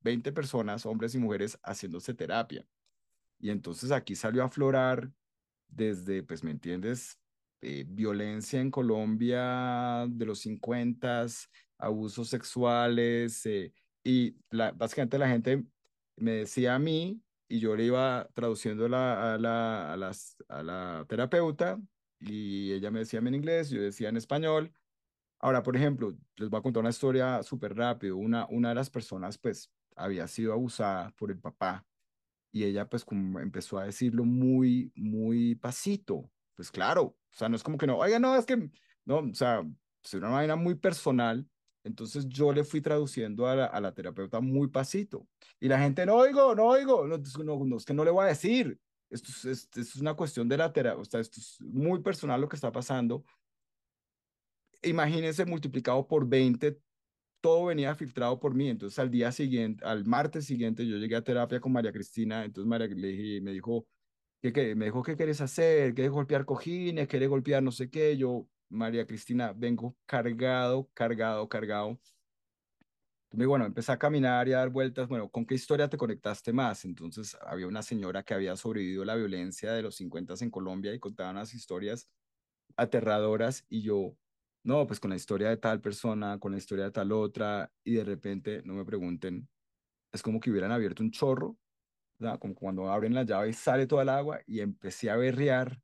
20 0.00 0.32
personas, 0.32 0.86
hombres 0.86 1.14
y 1.14 1.18
mujeres, 1.18 1.58
haciéndose 1.62 2.14
terapia. 2.14 2.66
Y 3.38 3.50
entonces 3.50 3.90
aquí 3.90 4.14
salió 4.14 4.42
a 4.42 4.46
aflorar 4.46 5.10
desde, 5.68 6.22
pues, 6.22 6.44
¿me 6.44 6.52
entiendes? 6.52 7.18
Eh, 7.60 7.84
violencia 7.86 8.60
en 8.60 8.70
Colombia 8.70 10.06
de 10.08 10.26
los 10.26 10.40
50, 10.40 11.26
abusos 11.78 12.28
sexuales, 12.28 13.44
eh, 13.46 13.72
y 14.04 14.36
la, 14.50 14.72
básicamente 14.72 15.18
la 15.18 15.28
gente 15.28 15.64
me 16.16 16.32
decía 16.32 16.74
a 16.74 16.78
mí 16.78 17.20
y 17.52 17.60
yo 17.60 17.76
le 17.76 17.84
iba 17.84 18.30
traduciendo 18.32 18.86
a, 18.86 18.88
la, 18.88 19.92
a, 19.92 19.96
las, 19.98 20.36
a 20.48 20.62
la 20.62 21.04
terapeuta 21.06 21.78
y 22.18 22.72
ella 22.72 22.90
me 22.90 23.00
decía 23.00 23.18
en 23.20 23.34
inglés, 23.34 23.68
yo 23.68 23.82
decía 23.82 24.08
en 24.08 24.16
español. 24.16 24.72
Ahora, 25.38 25.62
por 25.62 25.76
ejemplo, 25.76 26.16
les 26.36 26.48
voy 26.48 26.58
a 26.58 26.62
contar 26.62 26.80
una 26.80 26.88
historia 26.88 27.42
súper 27.42 27.76
rápido. 27.76 28.16
Una, 28.16 28.46
una 28.48 28.70
de 28.70 28.74
las 28.76 28.88
personas, 28.88 29.36
pues, 29.36 29.70
había 29.96 30.26
sido 30.28 30.54
abusada 30.54 31.10
por 31.18 31.30
el 31.30 31.40
papá 31.40 31.86
y 32.52 32.64
ella 32.64 32.88
pues 32.88 33.04
como 33.04 33.38
empezó 33.38 33.78
a 33.78 33.84
decirlo 33.84 34.24
muy, 34.24 34.90
muy 34.94 35.54
pasito. 35.54 36.30
Pues 36.54 36.70
claro, 36.70 37.02
o 37.02 37.18
sea, 37.32 37.50
no 37.50 37.56
es 37.56 37.62
como 37.62 37.76
que 37.76 37.86
no, 37.86 37.98
oiga, 37.98 38.18
no, 38.18 38.34
es 38.34 38.46
que, 38.46 38.70
no, 39.04 39.18
o 39.18 39.34
sea, 39.34 39.62
es 40.02 40.14
una 40.14 40.30
manera 40.30 40.56
muy 40.56 40.74
personal. 40.76 41.46
Entonces 41.84 42.28
yo 42.28 42.52
le 42.52 42.64
fui 42.64 42.80
traduciendo 42.80 43.46
a 43.46 43.56
la, 43.56 43.64
a 43.66 43.80
la 43.80 43.92
terapeuta 43.92 44.40
muy 44.40 44.68
pasito. 44.68 45.26
Y 45.60 45.68
la 45.68 45.78
gente, 45.78 46.06
no 46.06 46.16
oigo, 46.16 46.54
no 46.54 46.66
oigo, 46.66 47.06
no, 47.06 47.18
no, 47.18 47.64
no, 47.64 47.76
es 47.76 47.84
que 47.84 47.94
no 47.94 48.04
le 48.04 48.10
voy 48.10 48.24
a 48.24 48.28
decir. 48.28 48.78
Esto 49.10 49.30
es, 49.30 49.44
esto 49.44 49.80
es 49.80 49.96
una 49.96 50.14
cuestión 50.14 50.48
de 50.48 50.56
la 50.56 50.72
terapia, 50.72 51.00
o 51.00 51.04
sea, 51.04 51.20
esto 51.20 51.38
es 51.38 51.60
muy 51.60 52.00
personal 52.00 52.40
lo 52.40 52.48
que 52.48 52.56
está 52.56 52.72
pasando. 52.72 53.24
Imagínense 54.82 55.44
multiplicado 55.44 56.06
por 56.06 56.26
20 56.26 56.80
todo 57.42 57.66
venía 57.66 57.94
filtrado 57.94 58.40
por 58.40 58.54
mí. 58.54 58.70
Entonces 58.70 58.98
al 58.98 59.10
día 59.10 59.30
siguiente, 59.32 59.84
al 59.84 60.06
martes 60.06 60.46
siguiente, 60.46 60.86
yo 60.86 60.96
llegué 60.96 61.16
a 61.16 61.24
terapia 61.24 61.60
con 61.60 61.72
María 61.72 61.92
Cristina. 61.92 62.44
Entonces 62.44 62.68
María 62.68 62.86
le 62.86 63.40
me 63.42 63.52
dijo, 63.52 63.86
¿qué, 64.40 64.52
qué? 64.52 64.74
Me 64.74 64.86
dijo, 64.86 65.02
¿qué 65.02 65.16
quieres 65.16 65.40
hacer? 65.42 65.94
¿Quieres 65.94 66.12
golpear 66.12 66.46
cojines? 66.46 67.08
¿Quieres 67.08 67.28
golpear 67.28 67.62
no 67.62 67.72
sé 67.72 67.90
qué? 67.90 68.16
Yo, 68.16 68.48
María 68.72 69.06
Cristina, 69.06 69.52
vengo 69.54 69.96
cargado, 70.06 70.90
cargado, 70.94 71.48
cargado. 71.48 72.00
Entonces, 73.30 73.48
bueno, 73.48 73.64
empecé 73.64 73.92
a 73.92 73.98
caminar 73.98 74.46
y 74.48 74.52
a 74.52 74.58
dar 74.58 74.68
vueltas. 74.70 75.08
Bueno, 75.08 75.30
¿con 75.30 75.46
qué 75.46 75.54
historia 75.54 75.88
te 75.88 75.96
conectaste 75.96 76.52
más? 76.52 76.84
Entonces 76.84 77.36
había 77.40 77.66
una 77.66 77.82
señora 77.82 78.22
que 78.22 78.34
había 78.34 78.56
sobrevivido 78.56 79.02
a 79.04 79.06
la 79.06 79.14
violencia 79.14 79.72
de 79.72 79.82
los 79.82 79.96
50 79.96 80.34
en 80.40 80.50
Colombia 80.50 80.92
y 80.94 80.98
contaba 81.00 81.30
unas 81.30 81.54
historias 81.54 82.08
aterradoras 82.76 83.64
y 83.68 83.82
yo, 83.82 84.16
no, 84.64 84.86
pues 84.86 85.00
con 85.00 85.10
la 85.10 85.16
historia 85.16 85.48
de 85.50 85.56
tal 85.58 85.80
persona, 85.80 86.38
con 86.38 86.52
la 86.52 86.58
historia 86.58 86.86
de 86.86 86.92
tal 86.92 87.12
otra, 87.12 87.72
y 87.84 87.94
de 87.94 88.04
repente, 88.04 88.62
no 88.64 88.74
me 88.74 88.84
pregunten, 88.84 89.48
es 90.12 90.22
como 90.22 90.40
que 90.40 90.50
hubieran 90.50 90.72
abierto 90.72 91.02
un 91.02 91.10
chorro, 91.10 91.58
¿verdad? 92.18 92.38
como 92.40 92.54
cuando 92.54 92.90
abren 92.90 93.14
la 93.14 93.24
llave 93.24 93.50
y 93.50 93.52
sale 93.54 93.86
toda 93.86 94.02
el 94.02 94.10
agua, 94.10 94.40
y 94.46 94.60
empecé 94.60 95.10
a 95.10 95.16
berrear, 95.16 95.80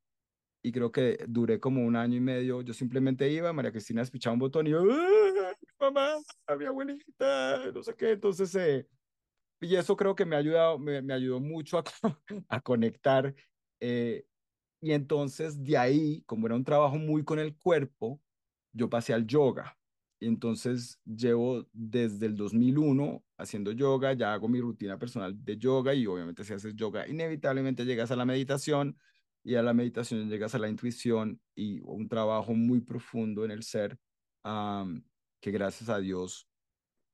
y 0.62 0.72
creo 0.72 0.90
que 0.92 1.18
duré 1.28 1.60
como 1.60 1.84
un 1.84 1.96
año 1.96 2.16
y 2.16 2.20
medio, 2.20 2.62
yo 2.62 2.74
simplemente 2.74 3.30
iba, 3.30 3.52
María 3.52 3.72
Cristina 3.72 4.02
despichaba 4.02 4.34
un 4.34 4.40
botón 4.40 4.66
y 4.66 4.70
yo, 4.70 4.82
mamá, 5.80 6.16
mi 6.58 6.64
abuelita, 6.64 7.70
no 7.72 7.82
sé 7.82 7.94
qué, 7.94 8.12
entonces, 8.12 8.54
eh, 8.54 8.86
y 9.60 9.76
eso 9.76 9.96
creo 9.96 10.14
que 10.14 10.24
me 10.24 10.36
ha 10.36 10.40
ayudado, 10.40 10.78
me, 10.78 11.02
me 11.02 11.14
ayudó 11.14 11.40
mucho 11.40 11.78
a, 11.78 11.84
a 12.48 12.60
conectar, 12.60 13.34
eh, 13.80 14.24
y 14.80 14.92
entonces 14.92 15.62
de 15.62 15.76
ahí, 15.76 16.22
como 16.26 16.46
era 16.46 16.56
un 16.56 16.64
trabajo 16.64 16.96
muy 16.96 17.24
con 17.24 17.38
el 17.38 17.56
cuerpo, 17.56 18.20
yo 18.72 18.88
pasé 18.88 19.12
al 19.14 19.26
yoga. 19.26 19.76
Y 20.20 20.26
entonces 20.26 21.00
llevo 21.04 21.68
desde 21.72 22.26
el 22.26 22.36
2001 22.36 23.24
haciendo 23.36 23.72
yoga, 23.72 24.14
ya 24.14 24.32
hago 24.32 24.48
mi 24.48 24.60
rutina 24.60 24.98
personal 24.98 25.44
de 25.44 25.56
yoga 25.56 25.94
y 25.94 26.06
obviamente 26.06 26.42
si 26.44 26.52
haces 26.52 26.74
yoga, 26.74 27.06
inevitablemente 27.06 27.84
llegas 27.84 28.10
a 28.10 28.16
la 28.16 28.24
meditación 28.24 28.96
y 29.48 29.56
a 29.56 29.62
la 29.62 29.72
meditación 29.72 30.28
llegas 30.28 30.54
a 30.54 30.58
la 30.58 30.68
intuición 30.68 31.40
y 31.54 31.80
un 31.80 32.06
trabajo 32.06 32.52
muy 32.52 32.82
profundo 32.82 33.46
en 33.46 33.50
el 33.50 33.62
ser, 33.62 33.98
que 34.44 35.50
gracias 35.50 35.88
a 35.88 35.98
Dios 35.98 36.46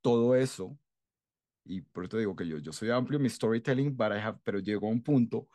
todo 0.03 0.35
eso, 0.35 0.77
y 1.65 1.83
por 1.83 2.07
eso 2.07 2.19
digo 2.19 2.35
que 2.35 2.49
yo, 2.49 2.59
yo 2.59 2.73
soy 2.73 2.91
amplio 2.91 3.21
mi 3.21 3.31
storytelling, 3.31 3.97
but 3.97 4.11
pero 4.43 4.59
llegó 4.59 4.89
a 4.89 4.91
un 4.91 5.01
punto, 5.01 5.47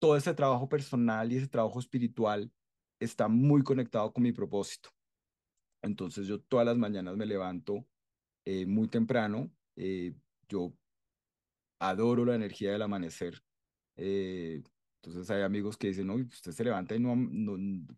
todo 0.00 0.16
ese 0.16 0.34
trabajo 0.34 0.68
personal 0.68 1.30
y 1.30 1.36
ese 1.36 1.46
trabajo 1.46 1.78
espiritual 1.78 2.50
está 2.98 3.28
muy 3.28 3.62
conectado 3.62 4.12
con 4.12 4.24
mi 4.24 4.32
propósito. 4.32 4.90
Entonces 5.80 6.26
yo 6.26 6.40
todas 6.40 6.66
las 6.66 6.76
mañanas 6.76 7.16
me 7.16 7.24
levanto 7.24 7.86
eh, 8.44 8.66
muy 8.66 8.88
temprano. 8.88 9.48
Eh, 9.76 10.12
yo 10.48 10.74
adoro 11.78 12.24
la 12.24 12.34
energía 12.34 12.72
del 12.72 12.82
amanecer. 12.82 13.40
Eh, 13.94 14.60
entonces 15.02 15.30
hay 15.30 15.42
amigos 15.42 15.76
que 15.78 15.88
dicen, 15.88 16.06
no, 16.08 16.14
usted 16.14 16.52
se 16.52 16.64
levanta 16.64 16.94
y 16.94 17.00
no, 17.00 17.16
no, 17.16 17.56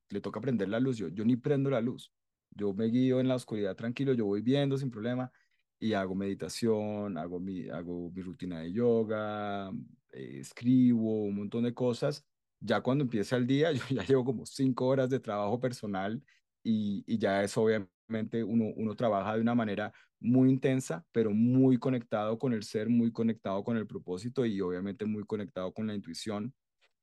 le 0.08 0.20
toca 0.20 0.40
prender 0.40 0.68
la 0.68 0.78
luz. 0.78 0.98
Yo, 0.98 1.08
yo 1.08 1.24
ni 1.24 1.36
prendo 1.36 1.68
la 1.68 1.80
luz. 1.80 2.12
Yo 2.50 2.72
me 2.74 2.86
guío 2.86 3.18
en 3.20 3.28
la 3.28 3.34
oscuridad 3.34 3.74
tranquilo, 3.74 4.12
yo 4.12 4.26
voy 4.26 4.42
viendo 4.42 4.78
sin 4.78 4.90
problema 4.90 5.32
y 5.80 5.94
hago 5.94 6.14
meditación, 6.14 7.18
hago 7.18 7.40
mi, 7.40 7.68
hago 7.68 8.10
mi 8.12 8.22
rutina 8.22 8.60
de 8.60 8.72
yoga, 8.72 9.72
escribo 10.12 11.24
un 11.24 11.36
montón 11.36 11.64
de 11.64 11.74
cosas. 11.74 12.24
Ya 12.60 12.80
cuando 12.80 13.02
empieza 13.04 13.36
el 13.36 13.46
día, 13.46 13.72
yo 13.72 13.82
ya 13.90 14.04
llevo 14.04 14.24
como 14.24 14.46
cinco 14.46 14.86
horas 14.86 15.10
de 15.10 15.18
trabajo 15.18 15.58
personal 15.60 16.22
y, 16.62 17.18
ya 17.18 17.42
es 17.42 17.56
obviamente 17.56 18.44
uno, 18.44 18.66
uno 18.76 18.94
trabaja 18.94 19.34
de 19.34 19.40
una 19.40 19.54
manera 19.56 19.92
muy 20.20 20.50
intensa, 20.50 21.04
pero 21.10 21.32
muy 21.32 21.78
conectado 21.78 22.38
con 22.38 22.52
el 22.52 22.62
ser, 22.62 22.88
muy 22.88 23.10
conectado 23.10 23.64
con 23.64 23.76
el 23.76 23.86
propósito 23.86 24.46
y 24.46 24.60
obviamente 24.60 25.04
muy 25.04 25.24
conectado 25.24 25.72
con 25.72 25.88
la 25.88 25.94
intuición. 25.94 26.54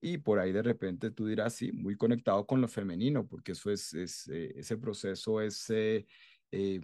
Y 0.01 0.17
por 0.19 0.39
ahí 0.39 0.51
de 0.51 0.61
repente 0.61 1.11
tú 1.11 1.25
dirás, 1.25 1.55
sí, 1.55 1.71
muy 1.71 1.97
conectado 1.97 2.45
con 2.47 2.61
lo 2.61 2.67
femenino, 2.67 3.27
porque 3.27 3.51
eso 3.51 3.69
es, 3.69 3.93
eh, 3.93 4.53
ese 4.55 4.77
proceso 4.77 5.41
es 5.41 5.69
eh, 5.69 6.05
eh, 6.51 6.79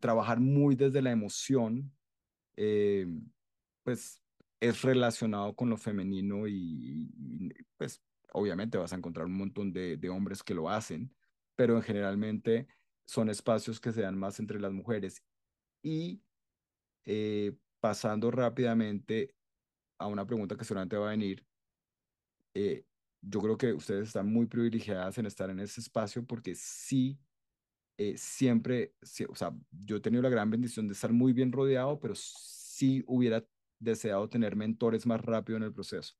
trabajar 0.00 0.40
muy 0.40 0.76
desde 0.76 1.00
la 1.00 1.10
emoción, 1.10 1.92
pues 3.82 4.22
es 4.60 4.82
relacionado 4.82 5.56
con 5.56 5.70
lo 5.70 5.76
femenino 5.76 6.46
y, 6.46 7.10
y, 7.16 7.50
pues 7.76 8.02
obviamente 8.32 8.78
vas 8.78 8.92
a 8.92 8.96
encontrar 8.96 9.26
un 9.26 9.36
montón 9.36 9.72
de, 9.72 9.96
de 9.96 10.08
hombres 10.10 10.42
que 10.42 10.54
lo 10.54 10.68
hacen, 10.68 11.14
pero 11.56 11.80
generalmente 11.82 12.68
son 13.06 13.30
espacios 13.30 13.80
que 13.80 13.92
se 13.92 14.02
dan 14.02 14.18
más 14.18 14.38
entre 14.38 14.60
las 14.60 14.72
mujeres. 14.72 15.24
Y 15.82 16.22
pasando 17.80 18.30
rápidamente 18.30 19.34
a 19.98 20.06
una 20.06 20.26
pregunta 20.26 20.56
que 20.56 20.64
seguramente 20.64 20.96
va 20.96 21.08
a 21.08 21.10
venir, 21.10 21.44
eh, 22.54 22.84
yo 23.20 23.40
creo 23.40 23.56
que 23.56 23.72
ustedes 23.72 24.08
están 24.08 24.32
muy 24.32 24.46
privilegiadas 24.46 25.16
en 25.18 25.26
estar 25.26 25.48
en 25.50 25.60
ese 25.60 25.80
espacio 25.80 26.24
porque 26.24 26.54
sí, 26.54 27.18
eh, 27.96 28.16
siempre, 28.16 28.94
o 29.28 29.34
sea, 29.34 29.54
yo 29.70 29.96
he 29.96 30.00
tenido 30.00 30.22
la 30.22 30.28
gran 30.28 30.50
bendición 30.50 30.88
de 30.88 30.94
estar 30.94 31.12
muy 31.12 31.32
bien 31.32 31.52
rodeado, 31.52 32.00
pero 32.00 32.14
sí 32.16 33.04
hubiera 33.06 33.44
deseado 33.78 34.28
tener 34.28 34.56
mentores 34.56 35.06
más 35.06 35.20
rápido 35.20 35.56
en 35.56 35.64
el 35.64 35.72
proceso. 35.72 36.14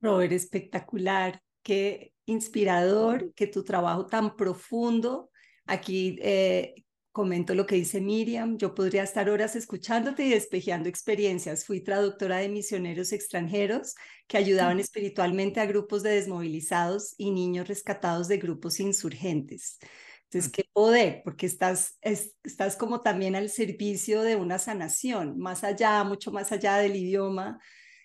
Robert, 0.00 0.32
espectacular 0.32 1.42
qué 1.62 2.14
inspirador, 2.26 3.32
que 3.34 3.46
tu 3.46 3.64
trabajo 3.64 4.06
tan 4.06 4.36
profundo. 4.36 5.30
Aquí 5.66 6.18
eh, 6.22 6.74
comento 7.12 7.54
lo 7.54 7.66
que 7.66 7.74
dice 7.74 8.00
Miriam, 8.00 8.58
yo 8.58 8.74
podría 8.74 9.02
estar 9.02 9.28
horas 9.28 9.56
escuchándote 9.56 10.24
y 10.24 10.30
despejeando 10.30 10.88
experiencias. 10.88 11.64
Fui 11.64 11.80
traductora 11.80 12.38
de 12.38 12.48
misioneros 12.48 13.12
extranjeros 13.12 13.94
que 14.26 14.36
ayudaban 14.36 14.80
espiritualmente 14.80 15.60
a 15.60 15.66
grupos 15.66 16.02
de 16.02 16.10
desmovilizados 16.10 17.14
y 17.18 17.30
niños 17.30 17.68
rescatados 17.68 18.28
de 18.28 18.38
grupos 18.38 18.80
insurgentes. 18.80 19.78
Entonces, 20.24 20.52
qué 20.52 20.64
poder, 20.72 21.22
porque 21.24 21.46
estás, 21.46 21.98
estás 22.02 22.76
como 22.76 23.00
también 23.00 23.34
al 23.34 23.48
servicio 23.48 24.22
de 24.22 24.36
una 24.36 24.58
sanación, 24.58 25.38
más 25.38 25.64
allá, 25.64 26.04
mucho 26.04 26.30
más 26.32 26.52
allá 26.52 26.76
del 26.76 26.96
idioma, 26.96 27.58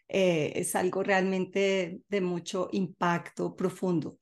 eh, 0.07 0.53
es 0.55 0.75
algo 0.75 1.03
realmente 1.03 1.99
de 2.07 2.21
mucho 2.21 2.69
impacto 2.71 3.55
profundo. 3.55 4.19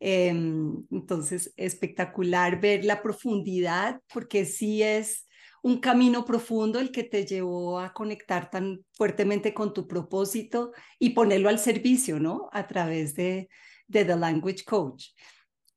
Em, 0.00 0.84
entonces, 0.90 1.52
espectacular 1.56 2.60
ver 2.60 2.84
la 2.84 3.02
profundidad, 3.02 4.00
porque 4.12 4.44
sí 4.44 4.82
es 4.82 5.26
un 5.62 5.78
camino 5.78 6.26
profundo 6.26 6.78
el 6.78 6.90
que 6.90 7.04
te 7.04 7.24
llevó 7.24 7.80
a 7.80 7.94
conectar 7.94 8.50
tan 8.50 8.84
fuertemente 8.92 9.54
con 9.54 9.72
tu 9.72 9.88
propósito 9.88 10.72
y 10.98 11.10
ponerlo 11.10 11.48
al 11.48 11.58
servicio, 11.58 12.20
¿no? 12.20 12.50
A 12.52 12.66
través 12.66 13.14
de, 13.14 13.48
de 13.86 14.04
The 14.04 14.16
Language 14.16 14.64
Coach. 14.64 15.06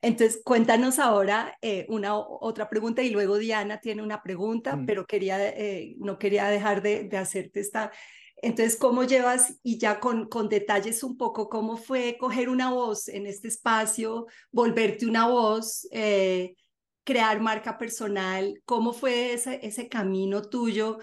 Entonces, 0.01 0.41
cuéntanos 0.43 0.99
ahora 0.99 1.57
eh, 1.61 1.85
una 1.89 2.17
otra 2.17 2.69
pregunta 2.69 3.01
y 3.01 3.09
luego 3.09 3.37
Diana 3.37 3.79
tiene 3.79 4.03
una 4.03 4.21
pregunta, 4.21 4.75
mm. 4.75 4.85
pero 4.85 5.07
quería, 5.07 5.37
eh, 5.49 5.95
no 5.99 6.19
quería 6.19 6.49
dejar 6.49 6.81
de, 6.81 7.05
de 7.05 7.17
hacerte 7.17 7.61
esta 7.61 7.91
entonces, 8.39 8.77
¿cómo 8.77 9.03
llevas 9.03 9.57
y 9.63 9.79
ya 9.79 9.99
con, 9.99 10.29
detalles 10.49 11.03
un 11.03 11.17
poco 11.17 11.49
cómo 11.49 11.75
fue 11.75 12.17
coger 12.19 12.49
una 12.49 12.71
voz 12.71 13.07
en 13.07 13.25
este 13.25 13.47
espacio, 13.47 14.27
volverte 14.51 15.07
una 15.07 15.27
voz, 15.27 15.87
eh, 15.91 16.55
crear 17.03 17.41
marca 17.41 17.79
personal? 17.79 18.61
¿Cómo 18.65 18.93
fue 18.93 19.33
ese, 19.33 19.59
ese 19.63 19.89
camino 19.89 20.43
tuyo? 20.43 20.99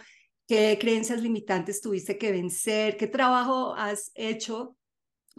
¿Qué 0.47 0.78
creencias 0.80 1.22
limitantes 1.22 1.80
tuviste 1.80 2.18
que 2.18 2.30
vencer? 2.30 2.97
¿Qué 2.97 3.09
trabajo 3.09 3.74
has 3.74 4.12
hecho 4.14 4.76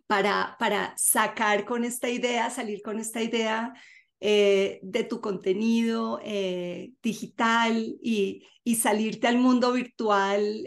para, 0.06 0.58
para 0.60 0.93
sacar 0.98 1.64
con 1.64 1.86
esta 1.86 2.10
idea, 2.10 2.50
salir 2.50 2.82
con 2.82 3.00
esta 3.00 3.22
idea 3.22 3.74
eh, 4.20 4.80
de 4.82 5.04
tu 5.06 5.22
contenido 5.22 6.20
eh, 6.24 6.91
digital 7.02 7.96
y, 8.02 8.46
y, 8.64 8.76
salirte 8.76 9.28
al 9.28 9.38
mundo 9.38 9.72
virtual 9.72 10.66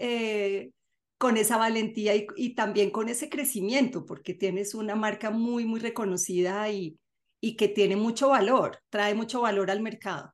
con 1.18 1.36
esa 1.36 1.56
valentía 1.56 2.12
y, 2.14 2.54
también 2.54 2.90
con 2.90 3.08
ese 3.08 3.28
crecimiento, 3.28 4.06
porque 4.06 4.34
tienes 4.34 4.74
una 4.74 4.94
marca 4.94 5.30
muy, 5.30 5.66
muy 5.66 5.80
reconocida 5.80 6.70
y, 6.70 6.98
y 7.40 7.56
que 7.56 7.68
tiene 7.68 7.96
mucho 7.96 8.28
valor, 8.28 8.78
trae 8.88 9.14
mucho 9.14 9.40
valor 9.40 9.70
al 9.70 9.80
mercado. 9.80 10.32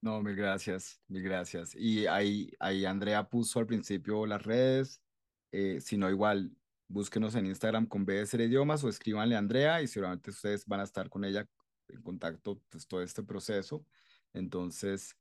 No, 0.00 0.22
mil 0.22 0.36
gracias, 0.36 1.00
mil 1.08 1.22
gracias. 1.22 1.74
Y 1.74 2.06
ahí, 2.06 2.52
ahí 2.60 2.84
Andrea 2.84 3.28
puso 3.28 3.58
al 3.58 3.66
principio 3.66 4.24
las 4.26 4.44
redes, 4.44 5.02
eh, 5.50 5.80
si 5.80 5.96
no 5.96 6.08
igual, 6.08 6.52
búsquenos 6.86 7.34
en 7.34 7.46
Instagram 7.46 7.86
con 7.86 8.04
BSR 8.04 8.42
Idiomas 8.42 8.84
o 8.84 8.88
escríbanle 8.88 9.34
a 9.34 9.38
Andrea 9.38 9.82
y 9.82 9.88
seguramente 9.88 10.30
ustedes 10.30 10.64
van 10.66 10.80
a 10.80 10.84
estar 10.84 11.10
con 11.10 11.24
ella 11.24 11.48
en 11.88 12.02
contacto 12.02 12.60
pues, 12.70 12.86
todo 12.86 13.02
este 13.02 13.24
proceso. 13.24 13.84
Entonces, 14.32 15.16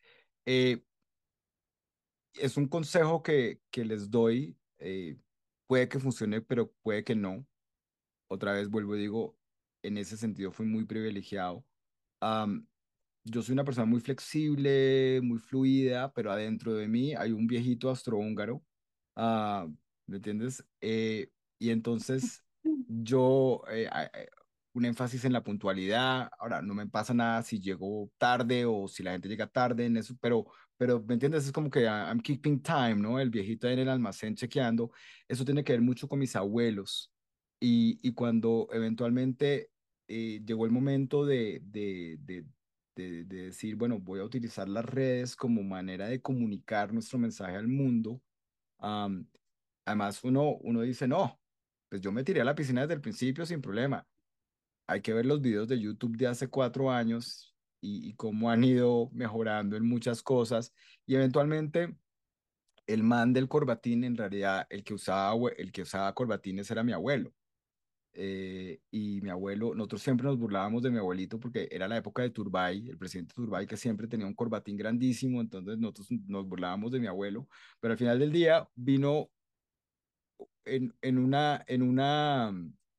eh, 0.45 0.83
es 2.33 2.55
un 2.57 2.67
consejo 2.67 3.23
que, 3.23 3.61
que 3.71 3.83
les 3.83 4.11
doy, 4.11 4.55
eh, 4.79 5.17
puede 5.67 5.89
que 5.89 5.99
funcione, 5.99 6.41
pero 6.41 6.71
puede 6.83 7.03
que 7.03 7.15
no. 7.15 7.45
Otra 8.29 8.53
vez 8.53 8.69
vuelvo 8.69 8.95
y 8.95 8.99
digo, 8.99 9.37
en 9.83 9.97
ese 9.97 10.17
sentido 10.17 10.51
fui 10.51 10.65
muy 10.65 10.85
privilegiado 10.85 11.65
yo 13.29 13.41
soy 13.41 13.53
una 13.53 13.63
persona 13.63 13.85
muy 13.85 13.99
flexible, 13.99 15.19
muy 15.21 15.39
fluida, 15.39 16.11
pero 16.13 16.31
adentro 16.31 16.73
de 16.73 16.87
mí 16.87 17.13
hay 17.13 17.31
un 17.31 17.45
viejito 17.47 17.89
astrohúngaro, 17.89 18.63
uh, 19.15 19.67
¿me 20.07 20.17
entiendes? 20.17 20.63
Eh, 20.81 21.29
y 21.59 21.71
entonces 21.71 22.43
yo, 22.63 23.63
eh, 23.69 23.89
un 24.73 24.85
énfasis 24.85 25.25
en 25.25 25.33
la 25.33 25.43
puntualidad, 25.43 26.29
ahora 26.39 26.61
no 26.61 26.73
me 26.73 26.87
pasa 26.87 27.13
nada 27.13 27.43
si 27.43 27.59
llego 27.59 28.09
tarde 28.17 28.65
o 28.65 28.87
si 28.87 29.03
la 29.03 29.11
gente 29.11 29.27
llega 29.27 29.47
tarde 29.47 29.85
en 29.85 29.97
eso, 29.97 30.15
pero, 30.21 30.45
pero 30.77 31.01
¿me 31.01 31.15
entiendes? 31.15 31.45
Es 31.45 31.51
como 31.51 31.69
que 31.69 31.83
I'm 31.85 32.21
keeping 32.21 32.61
time, 32.61 32.95
¿no? 32.95 33.19
El 33.19 33.29
viejito 33.29 33.67
en 33.67 33.79
el 33.79 33.89
almacén 33.89 34.35
chequeando, 34.35 34.91
eso 35.27 35.45
tiene 35.45 35.63
que 35.63 35.73
ver 35.73 35.81
mucho 35.81 36.07
con 36.07 36.19
mis 36.19 36.35
abuelos. 36.35 37.11
Y, 37.59 37.99
y 38.07 38.13
cuando 38.13 38.67
eventualmente 38.71 39.71
eh, 40.07 40.41
llegó 40.45 40.65
el 40.65 40.71
momento 40.71 41.25
de, 41.25 41.61
de, 41.63 42.17
de, 42.21 42.45
de, 42.95 43.23
decir, 43.25 43.75
bueno, 43.75 43.99
voy 43.99 44.19
a 44.19 44.23
utilizar 44.23 44.67
las 44.69 44.85
redes 44.85 45.35
como 45.35 45.63
manera 45.63 46.07
de 46.07 46.21
comunicar 46.21 46.93
nuestro 46.93 47.19
mensaje 47.19 47.55
al 47.55 47.67
mundo. 47.67 48.21
además, 49.85 50.23
uno, 50.23 50.57
uno 50.61 50.81
dice, 50.81 51.07
no, 51.07 51.39
pues 51.89 52.01
yo 52.01 52.11
me 52.11 52.23
tiré 52.23 52.41
a 52.41 52.43
la 52.45 52.55
piscina 52.55 52.81
desde 52.81 52.95
el 52.95 53.01
principio 53.01 53.45
sin 53.45 53.61
problema. 53.61 54.05
Hay 54.87 55.01
que 55.01 55.13
ver 55.13 55.25
los 55.25 55.41
videos 55.41 55.67
de 55.67 55.79
YouTube 55.79 56.17
de 56.17 56.27
hace 56.27 56.47
cuatro 56.49 56.91
años 56.91 57.46
y, 57.81 58.09
y 58.09 58.13
cómo 58.15 58.49
han 58.51 58.63
ido 58.63 59.09
mejorando 59.13 59.75
en 59.77 59.87
muchas 59.87 60.21
cosas. 60.23 60.73
Y 61.05 61.15
eventualmente, 61.15 61.95
el 62.87 63.03
man 63.03 63.33
del 63.33 63.47
corbatín, 63.47 64.03
en 64.03 64.17
realidad, 64.17 64.65
el 64.69 64.83
que 64.83 64.93
usaba, 64.93 65.35
el 65.57 65.71
que 65.71 65.83
usaba 65.83 66.13
corbatines 66.13 66.69
era 66.71 66.83
mi 66.83 66.93
abuelo. 66.93 67.33
Eh, 68.19 68.79
y 68.89 69.21
mi 69.21 69.29
abuelo, 69.29 69.75
nosotros 69.75 70.01
siempre 70.01 70.25
nos 70.25 70.39
burlábamos 70.39 70.81
de 70.81 70.89
mi 70.89 70.97
abuelito 70.97 71.39
porque 71.39 71.67
era 71.69 71.87
la 71.87 71.97
época 71.97 72.23
de 72.23 72.31
Turbay, 72.31 72.89
el 72.89 72.97
presidente 72.97 73.35
Turbay 73.35 73.67
que 73.67 73.77
siempre 73.77 74.07
tenía 74.07 74.25
un 74.25 74.33
corbatín 74.33 74.75
grandísimo, 74.75 75.39
entonces 75.39 75.77
nosotros 75.77 76.07
nos 76.25 76.47
burlábamos 76.47 76.91
de 76.91 76.99
mi 76.99 77.05
abuelo, 77.05 77.47
pero 77.79 77.91
al 77.91 77.97
final 77.99 78.17
del 78.17 78.31
día 78.31 78.67
vino 78.73 79.29
en, 80.65 80.95
en 80.99 81.19
una, 81.19 81.63
en 81.67 81.83
una, 81.83 82.51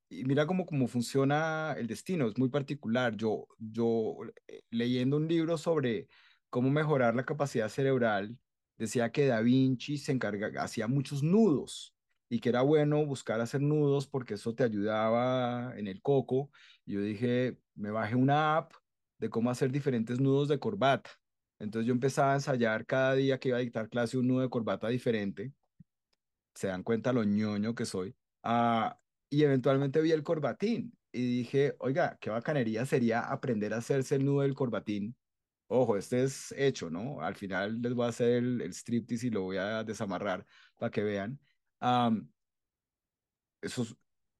y 0.08 0.24
mira 0.24 0.46
cómo, 0.46 0.66
cómo 0.66 0.88
funciona 0.88 1.74
el 1.78 1.86
destino, 1.86 2.28
es 2.28 2.38
muy 2.38 2.48
particular. 2.48 3.16
Yo, 3.16 3.46
yo 3.58 4.16
eh, 4.46 4.62
leyendo 4.70 5.16
un 5.16 5.28
libro 5.28 5.58
sobre 5.58 6.08
cómo 6.50 6.70
mejorar 6.70 7.14
la 7.14 7.24
capacidad 7.24 7.68
cerebral, 7.68 8.38
decía 8.78 9.12
que 9.12 9.26
Da 9.26 9.40
Vinci 9.40 9.98
se 9.98 10.12
encarga, 10.12 10.62
hacía 10.62 10.88
muchos 10.88 11.22
nudos 11.22 11.94
y 12.30 12.40
que 12.40 12.48
era 12.50 12.62
bueno 12.62 13.04
buscar 13.06 13.40
hacer 13.40 13.60
nudos 13.60 14.06
porque 14.06 14.34
eso 14.34 14.54
te 14.54 14.64
ayudaba 14.64 15.76
en 15.76 15.86
el 15.88 16.00
coco. 16.02 16.50
Yo 16.86 17.00
dije, 17.00 17.58
me 17.74 17.90
bajé 17.90 18.14
una 18.16 18.56
app 18.56 18.72
de 19.18 19.30
cómo 19.30 19.50
hacer 19.50 19.70
diferentes 19.72 20.20
nudos 20.20 20.48
de 20.48 20.58
corbata. 20.58 21.10
Entonces 21.58 21.86
yo 21.86 21.92
empezaba 21.92 22.32
a 22.32 22.36
ensayar 22.36 22.86
cada 22.86 23.14
día 23.14 23.38
que 23.38 23.48
iba 23.48 23.58
a 23.58 23.60
dictar 23.60 23.88
clase 23.88 24.16
un 24.16 24.28
nudo 24.28 24.42
de 24.42 24.50
corbata 24.50 24.88
diferente. 24.88 25.52
Se 26.54 26.68
dan 26.68 26.82
cuenta 26.82 27.12
lo 27.12 27.24
ñoño 27.24 27.74
que 27.74 27.84
soy. 27.84 28.16
Ah, 28.42 28.98
y 29.30 29.42
eventualmente 29.44 30.00
vi 30.00 30.12
el 30.12 30.22
corbatín 30.22 30.92
y 31.12 31.38
dije, 31.38 31.74
oiga, 31.78 32.16
qué 32.20 32.30
bacanería 32.30 32.86
sería 32.86 33.20
aprender 33.20 33.74
a 33.74 33.78
hacerse 33.78 34.16
el 34.16 34.24
nudo 34.24 34.42
del 34.42 34.54
corbatín. 34.54 35.16
Ojo, 35.66 35.96
este 35.96 36.22
es 36.22 36.52
hecho, 36.56 36.88
¿no? 36.88 37.20
Al 37.20 37.34
final 37.34 37.82
les 37.82 37.92
voy 37.92 38.06
a 38.06 38.08
hacer 38.08 38.30
el, 38.30 38.60
el 38.62 38.72
striptease 38.72 39.26
y 39.26 39.30
lo 39.30 39.42
voy 39.42 39.58
a 39.58 39.84
desamarrar 39.84 40.46
para 40.76 40.90
que 40.90 41.02
vean 41.02 41.38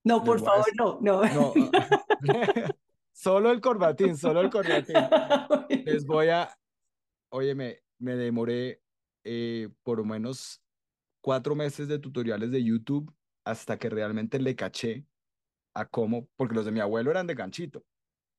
no, 0.03 0.23
por 0.23 0.39
favor, 0.39 0.65
no, 0.75 0.99
no. 1.01 1.53
solo 3.13 3.51
el 3.51 3.61
corbatín, 3.61 4.17
solo 4.17 4.41
el 4.41 4.49
corbatín. 4.49 4.95
Les 5.85 6.05
voy 6.05 6.29
a, 6.29 6.49
oye, 7.29 7.55
me, 7.55 7.79
me 7.99 8.15
demoré 8.15 8.81
eh, 9.23 9.69
por 9.83 9.99
lo 9.99 10.05
menos 10.05 10.61
cuatro 11.21 11.55
meses 11.55 11.87
de 11.87 11.99
tutoriales 11.99 12.51
de 12.51 12.63
YouTube 12.63 13.13
hasta 13.43 13.77
que 13.77 13.89
realmente 13.89 14.39
le 14.39 14.55
caché 14.55 15.05
a 15.73 15.85
cómo, 15.85 16.27
porque 16.35 16.55
los 16.55 16.65
de 16.65 16.71
mi 16.71 16.79
abuelo 16.79 17.11
eran 17.11 17.27
de 17.27 17.35
ganchito, 17.35 17.85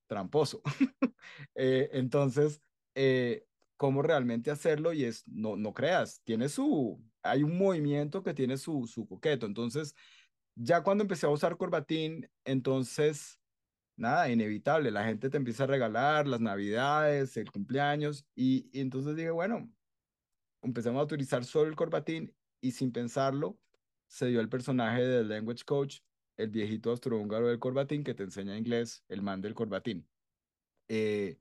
tramposo. 0.08 0.62
Eh, 1.54 1.90
entonces, 1.92 2.60
eh, 2.94 3.46
cómo 3.76 4.02
realmente 4.02 4.50
hacerlo 4.50 4.92
y 4.92 5.04
es, 5.04 5.26
no, 5.26 5.56
no 5.56 5.72
creas, 5.72 6.22
tiene 6.24 6.48
su, 6.48 7.02
hay 7.22 7.42
un 7.42 7.56
movimiento 7.56 8.22
que 8.22 8.34
tiene 8.34 8.56
su, 8.56 8.86
su 8.86 9.06
coqueto. 9.06 9.46
Entonces, 9.46 9.94
ya 10.54 10.82
cuando 10.82 11.02
empecé 11.02 11.26
a 11.26 11.30
usar 11.30 11.56
corbatín, 11.56 12.28
entonces, 12.44 13.40
nada, 13.96 14.30
inevitable, 14.30 14.90
la 14.90 15.04
gente 15.04 15.30
te 15.30 15.36
empieza 15.36 15.64
a 15.64 15.66
regalar 15.66 16.26
las 16.26 16.40
navidades, 16.40 17.36
el 17.36 17.50
cumpleaños, 17.50 18.26
y, 18.34 18.68
entonces 18.78 19.16
dije, 19.16 19.30
bueno, 19.30 19.70
empezamos 20.62 21.00
a 21.00 21.04
utilizar 21.04 21.44
solo 21.44 21.70
el 21.70 21.76
corbatín 21.76 22.34
y 22.60 22.72
sin 22.72 22.92
pensarlo, 22.92 23.58
se 24.10 24.26
dio 24.26 24.40
el 24.40 24.48
personaje 24.48 25.02
del 25.02 25.28
language 25.28 25.64
coach, 25.64 26.00
el 26.36 26.50
viejito 26.50 26.92
astrohúngaro 26.92 27.48
del 27.48 27.58
corbatín 27.58 28.04
que 28.04 28.14
te 28.14 28.24
enseña 28.24 28.58
inglés, 28.58 29.04
el 29.08 29.22
man 29.22 29.40
del 29.40 29.54
corbatín. 29.54 30.08
Eh, 30.88 31.38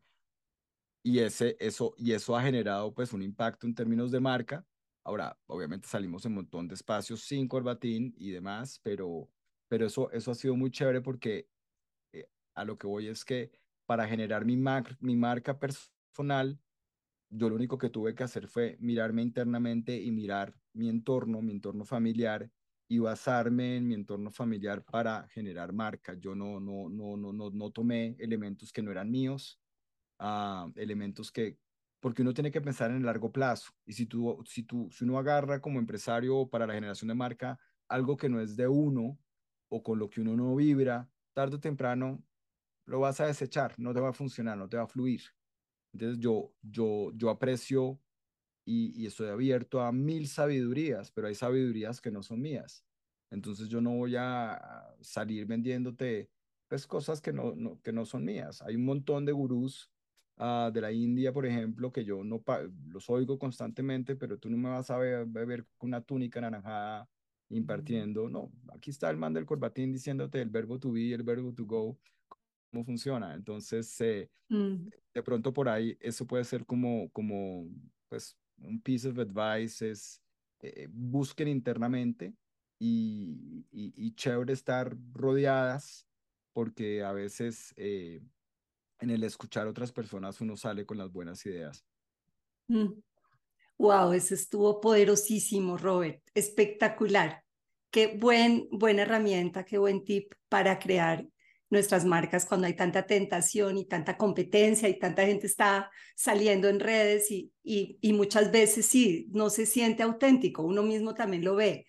y, 1.04 1.20
ese, 1.20 1.58
eso, 1.60 1.94
y 1.98 2.14
eso 2.14 2.36
ha 2.38 2.44
generado 2.44 2.94
pues 2.94 3.14
un 3.14 3.24
impacto 3.24 3.68
en 3.68 3.76
términos 3.76 4.12
de 4.12 4.20
marca 4.20 4.66
Ahora, 5.10 5.40
obviamente 5.48 5.88
salimos 5.88 6.24
en 6.26 6.34
un 6.34 6.36
montón 6.36 6.68
de 6.68 6.76
espacios 6.76 7.22
sin 7.22 7.48
corbatín 7.48 8.14
y 8.18 8.30
demás, 8.30 8.80
pero, 8.84 9.32
pero 9.68 9.88
eso, 9.88 10.12
eso 10.12 10.30
ha 10.30 10.36
sido 10.36 10.56
muy 10.56 10.70
chévere 10.70 11.02
porque 11.02 11.50
eh, 12.14 12.30
a 12.54 12.66
lo 12.66 12.78
que 12.78 12.86
voy 12.86 13.08
es 13.08 13.26
que 13.26 13.52
para 13.88 14.08
generar 14.08 14.46
mi, 14.46 14.56
mi 15.00 15.16
marca 15.16 15.58
personal, 15.58 16.60
yo 17.32 17.50
lo 17.50 17.56
único 17.56 17.80
que 17.80 17.90
tuve 17.90 18.14
que 18.14 18.24
hacer 18.24 18.48
fue 18.48 18.78
mirarme 18.80 19.24
internamente 19.24 20.00
y 20.00 20.12
mirar 20.12 20.56
mi 20.74 20.90
entorno, 20.90 21.42
mi 21.42 21.54
entorno 21.54 21.86
familiar 21.86 22.52
y 22.92 22.98
basarme 22.98 23.78
en 23.78 23.88
mi 23.88 23.94
entorno 23.94 24.32
familiar 24.32 24.84
para 24.84 25.28
generar 25.30 25.72
marca. 25.72 26.16
Yo 26.16 26.34
no, 26.34 26.60
no, 26.60 26.90
no, 26.90 27.16
no, 27.16 27.32
no, 27.32 27.52
no 27.52 27.72
tomé 27.72 28.16
elementos 28.18 28.74
que 28.74 28.82
no 28.82 28.90
eran 28.90 29.12
míos, 29.12 29.62
uh, 30.20 30.72
elementos 30.76 31.32
que, 31.32 31.60
porque 32.00 32.24
uno 32.24 32.34
tiene 32.34 32.50
que 32.52 32.62
pensar 32.62 32.90
en 32.90 32.98
el 32.98 33.06
largo 33.06 33.32
plazo. 33.32 33.72
Y 33.86 33.94
si, 33.94 34.08
tú, 34.08 34.44
si, 34.48 34.64
tú, 34.64 34.90
si 34.92 35.04
uno 35.06 35.20
agarra 35.20 35.62
como 35.62 35.78
empresario 35.78 36.50
para 36.50 36.66
la 36.66 36.74
generación 36.74 37.10
de 37.10 37.16
marca 37.16 37.60
algo 37.88 38.18
que 38.18 38.28
no 38.28 38.42
es 38.42 38.56
de 38.56 38.68
uno 38.68 39.20
o 39.70 39.84
con 39.84 40.00
lo 40.00 40.10
que 40.10 40.22
uno 40.22 40.36
no 40.36 40.56
vibra, 40.56 41.12
tarde 41.34 41.58
o 41.58 41.60
temprano 41.60 42.24
lo 42.86 43.00
vas 43.02 43.20
a 43.20 43.28
desechar, 43.28 43.76
no 43.78 43.94
te 43.94 44.00
va 44.00 44.10
a 44.10 44.14
funcionar, 44.14 44.58
no 44.58 44.68
te 44.68 44.78
va 44.78 44.84
a 44.84 44.88
fluir. 44.88 45.22
Entonces 45.94 46.20
yo, 46.20 46.56
yo, 46.64 47.12
yo 47.14 47.30
aprecio 47.30 48.02
y, 48.70 48.92
y 49.02 49.06
estoy 49.08 49.30
abierto 49.30 49.82
a 49.82 49.92
mil 49.92 50.28
sabidurías, 50.28 51.12
pero 51.12 51.28
hay 51.28 51.36
sabidurías 51.36 52.02
que 52.02 52.12
no 52.12 52.24
son 52.24 52.42
mías. 52.42 52.86
Entonces 53.32 53.70
yo 53.70 53.82
no 53.82 53.92
voy 53.92 54.16
a 54.18 54.96
salir 55.02 55.46
vendiéndote 55.46 56.30
pues 56.68 56.86
cosas 56.86 57.22
que 57.22 57.34
no, 57.34 57.56
no, 57.56 57.82
que 57.82 57.92
no 57.92 58.06
son 58.06 58.26
mías. 58.26 58.62
Hay 58.62 58.76
un 58.76 58.86
montón 58.86 59.26
de 59.26 59.32
gurús 59.32 59.92
Ah, 60.42 60.72
de 60.74 60.80
la 60.80 60.90
India, 60.90 61.34
por 61.34 61.46
ejemplo, 61.46 61.92
que 61.92 62.06
yo 62.06 62.24
no 62.24 62.42
los 62.88 63.10
oigo 63.10 63.38
constantemente, 63.38 64.16
pero 64.16 64.40
tú 64.40 64.50
no 64.50 64.56
me 64.56 64.70
vas 64.70 64.90
a 64.90 64.98
ver, 64.98 65.26
ver 65.26 65.66
con 65.78 65.90
una 65.90 66.00
túnica 66.02 66.40
naranjada 66.40 67.10
impartiendo. 67.50 68.30
No, 68.30 68.50
aquí 68.74 68.90
está 68.90 69.10
el 69.10 69.18
man 69.18 69.34
del 69.34 69.46
corbatín 69.46 69.92
diciéndote 69.92 70.42
el 70.42 70.50
verbo 70.50 70.80
to 70.80 70.94
be, 70.94 71.14
el 71.14 71.24
verbo 71.24 71.54
to 71.54 71.66
go, 71.66 72.00
cómo 72.72 72.86
funciona. 72.86 73.34
Entonces, 73.34 74.00
eh, 74.00 74.30
mm. 74.48 74.88
de 75.14 75.24
pronto 75.24 75.52
por 75.52 75.68
ahí 75.68 75.98
eso 76.00 76.26
puede 76.26 76.46
ser 76.46 76.66
como, 76.66 77.10
como 77.10 77.68
pues, 78.08 78.38
un 78.62 78.82
piece 78.82 79.08
of 79.08 79.18
advice, 79.20 79.90
es 79.90 80.22
eh, 80.62 80.88
busquen 80.92 81.48
internamente 81.48 82.34
y, 82.80 83.66
y, 83.72 84.14
chévere 84.16 84.54
estar 84.54 84.96
rodeadas 85.14 86.08
porque 86.54 87.04
a 87.04 87.12
veces... 87.12 87.74
Eh, 87.78 88.22
en 89.00 89.10
el 89.10 89.24
escuchar 89.24 89.68
otras 89.68 89.92
personas 89.92 90.40
uno 90.42 90.58
sale 90.58 90.86
con 90.86 90.98
las 90.98 91.12
buenas 91.12 91.46
ideas. 91.46 91.84
Wow, 92.68 94.12
mm. 94.12 94.14
ese 94.14 94.36
estuvo 94.36 94.80
poderosísimo, 94.82 95.78
Robert. 95.78 96.22
Espectacular. 96.34 97.44
Qué 97.92 98.18
buen, 98.18 98.68
buena 98.72 99.02
herramienta, 99.02 99.66
qué 99.66 99.78
buen 99.78 100.04
tip 100.04 100.34
para 100.48 100.78
crear 100.78 101.26
nuestras 101.70 102.06
marcas 102.06 102.46
cuando 102.46 102.68
hay 102.68 102.76
tanta 102.76 103.06
tentación 103.06 103.78
y 103.78 103.86
tanta 103.86 104.18
competencia 104.18 104.90
y 104.90 104.98
tanta 104.98 105.26
gente 105.26 105.48
está 105.48 105.92
saliendo 106.16 106.68
en 106.68 106.80
redes 106.80 107.30
y, 107.32 107.52
y, 107.64 108.14
muchas 108.14 108.52
veces 108.52 108.86
sí, 108.88 109.28
no 109.32 109.50
se 109.50 109.66
siente 109.66 110.04
auténtico, 110.04 110.64
uno 110.64 110.84
mismo 110.84 111.14
también 111.14 111.44
lo 111.44 111.56
ve, 111.56 111.86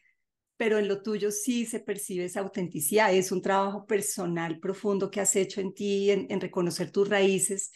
pero 0.57 0.79
en 0.79 0.89
lo 0.89 1.03
tuyo 1.03 1.31
sí 1.31 1.65
se 1.65 1.81
percibe 1.81 2.27
esa 2.27 2.41
autenticidad, 2.41 3.15
es 3.15 3.33
un 3.33 3.41
trabajo 3.41 3.87
personal 3.87 4.59
profundo 4.61 5.11
que 5.11 5.21
has 5.21 5.35
hecho 5.37 5.61
en 5.61 5.73
ti, 5.73 6.11
en, 6.11 6.41
reconocer 6.41 6.91
tus 6.91 7.09
raíces 7.09 7.73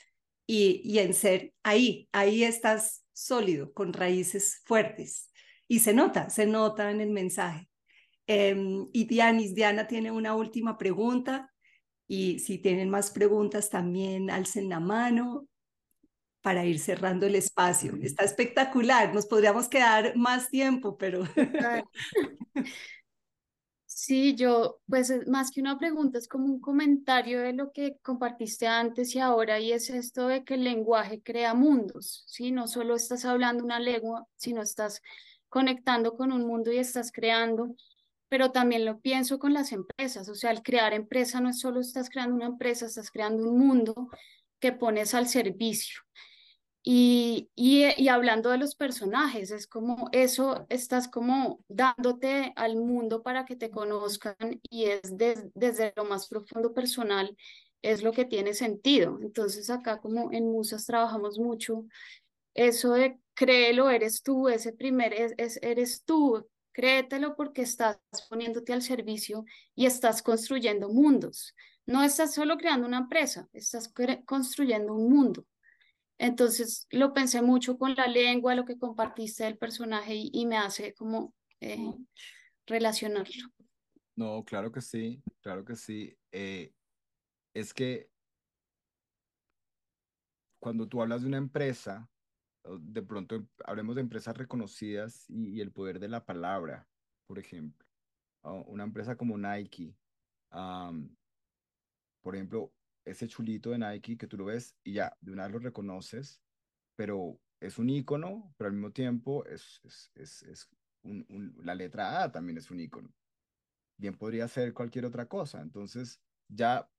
y, 0.47 0.83
y 0.85 0.99
en 0.99 1.15
ser 1.15 1.55
ahí, 1.63 2.09
ahí 2.13 2.45
estás 2.45 3.05
sólido, 3.15 3.73
con 3.73 3.95
raíces 3.95 4.61
fuertes. 4.67 5.31
Y 5.67 5.79
se 5.79 5.95
nota, 5.95 6.29
se 6.29 6.45
nota 6.45 6.91
en 6.91 7.01
el 7.01 7.11
mensaje. 7.11 7.71
Eh, 8.27 8.55
y 8.93 9.05
Dianis, 9.05 9.55
Diana 9.55 9.87
tiene 9.87 10.11
una 10.11 10.35
última 10.35 10.77
pregunta 10.77 11.54
y 12.07 12.39
si 12.39 12.59
tienen 12.59 12.91
más 12.91 13.11
preguntas 13.11 13.71
también 13.71 14.31
alcen 14.31 14.69
la 14.69 14.81
mano 14.81 15.49
para 16.43 16.67
ir 16.67 16.79
cerrando 16.79 17.27
el 17.27 17.37
espacio. 17.37 17.97
Está 18.03 18.25
espectacular, 18.25 19.15
nos 19.15 19.27
podríamos 19.27 19.69
quedar 19.69 20.15
más 20.17 20.51
tiempo, 20.51 20.97
pero... 20.99 21.25
Sí, 23.97 24.35
yo, 24.35 24.81
pues 24.87 25.13
más 25.29 25.53
que 25.53 25.61
una 25.61 25.79
pregunta, 25.79 26.19
es 26.19 26.27
como 26.27 26.47
un 26.47 26.61
comentario 26.61 27.41
de 27.41 27.53
lo 27.53 27.71
que 27.71 27.97
compartiste 28.03 28.67
antes 28.67 29.15
y 29.15 29.21
ahora, 29.21 29.61
y 29.61 29.73
es 29.73 29.89
esto 29.89 30.27
de 30.27 30.45
que 30.45 30.55
el 30.55 30.65
lenguaje 30.65 31.23
crea 31.23 31.55
mundos, 31.55 32.25
¿sí? 32.27 32.51
No 32.51 32.67
solo 32.67 32.97
estás 32.97 33.25
hablando 33.25 33.65
una 33.65 33.79
lengua, 33.79 34.27
sino 34.35 34.63
estás 34.63 35.01
conectando 35.49 36.17
con 36.17 36.33
un 36.33 36.45
mundo 36.45 36.73
y 36.73 36.79
estás 36.79 37.13
creando 37.13 37.77
pero 38.29 38.51
también 38.53 38.85
lo 38.85 39.01
pienso 39.01 39.39
con 39.39 39.53
las 39.53 39.73
empresas, 39.73 40.29
o 40.29 40.35
sea, 40.35 40.51
al 40.51 40.63
crear 40.63 40.93
empresa 40.93 41.41
no 41.41 41.51
es 41.51 41.61
solo 41.61 41.81
estás 41.81 42.11
creando 42.11 42.35
una 42.37 42.47
empresa, 42.47 42.87
estás 42.87 43.11
creando 43.11 43.49
un 43.49 43.59
mundo 43.59 44.09
que 44.61 44.73
pones 44.73 45.15
al 45.15 45.29
servicio. 45.29 46.01
Y, 46.87 47.49
y, 47.55 48.09
hablando 48.09 48.51
de 48.51 48.59
los 48.59 48.75
personajes, 48.75 49.51
es 49.51 49.67
como 49.67 50.11
eso, 50.13 50.67
estás 50.69 51.09
como 51.09 51.65
dándote 51.67 52.53
al 52.57 52.77
mundo 52.77 53.23
para 53.23 53.47
que 53.47 53.57
te 53.57 53.71
conozcan 53.71 54.37
y 54.69 54.85
es 54.85 55.01
desde 55.55 55.95
lo 55.97 56.05
más 56.05 56.29
profundo 56.29 56.75
personal, 56.75 57.35
es 57.81 58.03
lo 58.03 58.13
que 58.13 58.27
tiene 58.27 58.53
sentido. 58.53 59.19
Entonces 59.23 59.71
acá 59.71 59.99
como 60.01 60.31
en 60.33 60.51
Musas 60.51 60.85
trabajamos 60.85 61.39
mucho 61.39 61.87
eso 62.55 62.93
de 62.93 63.19
créelo, 63.35 63.91
eres 63.91 64.23
tú, 64.23 64.49
ese 64.49 64.73
primer, 64.73 65.13
es, 65.15 65.59
eres 65.63 66.05
tú, 66.05 66.47
Créetelo 66.75 67.37
porque 67.37 67.63
estás 67.63 68.01
poniéndote 68.29 68.73
al 68.73 68.83
servicio 68.83 69.45
y 69.77 69.87
estás 69.87 70.23
construyendo 70.23 70.89
mundos. 70.89 71.55
No 71.87 72.03
estás 72.03 72.35
solo 72.35 72.57
creando 72.57 72.87
una 72.89 72.99
empresa, 72.99 73.49
estás 73.53 73.93
construyendo 74.27 74.93
un 74.93 75.09
mundo. 75.09 75.47
Entonces 76.19 76.89
lo 76.91 77.15
pensé 77.15 77.43
mucho 77.43 77.79
con 77.79 77.95
la 77.95 78.09
lengua, 78.09 78.57
lo 78.57 78.65
que 78.65 78.77
compartiste 78.77 79.45
del 79.45 79.57
personaje 79.57 80.15
y, 80.17 80.47
me 80.47 80.57
hace 80.57 80.95
como 80.95 81.33
eh, 81.61 81.95
relacionarlo. 82.67 83.53
No, 84.17 84.45
claro 84.45 84.73
que 84.73 84.81
sí, 84.81 85.23
claro 85.43 85.65
que 85.65 85.77
sí. 85.77 86.17
Eh, 86.33 86.73
es 87.55 87.73
que 87.73 88.09
cuando 90.59 90.89
tú 90.89 91.01
hablas 91.01 91.23
de 91.23 91.29
una 91.29 91.39
empresa, 91.39 92.09
de 92.81 93.03
pronto 93.03 93.47
hablemos 93.65 93.95
de 93.95 94.01
empresas 94.01 94.37
reconocidas 94.37 95.29
y, 95.29 95.61
el 95.61 95.71
poder 95.71 95.99
de 95.99 96.09
la 96.09 96.25
palabra, 96.25 96.89
por 97.27 97.39
ejemplo. 97.39 97.87
una 98.43 98.85
empresa 98.85 99.17
como 99.17 99.37
Nike, 99.39 99.95
por 102.23 102.35
ejemplo, 102.35 102.73
ese 103.05 103.29
chulito 103.29 103.71
de 103.71 103.79
Nike 103.79 104.17
que 104.17 104.27
tú 104.27 104.37
lo 104.39 104.47
ves 104.47 104.75
y 104.83 104.95
ya, 104.95 105.17
de 105.21 105.33
una 105.33 105.45
vez 105.45 105.53
lo 105.53 105.59
reconoces, 105.59 106.41
pero 106.97 107.39
es 107.61 107.79
un 107.79 107.91
icono, 107.91 108.55
pero 108.57 108.69
al 108.69 108.75
mismo 108.75 108.93
tiempo 108.93 109.45
es, 109.45 109.81
es, 109.85 110.11
es, 110.15 110.43
es 110.45 110.69
un, 111.03 111.55
la 111.63 111.75
letra 111.75 112.23
A 112.23 112.33
también 112.33 112.59
es 112.59 112.71
un 112.71 112.81
icono. 112.81 113.13
Bien 113.99 114.17
podría 114.17 114.49
ser 114.49 114.73
cualquier 114.73 115.05
otra 115.05 115.27
cosa. 115.27 115.61
Entonces, 115.61 116.21
ya 116.49 116.91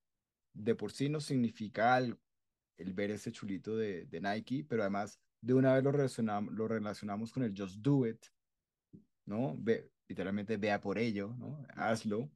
de 0.53 0.75
por 0.75 0.91
sí 0.91 1.09
no 1.09 1.19
significa 1.19 1.95
algo 1.95 2.19
el 2.77 2.93
ver 2.93 3.11
ese 3.11 3.31
chulito 3.31 3.75
de, 3.75 4.05
de 4.05 4.21
Nike, 4.21 4.65
pero 4.67 4.83
además 4.83 5.19
de 5.45 5.53
una 5.53 5.75
vez 5.75 5.83
lo 5.83 5.91
relacionamos, 5.91 6.53
lo 6.55 6.67
relacionamos 6.67 7.31
con 7.31 7.43
el 7.43 7.53
just 7.55 7.77
do 7.77 8.07
it, 8.07 8.25
¿no? 9.25 9.55
Ve, 9.59 9.91
literalmente 10.07 10.57
vea 10.57 10.81
por 10.81 10.97
ello, 10.97 11.35
¿no? 11.37 11.63
Hazlo. 11.75 12.31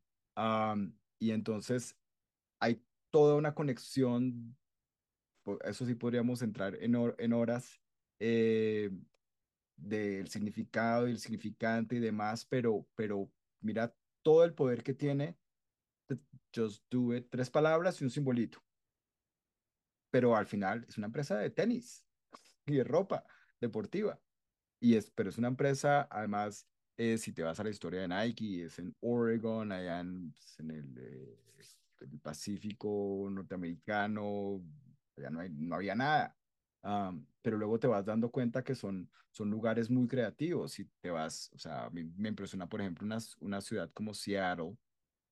y 1.18 1.32
entonces 1.32 1.98
hay 2.62 2.86
toda 3.10 3.36
una 3.36 3.56
conexión, 3.56 4.56
eso 5.64 5.86
sí 5.88 5.96
podríamos 5.96 6.44
entrar 6.44 6.76
en, 6.76 6.96
en 7.18 7.34
horas 7.34 7.82
eh, 8.20 8.92
del 9.76 10.28
significado 10.28 11.08
y 11.08 11.12
el 11.12 11.20
significante 11.20 11.96
y 11.96 12.00
demás, 12.00 12.46
pero, 12.46 12.88
pero 12.94 13.32
mira 13.60 13.96
todo 14.22 14.46
el 14.46 14.54
poder 14.54 14.84
que 14.84 14.94
tiene 14.94 15.36
Just 16.56 16.84
Do 16.92 17.16
It, 17.16 17.28
tres 17.32 17.50
palabras 17.50 18.00
y 18.00 18.04
un 18.04 18.12
simbolito. 18.12 18.64
Pero 20.12 20.36
al 20.36 20.46
final 20.46 20.86
es 20.88 20.98
una 20.98 21.08
empresa 21.08 21.38
de 21.40 21.50
tenis, 21.50 22.06
y 22.70 22.78
de 22.78 22.84
ropa 22.84 23.24
deportiva. 23.60 24.20
Y 24.80 24.96
es, 24.96 25.12
pero 25.12 25.30
es 25.30 25.38
una 25.38 25.50
empresa, 25.50 26.08
además, 26.10 26.68
eh, 26.98 27.18
si 27.18 27.34
te 27.34 27.44
vas 27.44 27.60
a 27.60 27.64
la 27.64 27.70
historia 27.70 28.02
de 28.02 28.08
Nike, 28.08 28.66
es 28.66 28.80
en 28.80 28.96
Oregon, 29.02 29.72
allá 29.72 30.00
en, 30.00 30.32
pues, 30.32 30.60
en 30.60 30.72
el, 30.72 30.98
eh, 30.98 31.40
el, 32.02 32.20
Pacífico 32.20 33.28
norteamericano, 33.30 34.62
ya 35.18 35.30
no, 35.30 35.42
hay, 35.42 35.50
no 35.50 35.76
había 35.76 35.96
nada. 35.96 36.36
pero 37.42 37.58
luego 37.58 37.80
te 37.80 37.88
vas 37.88 38.06
dando 38.06 38.32
cuenta 38.32 38.64
que 38.64 38.76
son, 38.76 39.10
son 39.32 39.50
lugares 39.50 39.90
muy 39.90 40.08
creativos 40.08 40.80
y 40.80 40.86
te 41.02 41.10
vas, 41.12 41.52
o 41.54 41.58
sea, 41.58 41.90
me, 41.92 42.06
me 42.18 42.30
impresiona, 42.30 42.68
por 42.68 42.82
ejemplo, 42.82 43.06
una, 43.06 43.18
una 43.42 43.62
ciudad 43.62 43.92
como 43.94 44.14
Seattle, 44.14 44.78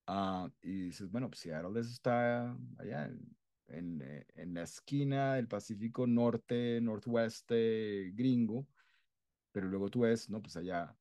uh, 0.08 0.50
y 0.62 0.86
dices, 0.88 1.10
bueno, 1.10 1.30
pues 1.30 1.40
Seattle 1.42 1.80
está 1.80 2.52
allá 2.78 3.06
en, 3.06 3.37
en, 3.68 4.02
eh, 4.02 4.26
en 4.36 4.54
la 4.54 4.64
esquina 4.64 5.36
del 5.36 5.48
Pacífico 5.48 6.08
Norte, 6.08 6.80
Northwest 6.82 7.50
gringo, 7.52 8.68
pero 9.52 9.68
luego 9.68 9.90
tú 9.90 10.02
ves, 10.02 10.30
¿no? 10.30 10.42
Pues 10.42 10.58
allá 10.58 10.98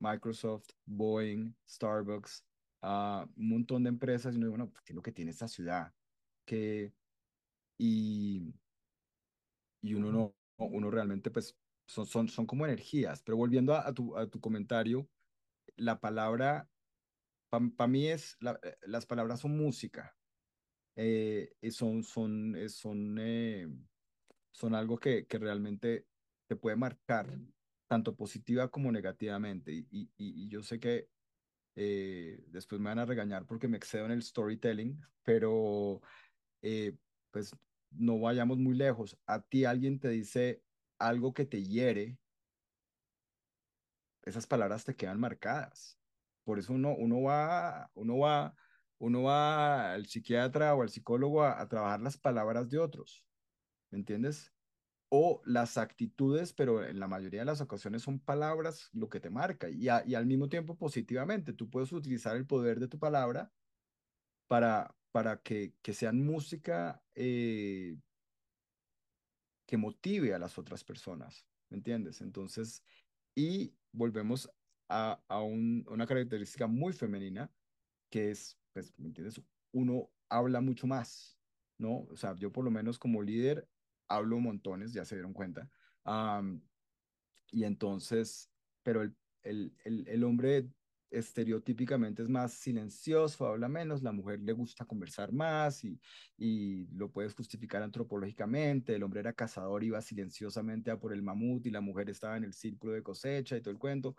Microsoft, 0.00 0.70
Boeing, 0.86 1.54
Starbucks, 1.66 2.46
uh, 2.82 3.22
un 3.36 3.48
montón 3.48 3.84
de 3.84 3.90
empresas, 3.90 4.34
y 4.34 4.38
uno 4.38 4.46
dice, 4.46 4.50
bueno, 4.50 4.70
pues, 4.70 4.82
¿qué 4.82 4.92
es 4.92 4.96
lo 4.96 5.02
que 5.02 5.12
tiene 5.12 5.30
esta 5.30 5.48
ciudad? 5.48 5.94
Que, 6.44 6.94
y, 7.78 8.54
y 9.82 9.94
uno 9.94 10.12
no, 10.12 10.36
uno 10.58 10.90
realmente, 10.90 11.30
pues, 11.30 11.58
son, 11.86 12.06
son, 12.06 12.28
son 12.28 12.46
como 12.46 12.66
energías, 12.66 13.22
pero 13.22 13.36
volviendo 13.36 13.74
a, 13.74 13.92
tu, 13.94 14.16
a 14.16 14.28
tu 14.28 14.40
comentario, 14.40 15.08
la 15.76 16.00
palabra, 16.00 16.70
para 17.50 17.88
mí 17.88 18.08
es, 18.08 18.36
la, 18.40 18.60
eh, 18.62 18.76
las 18.82 19.06
palabras 19.06 19.40
son 19.40 19.56
música, 19.56 20.17
eh, 21.00 21.54
son, 21.70 22.02
son, 22.02 22.56
eh, 22.56 22.68
son, 22.68 23.18
eh, 23.20 23.68
son 24.50 24.74
algo 24.74 24.98
que, 24.98 25.28
que 25.28 25.38
realmente 25.38 26.08
te 26.48 26.56
puede 26.56 26.74
marcar, 26.74 27.38
tanto 27.86 28.16
positiva 28.16 28.68
como 28.68 28.90
negativamente. 28.90 29.72
Y, 29.72 30.10
y, 30.16 30.48
yo 30.48 30.60
sé 30.62 30.80
que 30.80 31.08
después 32.50 32.80
me 32.80 32.88
van 32.88 32.98
a 32.98 33.04
regañar 33.04 33.46
porque 33.46 33.68
me 33.68 33.76
excedo 33.76 34.06
en 34.06 34.10
el 34.10 34.22
storytelling, 34.22 35.00
pero 35.22 36.02
pues 37.30 37.54
no 37.90 38.18
vayamos 38.18 38.58
muy 38.58 38.74
lejos. 38.74 39.16
A 39.26 39.40
ti 39.40 39.64
alguien 39.64 40.00
te 40.00 40.08
dice 40.08 40.64
algo 40.98 41.32
que 41.32 41.44
te 41.44 41.62
hiere, 41.62 42.18
esas 44.24 44.48
palabras 44.48 44.84
te 44.84 44.96
quedan 44.96 45.20
marcadas. 45.20 45.96
Por 46.42 46.58
eso 46.58 46.72
uno, 46.72 46.96
uno 46.98 47.22
va, 47.22 47.88
uno 47.94 48.18
va 48.18 48.56
uno 48.98 49.22
va 49.22 49.92
al 49.92 50.06
psiquiatra 50.06 50.74
o 50.74 50.82
al 50.82 50.90
psicólogo 50.90 51.44
a, 51.44 51.66
trabajar 51.68 52.00
las 52.00 52.16
palabras 52.16 52.68
de 52.68 52.78
otros, 52.78 53.24
¿me 53.90 53.98
entiendes? 53.98 54.52
O 55.10 55.40
las 55.44 55.78
actitudes, 55.78 56.52
pero 56.52 56.84
en 56.84 57.00
la 57.00 57.08
mayoría 57.08 57.40
de 57.40 57.46
las 57.46 57.60
ocasiones 57.60 58.02
son 58.02 58.18
palabras 58.20 58.90
lo 58.92 59.08
que 59.08 59.20
te 59.20 59.30
marca 59.30 59.68
y, 59.70 59.84
y 59.84 60.14
al 60.14 60.26
mismo 60.26 60.48
tiempo 60.48 60.76
positivamente. 60.76 61.52
Tú 61.52 61.70
puedes 61.70 61.92
utilizar 61.92 62.36
el 62.36 62.46
poder 62.46 62.80
de 62.80 62.88
tu 62.88 62.98
palabra 62.98 63.52
para, 64.48 64.94
para 65.12 65.40
que, 65.42 65.74
que 65.82 65.94
sean 65.94 66.24
música 66.24 67.02
eh, 67.14 67.96
que 69.66 69.76
motive 69.76 70.34
a 70.34 70.38
las 70.38 70.58
otras 70.58 70.82
personas, 70.82 71.46
¿me 71.70 71.76
entiendes? 71.76 72.20
Entonces, 72.20 72.82
y 73.34 73.74
volvemos 73.92 74.50
a, 74.88 75.22
a 75.28 75.42
una 75.42 76.06
característica 76.06 76.66
muy 76.66 76.92
femenina, 76.92 77.52
que 78.10 78.30
es 78.30 78.58
pues, 78.78 78.94
¿me 78.96 79.08
entiendes? 79.08 79.40
Uno 79.72 80.08
habla 80.28 80.60
mucho 80.60 80.86
más, 80.86 81.36
¿no? 81.78 82.06
O 82.10 82.16
sea, 82.16 82.36
yo 82.36 82.52
por 82.52 82.64
lo 82.64 82.70
menos 82.70 82.96
como 82.96 83.22
líder 83.22 83.68
hablo 84.06 84.38
montones, 84.38 84.92
ya 84.92 85.04
se 85.04 85.16
dieron 85.16 85.32
cuenta. 85.32 85.68
y 87.50 87.64
entonces, 87.64 88.48
pero 88.84 89.02
el, 89.02 89.16
el, 89.84 90.06
el, 90.06 90.24
hombre 90.24 90.68
estereotípicamente 91.10 92.22
es 92.22 92.28
más 92.28 92.52
silencioso, 92.52 93.48
habla 93.48 93.68
menos, 93.68 94.02
la 94.02 94.12
mujer 94.12 94.40
le 94.40 94.52
gusta 94.52 94.84
conversar 94.84 95.32
más 95.32 95.82
y, 95.84 96.00
y 96.36 96.86
lo 96.94 97.10
puedes 97.10 97.34
justificar 97.34 97.82
antropológicamente, 97.82 98.94
el 98.94 99.02
hombre 99.02 99.20
era 99.20 99.32
cazador, 99.32 99.82
iba 99.82 100.00
silenciosamente 100.00 100.92
a 100.92 101.00
por 101.00 101.12
el 101.12 101.22
mamut 101.22 101.66
y 101.66 101.70
la 101.70 101.80
mujer 101.80 102.10
estaba 102.10 102.36
en 102.36 102.44
el 102.44 102.52
círculo 102.52 102.92
de 102.92 103.02
cosecha 103.02 103.56
y 103.56 103.60
todo 103.60 103.72
el 103.72 103.78
cuento. 103.78 104.14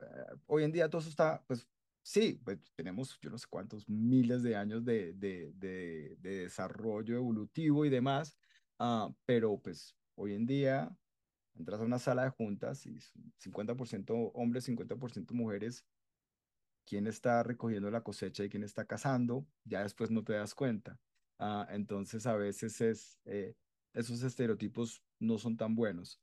Eh, 0.00 0.04
hoy 0.46 0.64
en 0.64 0.72
día 0.72 0.88
todo 0.88 1.00
eso 1.00 1.10
está, 1.10 1.44
pues 1.46 1.68
sí, 2.10 2.40
pues 2.44 2.58
tenemos 2.74 3.18
yo 3.20 3.30
no 3.30 3.38
sé 3.38 3.46
cuántos 3.48 3.88
miles 3.88 4.42
de 4.42 4.56
años 4.56 4.84
de, 4.84 5.12
de, 5.12 5.52
de, 5.54 6.16
desarrollo 6.20 7.14
evolutivo 7.14 7.84
y 7.84 7.88
demás, 7.88 8.36
uh, 8.80 9.14
pero 9.26 9.60
pues 9.60 9.96
hoy 10.16 10.34
en 10.34 10.44
día 10.44 10.90
entras 11.54 11.80
a 11.80 11.84
una 11.84 12.00
sala 12.00 12.24
de 12.24 12.30
juntas 12.30 12.84
y 12.84 12.98
50% 13.38 14.32
hombres, 14.34 14.68
50% 14.68 15.32
mujeres, 15.34 15.84
quién 16.84 17.06
está 17.06 17.44
recogiendo 17.44 17.88
la 17.92 18.02
cosecha 18.02 18.42
y 18.42 18.48
quién 18.48 18.64
está 18.64 18.84
cazando, 18.86 19.46
ya 19.64 19.84
después 19.84 20.10
no 20.10 20.24
te 20.24 20.32
das 20.32 20.52
cuenta. 20.52 20.98
Uh, 21.38 21.64
entonces 21.70 22.26
a 22.26 22.34
veces 22.34 22.80
es, 22.80 23.20
eh, 23.24 23.54
esos 23.94 24.22
estereotipos 24.24 25.00
no 25.20 25.38
son 25.38 25.56
tan 25.56 25.76
buenos. 25.76 26.20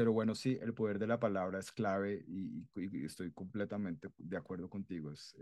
Pero 0.00 0.14
bueno, 0.14 0.34
sí, 0.34 0.58
el 0.62 0.72
poder 0.72 0.98
de 0.98 1.06
la 1.06 1.20
palabra 1.20 1.58
es 1.58 1.70
clave 1.70 2.24
y, 2.26 2.66
estoy 3.04 3.32
completamente 3.32 4.08
de 4.16 4.36
acuerdo 4.38 4.70
contigo. 4.70 5.12
Es, 5.12 5.36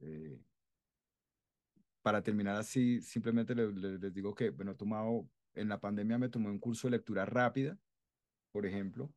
eh, 0.00 0.36
para 2.02 2.20
terminar 2.20 2.56
así, 2.56 3.00
simplemente 3.02 3.54
les, 3.54 4.12
digo 4.12 4.34
que, 4.34 4.50
bueno, 4.50 4.72
he 4.72 4.74
tomado, 4.74 5.28
en 5.54 5.68
la 5.68 5.78
pandemia 5.78 6.18
me 6.18 6.28
tomé 6.28 6.50
un 6.50 6.58
curso 6.58 6.88
de 6.88 6.96
lectura 6.96 7.24
rápida, 7.24 7.78
por 8.50 8.66
ejemplo, 8.66 9.14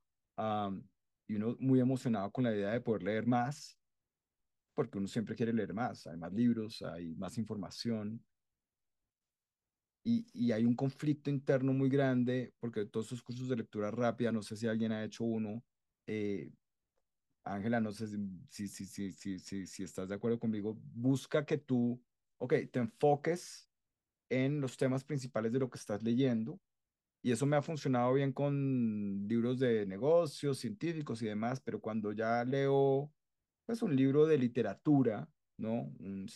y 1.27 1.37
uno 1.37 1.57
muy 1.59 1.79
emocionado 1.79 2.31
con 2.31 2.43
la 2.43 2.55
idea 2.55 2.69
de 2.69 2.81
poder 2.81 3.01
leer 3.01 3.25
más, 3.25 3.79
porque 4.75 4.99
uno 4.99 5.07
siempre 5.07 5.35
quiere 5.35 5.53
leer 5.53 5.73
más, 5.73 6.05
hay 6.05 6.17
más 6.17 6.33
libros, 6.33 6.83
hay 6.83 7.15
más 7.15 7.39
información, 7.39 8.23
y, 10.03 10.25
y, 10.33 10.51
hay 10.51 10.65
un 10.65 10.75
conflicto 10.75 11.29
interno 11.29 11.73
muy 11.73 11.89
grande, 11.89 12.53
porque 12.59 12.85
todos 12.85 13.07
esos 13.07 13.23
cursos 13.23 13.47
de 13.47 13.55
lectura 13.55 13.89
rápida, 13.91 14.31
no 14.31 14.41
sé 14.41 14.57
si 14.57 14.67
alguien 14.67 14.91
ha 14.91 15.03
hecho 15.03 15.23
uno, 15.23 15.63
eh, 16.07 16.51
Ángela, 17.45 17.79
no 17.79 17.91
sé 17.91 18.07
si, 18.07 18.67
si, 18.67 18.85
si, 18.85 19.39
si, 19.39 19.67
si 19.67 19.83
estás 19.83 20.09
de 20.09 20.15
acuerdo 20.15 20.39
conmigo, 20.39 20.77
busca 20.93 21.45
que 21.45 21.57
tú, 21.57 22.01
ok, 22.37 22.53
te 22.71 22.79
enfoques 22.79 23.69
en 24.29 24.61
los 24.61 24.77
temas 24.77 25.03
principales 25.03 25.51
de 25.51 25.59
lo 25.59 25.69
que 25.69 25.77
estás 25.77 26.03
leyendo, 26.03 26.59
y 27.25 27.31
eso 27.31 27.45
me 27.45 27.55
ha 27.55 27.61
funcionado 27.61 28.13
bien 28.13 28.33
con 28.33 29.25
libros 29.29 29.57
de 29.57 29.85
negocios, 29.85 30.59
científicos 30.59 31.21
y 31.21 31.27
demás, 31.27 31.61
pero 31.61 31.79
cuando 31.79 32.11
ya 32.11 32.43
leo, 32.43 33.13
pues, 33.65 33.81
un 33.81 33.95
libro 33.95 34.25
de 34.25 34.37
literatura, 34.37 35.29
¿no? 35.57 35.89
Un, 35.99 36.27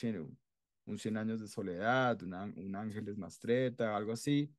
un 0.87 0.97
100 0.97 1.17
años 1.17 1.39
de 1.39 1.47
soledad, 1.47 2.21
un 2.23 2.75
Ángeles 2.75 3.17
Mastreta, 3.17 3.95
algo 3.95 4.13
así, 4.13 4.51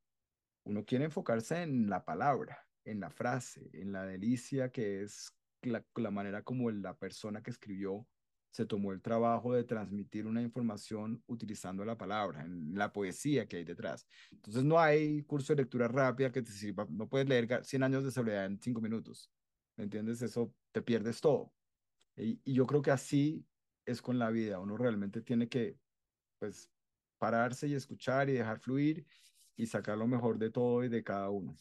uno 0.64 0.84
quiere 0.84 1.06
enfocarse 1.06 1.62
en 1.62 1.88
la 1.88 2.04
palabra, 2.04 2.58
en 2.84 3.00
la 3.00 3.10
frase, 3.10 3.70
en 3.72 3.92
la 3.92 4.04
delicia 4.04 4.70
que 4.70 5.02
es 5.02 5.32
la, 5.62 6.10
manera 6.10 6.42
como 6.42 6.70
la 6.70 6.96
persona 6.96 7.42
que 7.42 7.50
escribió 7.50 8.06
se 8.50 8.66
tomó 8.66 8.92
el 8.92 9.02
trabajo 9.02 9.52
de 9.54 9.64
transmitir 9.64 10.26
una 10.26 10.40
información 10.42 11.22
utilizando 11.26 11.84
la 11.84 11.98
palabra, 11.98 12.44
en 12.44 12.74
la 12.74 12.92
poesía 12.92 13.46
que 13.46 13.58
hay 13.58 13.64
detrás. 13.64 14.06
Entonces 14.30 14.64
no 14.64 14.78
hay 14.78 15.22
curso 15.24 15.52
de 15.54 15.62
lectura 15.62 15.86
rápida 15.86 16.32
que 16.32 16.42
te 16.42 16.50
sirva, 16.50 16.86
no 16.90 17.08
puedes 17.08 17.28
leer 17.28 17.64
100 17.64 17.82
años 17.82 18.04
de 18.04 18.10
soledad 18.10 18.46
en 18.46 18.60
5 18.60 18.80
minutos, 18.80 19.30
¿me 19.76 19.84
entiendes? 19.84 20.22
Eso 20.22 20.52
te 20.72 20.82
pierdes 20.82 21.20
todo. 21.20 21.52
Y, 22.16 22.40
yo 22.52 22.66
creo 22.66 22.82
que 22.82 22.90
así 22.90 23.46
es 23.84 24.02
con 24.02 24.18
la 24.18 24.30
vida, 24.30 24.58
uno 24.58 24.76
realmente 24.76 25.20
tiene 25.20 25.48
que 25.48 25.76
pues 26.38 26.70
pararse 27.18 27.66
y 27.66 27.74
escuchar 27.74 28.28
y 28.28 28.34
dejar 28.34 28.60
fluir 28.60 29.04
y 29.56 29.66
sacar 29.66 29.98
lo 29.98 30.06
mejor 30.06 30.38
de 30.38 30.50
todo 30.50 30.84
y 30.84 30.88
de 30.88 31.02
cada 31.02 31.30
uno. 31.30 31.54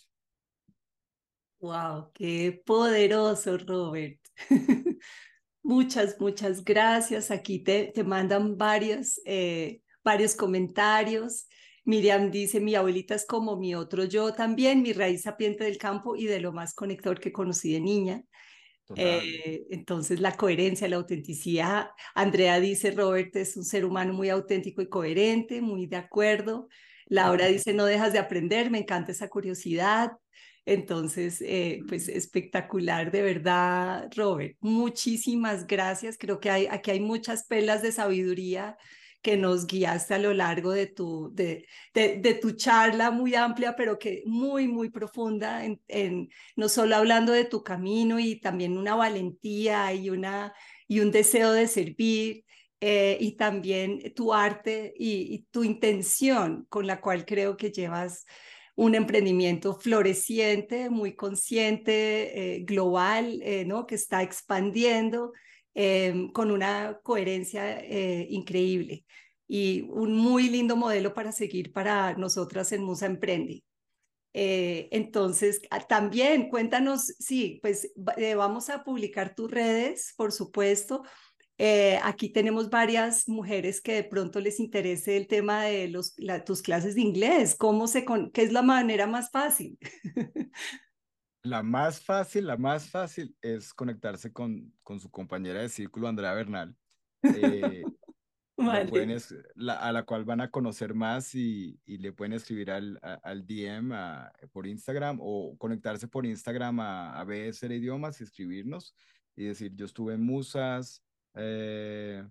Wow, 1.60 2.12
qué 2.14 2.62
poderoso, 2.66 3.58
Robert. 3.58 4.20
muchas, 5.64 6.20
muchas 6.20 6.64
gracias. 6.64 7.32
Aquí 7.32 7.60
te, 7.60 7.92
te 7.94 8.04
mandan 8.04 8.58
varios, 8.58 9.20
eh, 9.26 9.82
varios 10.04 10.36
comentarios. 10.36 11.48
Miriam 11.84 12.30
dice, 12.30 12.60
mi 12.60 12.76
abuelita 12.76 13.16
es 13.16 13.26
como 13.26 13.58
mi 13.58 13.74
otro 13.74 14.04
yo 14.04 14.34
también, 14.34 14.82
mi 14.82 14.94
raíz 14.94 15.24
sapiente 15.24 15.64
del 15.64 15.78
campo 15.78 16.16
y 16.16 16.26
de 16.26 16.42
lo 16.42 16.52
más 16.52 16.76
conector 16.76 17.20
que 17.20 17.32
conocí 17.32 17.74
de 17.74 17.80
niña. 17.80 18.24
Eh, 18.96 19.66
entonces, 19.70 20.20
la 20.20 20.36
coherencia, 20.36 20.88
la 20.88 20.96
autenticidad. 20.96 21.90
Andrea 22.16 22.60
dice, 22.60 22.92
Robert 22.92 23.36
es 23.36 23.58
un 23.58 23.66
ser 23.66 23.86
humano 23.86 24.14
muy 24.14 24.30
auténtico 24.30 24.82
y 24.82 24.90
coherente, 24.90 25.62
muy 25.62 25.88
de 25.88 25.98
acuerdo. 25.98 26.68
Laura 27.08 27.48
dice, 27.48 27.74
no 27.74 27.86
dejas 27.86 28.14
de 28.14 28.20
aprender, 28.20 28.70
me 28.70 28.80
encanta 28.80 29.12
esa 29.12 29.30
curiosidad. 29.30 30.12
Entonces, 30.66 31.42
eh, 31.42 31.80
pues 31.88 32.10
espectacular, 32.10 33.10
de 33.12 33.22
verdad, 33.22 34.10
Robert. 34.16 34.58
Muchísimas 34.60 35.66
gracias. 35.66 36.18
Creo 36.18 36.40
que 36.40 36.50
hay, 36.50 36.68
aquí 36.68 36.92
hay 36.92 37.00
muchas 37.00 37.46
pelas 37.46 37.82
de 37.82 37.94
sabiduría 37.94 38.78
que 39.22 39.38
nos 39.38 39.68
guiaste 39.68 40.14
a 40.14 40.20
lo 40.20 40.34
largo 40.34 40.72
de 40.72 40.88
tu, 40.88 41.32
de, 41.34 41.66
de, 41.94 42.34
tu 42.36 42.52
charla 42.52 43.12
muy 43.12 43.36
amplia, 43.36 43.76
pero 43.76 44.00
que 44.00 44.24
muy, 44.26 44.68
muy 44.68 44.90
profunda, 44.90 45.66
en, 45.66 45.82
en, 45.88 46.30
no 46.56 46.70
solo 46.70 46.96
hablando 46.96 47.34
de 47.34 47.46
tu 47.46 47.64
camino 47.64 48.20
y 48.20 48.40
también 48.40 48.78
una 48.78 48.96
valentía 48.96 49.94
y, 49.94 50.10
una, 50.10 50.54
y 50.88 51.00
un 51.02 51.12
deseo 51.12 51.52
de 51.52 51.68
servir. 51.68 52.46
Eh, 52.80 53.18
y 53.20 53.38
también 53.38 54.14
tu 54.16 54.36
arte 54.36 54.94
y, 54.96 55.48
tu 55.50 55.64
intención 55.64 56.68
con 56.70 56.86
la 56.86 57.02
cual 57.02 57.26
creo 57.26 57.58
que 57.58 57.72
llevas 57.72 58.24
un 58.76 58.94
emprendimiento 58.94 59.74
floreciente, 59.74 60.92
muy 60.92 61.16
consciente, 61.16 62.58
eh, 62.58 62.64
global, 62.66 63.42
eh, 63.42 63.66
¿no? 63.66 63.88
que 63.88 63.96
está 63.96 64.22
expandiendo 64.22 65.34
Em, 65.80 66.30
con 66.32 66.50
una 66.50 67.00
coherencia 67.04 67.80
eh, 67.82 68.26
increíble 68.32 69.06
y 69.48 69.82
un 69.92 70.18
muy 70.18 70.50
lindo 70.50 70.76
modelo 70.76 71.14
para 71.14 71.32
seguir 71.32 71.72
para 71.72 72.16
nosotras 72.16 72.72
en 72.72 72.84
Musa 72.84 73.06
Emprende. 73.06 73.64
Eh, 74.34 74.90
entonces, 74.92 75.62
ah, 75.70 75.86
también 75.88 76.50
cuéntanos, 76.50 77.14
sí, 77.20 77.60
pues 77.62 77.92
eh, 78.18 78.34
vamos 78.34 78.72
a 78.72 78.84
publicar 78.84 79.36
tus 79.36 79.52
redes, 79.52 80.16
por 80.18 80.32
supuesto. 80.32 81.04
aquí 82.04 82.30
tenemos 82.30 82.72
varias 82.72 83.28
mujeres 83.28 83.80
que 83.80 83.94
de 83.94 84.04
pronto 84.04 84.40
les 84.40 84.60
interese 84.60 85.16
el 85.16 85.28
tema 85.28 85.66
de 85.66 85.90
los, 85.90 86.16
tus 86.44 86.64
clases 86.64 86.96
de 86.96 87.02
inglés. 87.02 87.56
¿Cómo 87.56 87.88
se 87.88 88.04
con, 88.04 88.32
¿Qué 88.32 88.42
es 88.42 88.52
la 88.52 88.64
manera 88.64 89.06
más 89.06 89.30
fácil? 89.30 89.78
La 91.48 91.64
más 91.64 92.02
fácil, 92.02 92.48
la 92.48 92.58
más 92.58 92.90
fácil 92.90 93.36
es 93.42 93.74
conectarse 93.74 94.34
con, 94.34 94.74
con 94.84 95.00
su 95.00 95.10
compañera 95.10 95.62
de 95.62 95.70
círculo, 95.70 96.08
Andrea 96.08 96.34
Bernal, 96.34 96.76
eh, 97.24 97.84
a 98.58 99.92
la 99.92 100.04
cual 100.04 100.26
van 100.26 100.42
a 100.42 100.52
conocer 100.52 100.94
más 100.94 101.34
y, 101.36 101.80
y 101.86 102.00
le 102.00 102.12
pueden 102.12 102.34
escribir 102.34 102.72
al, 102.72 103.00
al 103.02 103.46
DM 103.46 103.94
por 104.52 104.68
Instagram 104.68 105.20
o 105.22 105.56
conectarse 105.58 106.08
por 106.08 106.26
Instagram 106.26 106.80
a, 106.80 107.20
a 107.20 107.24
BSR 107.24 107.74
Idiomas 107.74 108.20
y 108.20 108.24
escribirnos 108.24 108.96
y 109.38 109.46
decir, 109.46 109.74
yo 109.76 109.86
estuve 109.86 110.16
en 110.16 110.24
Musas, 110.24 111.04
eh, 111.36 112.28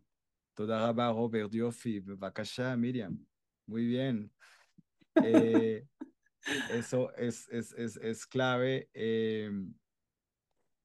toda 0.55 0.89
abajo, 0.89 1.31
Miriam. 2.77 3.25
Muy 3.67 3.87
bien. 3.87 4.31
Eh, 5.25 5.87
eso 6.71 7.15
es, 7.17 7.49
es, 7.51 7.73
es, 7.73 7.97
es 7.97 8.27
clave. 8.27 8.89
Em, 8.95 9.75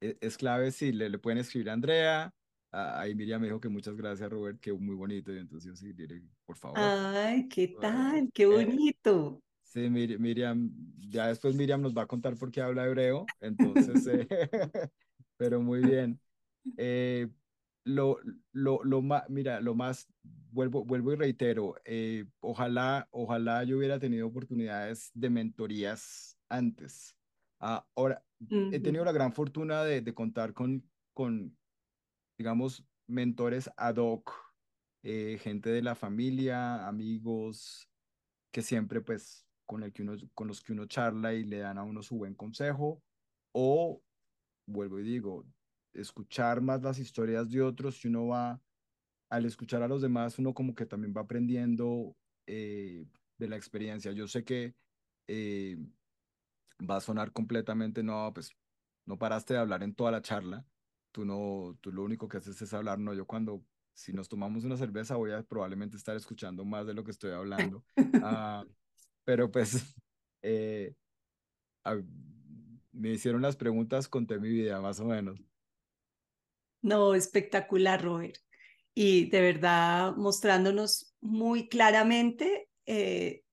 e, 0.01 0.17
es, 0.21 0.37
clave, 0.37 0.71
sí, 0.71 0.91
le, 0.91 1.09
le 1.09 1.19
pueden 1.19 1.39
escribir 1.39 1.69
a 1.69 1.73
Andrea. 1.73 2.33
ahí 2.71 3.13
Miriam 3.15 3.41
me 3.41 3.47
dijo 3.47 3.59
que 3.59 3.69
muchas 3.69 3.95
gracias, 3.95 4.29
Robert, 4.29 4.59
que 4.59 4.73
muy 4.73 4.95
bonito. 4.95 5.33
Y 5.33 5.39
entonces 5.39 5.79
sí, 5.79 5.93
diré, 5.93 6.21
por 6.45 6.57
favor. 6.57 6.79
Ay, 6.79 7.47
¿qué 7.47 7.75
tal? 7.79 8.29
Qué 8.33 8.43
eh, 8.43 8.47
bonito. 8.47 9.41
sí, 9.63 9.89
Miriam, 9.89 10.71
ya 11.09 11.27
después 11.27 11.55
Miriam 11.55 11.81
nos 11.81 11.95
va 11.95 12.03
a 12.03 12.07
contar 12.07 12.35
por 12.35 12.51
qué 12.51 12.61
habla 12.61 12.85
hebreo. 12.85 13.25
Entonces, 13.39 14.07
eh, 14.07 14.27
pero 15.37 15.61
muy 15.61 15.79
bien. 15.81 16.19
Eh, 16.77 17.27
lo, 17.83 18.19
lo, 18.51 18.83
lo 18.83 19.01
más, 19.01 19.29
mira, 19.29 19.61
lo 19.61 19.75
más, 19.75 20.07
vuelvo, 20.51 20.83
vuelvo 20.85 21.13
y 21.13 21.15
reitero, 21.15 21.75
eh, 21.85 22.25
ojalá, 22.39 23.07
ojalá 23.11 23.63
yo 23.63 23.77
hubiera 23.77 23.99
tenido 23.99 24.27
oportunidades 24.27 25.11
de 25.13 25.29
mentorías 25.29 26.37
antes. 26.49 27.15
Ah, 27.59 27.85
ahora, 27.95 28.23
he 28.71 28.79
tenido 28.79 29.05
la 29.05 29.11
gran 29.11 29.33
fortuna 29.33 29.83
de, 29.83 30.01
de, 30.01 30.13
contar 30.13 30.53
con, 30.53 30.83
con, 31.13 31.55
digamos, 32.37 32.83
mentores 33.07 33.69
ad 33.77 33.97
hoc, 33.97 34.33
eh, 35.03 35.37
gente 35.39 35.69
de 35.69 35.83
la 35.83 35.93
familia, 35.95 36.87
amigos, 36.87 37.87
que 38.51 38.61
siempre, 38.61 39.01
pues, 39.01 39.45
con, 39.65 39.83
el 39.83 39.93
que 39.93 40.01
uno, 40.01 40.15
con 40.33 40.47
los 40.47 40.61
que 40.61 40.73
uno 40.73 40.85
charla 40.85 41.33
y 41.33 41.43
le 41.43 41.59
dan 41.59 41.77
a 41.77 41.83
uno 41.83 42.01
su 42.01 42.17
buen 42.17 42.33
consejo, 42.33 43.03
o, 43.53 44.01
vuelvo 44.67 44.99
y 44.99 45.03
digo, 45.03 45.45
escuchar 45.93 46.61
más 46.61 46.81
las 46.81 46.99
historias 46.99 47.49
de 47.49 47.61
otros 47.61 48.03
y 48.03 48.07
uno 48.07 48.27
va, 48.27 48.61
al 49.29 49.45
escuchar 49.45 49.83
a 49.83 49.87
los 49.87 50.01
demás, 50.01 50.39
uno 50.39 50.53
como 50.53 50.75
que 50.75 50.85
también 50.85 51.13
va 51.15 51.21
aprendiendo 51.21 52.15
eh, 52.47 53.05
de 53.37 53.47
la 53.47 53.55
experiencia. 53.55 54.11
Yo 54.11 54.27
sé 54.27 54.43
que 54.43 54.75
eh, 55.27 55.77
va 56.89 56.97
a 56.97 57.01
sonar 57.01 57.31
completamente, 57.31 58.03
no, 58.03 58.31
pues 58.33 58.51
no 59.05 59.17
paraste 59.17 59.53
de 59.53 59.59
hablar 59.59 59.83
en 59.83 59.93
toda 59.93 60.11
la 60.11 60.21
charla, 60.21 60.65
tú 61.11 61.25
no, 61.25 61.77
tú 61.81 61.91
lo 61.91 62.03
único 62.03 62.27
que 62.27 62.37
haces 62.37 62.61
es 62.61 62.73
hablar, 62.73 62.99
no, 62.99 63.13
yo 63.13 63.25
cuando, 63.25 63.63
si 63.93 64.13
nos 64.13 64.29
tomamos 64.29 64.63
una 64.63 64.77
cerveza 64.77 65.15
voy 65.15 65.31
a 65.31 65.43
probablemente 65.43 65.97
estar 65.97 66.15
escuchando 66.15 66.65
más 66.65 66.87
de 66.87 66.93
lo 66.93 67.03
que 67.03 67.11
estoy 67.11 67.31
hablando, 67.31 67.83
ah, 68.23 68.63
pero 69.25 69.51
pues 69.51 69.95
eh, 70.41 70.95
me 72.91 73.09
hicieron 73.09 73.41
las 73.41 73.55
preguntas, 73.55 74.07
conté 74.07 74.39
mi 74.39 74.49
vida 74.49 74.81
más 74.81 74.99
o 74.99 75.05
menos. 75.05 75.50
No, 76.81 77.13
espectacular, 77.13 78.03
Robert. 78.03 78.37
Y 78.93 79.29
de 79.29 79.41
verdad 79.41 80.15
mostrándonos 80.17 81.13
muy 81.21 81.69
claramente 81.69 82.67
eh, 82.85 83.43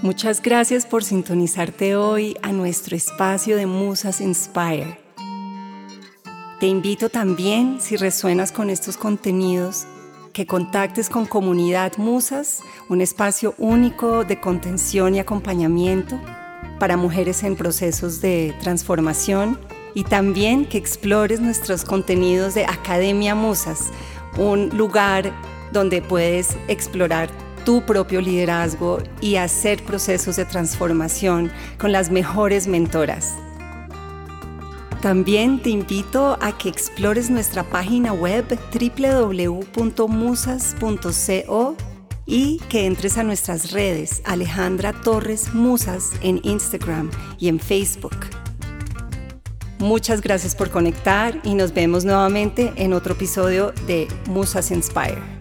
Muchas 0.00 0.40
gracias 0.40 0.86
por 0.86 1.04
sintonizarte 1.04 1.94
hoy 1.94 2.34
a 2.42 2.52
nuestro 2.52 2.96
espacio 2.96 3.56
de 3.56 3.66
Musas 3.66 4.22
Inspire. 4.22 4.98
Te 6.58 6.66
invito 6.66 7.10
también, 7.10 7.80
si 7.80 7.96
resuenas 7.96 8.50
con 8.50 8.70
estos 8.70 8.96
contenidos, 8.96 9.86
que 10.32 10.46
contactes 10.46 11.10
con 11.10 11.26
Comunidad 11.26 11.98
Musas, 11.98 12.62
un 12.88 13.02
espacio 13.02 13.54
único 13.58 14.24
de 14.24 14.40
contención 14.40 15.14
y 15.14 15.18
acompañamiento 15.18 16.18
para 16.82 16.96
mujeres 16.96 17.44
en 17.44 17.54
procesos 17.54 18.20
de 18.20 18.56
transformación 18.60 19.56
y 19.94 20.02
también 20.02 20.64
que 20.64 20.78
explores 20.78 21.38
nuestros 21.38 21.84
contenidos 21.84 22.54
de 22.54 22.64
Academia 22.64 23.36
Musas, 23.36 23.90
un 24.36 24.68
lugar 24.70 25.32
donde 25.70 26.02
puedes 26.02 26.56
explorar 26.66 27.30
tu 27.64 27.86
propio 27.86 28.20
liderazgo 28.20 28.98
y 29.20 29.36
hacer 29.36 29.84
procesos 29.84 30.34
de 30.34 30.44
transformación 30.44 31.52
con 31.78 31.92
las 31.92 32.10
mejores 32.10 32.66
mentoras. 32.66 33.32
También 35.00 35.62
te 35.62 35.70
invito 35.70 36.36
a 36.40 36.58
que 36.58 36.68
explores 36.68 37.30
nuestra 37.30 37.62
página 37.62 38.12
web 38.12 38.58
www.musas.co 38.74 39.92
y 42.32 42.56
que 42.70 42.86
entres 42.86 43.18
a 43.18 43.24
nuestras 43.24 43.72
redes 43.72 44.22
Alejandra 44.24 44.94
Torres 44.94 45.52
Musas 45.52 46.12
en 46.22 46.40
Instagram 46.44 47.10
y 47.38 47.48
en 47.48 47.60
Facebook. 47.60 48.16
Muchas 49.78 50.22
gracias 50.22 50.54
por 50.56 50.70
conectar 50.70 51.38
y 51.44 51.54
nos 51.54 51.74
vemos 51.74 52.06
nuevamente 52.06 52.72
en 52.76 52.94
otro 52.94 53.12
episodio 53.12 53.74
de 53.86 54.08
Musas 54.28 54.70
Inspire. 54.70 55.31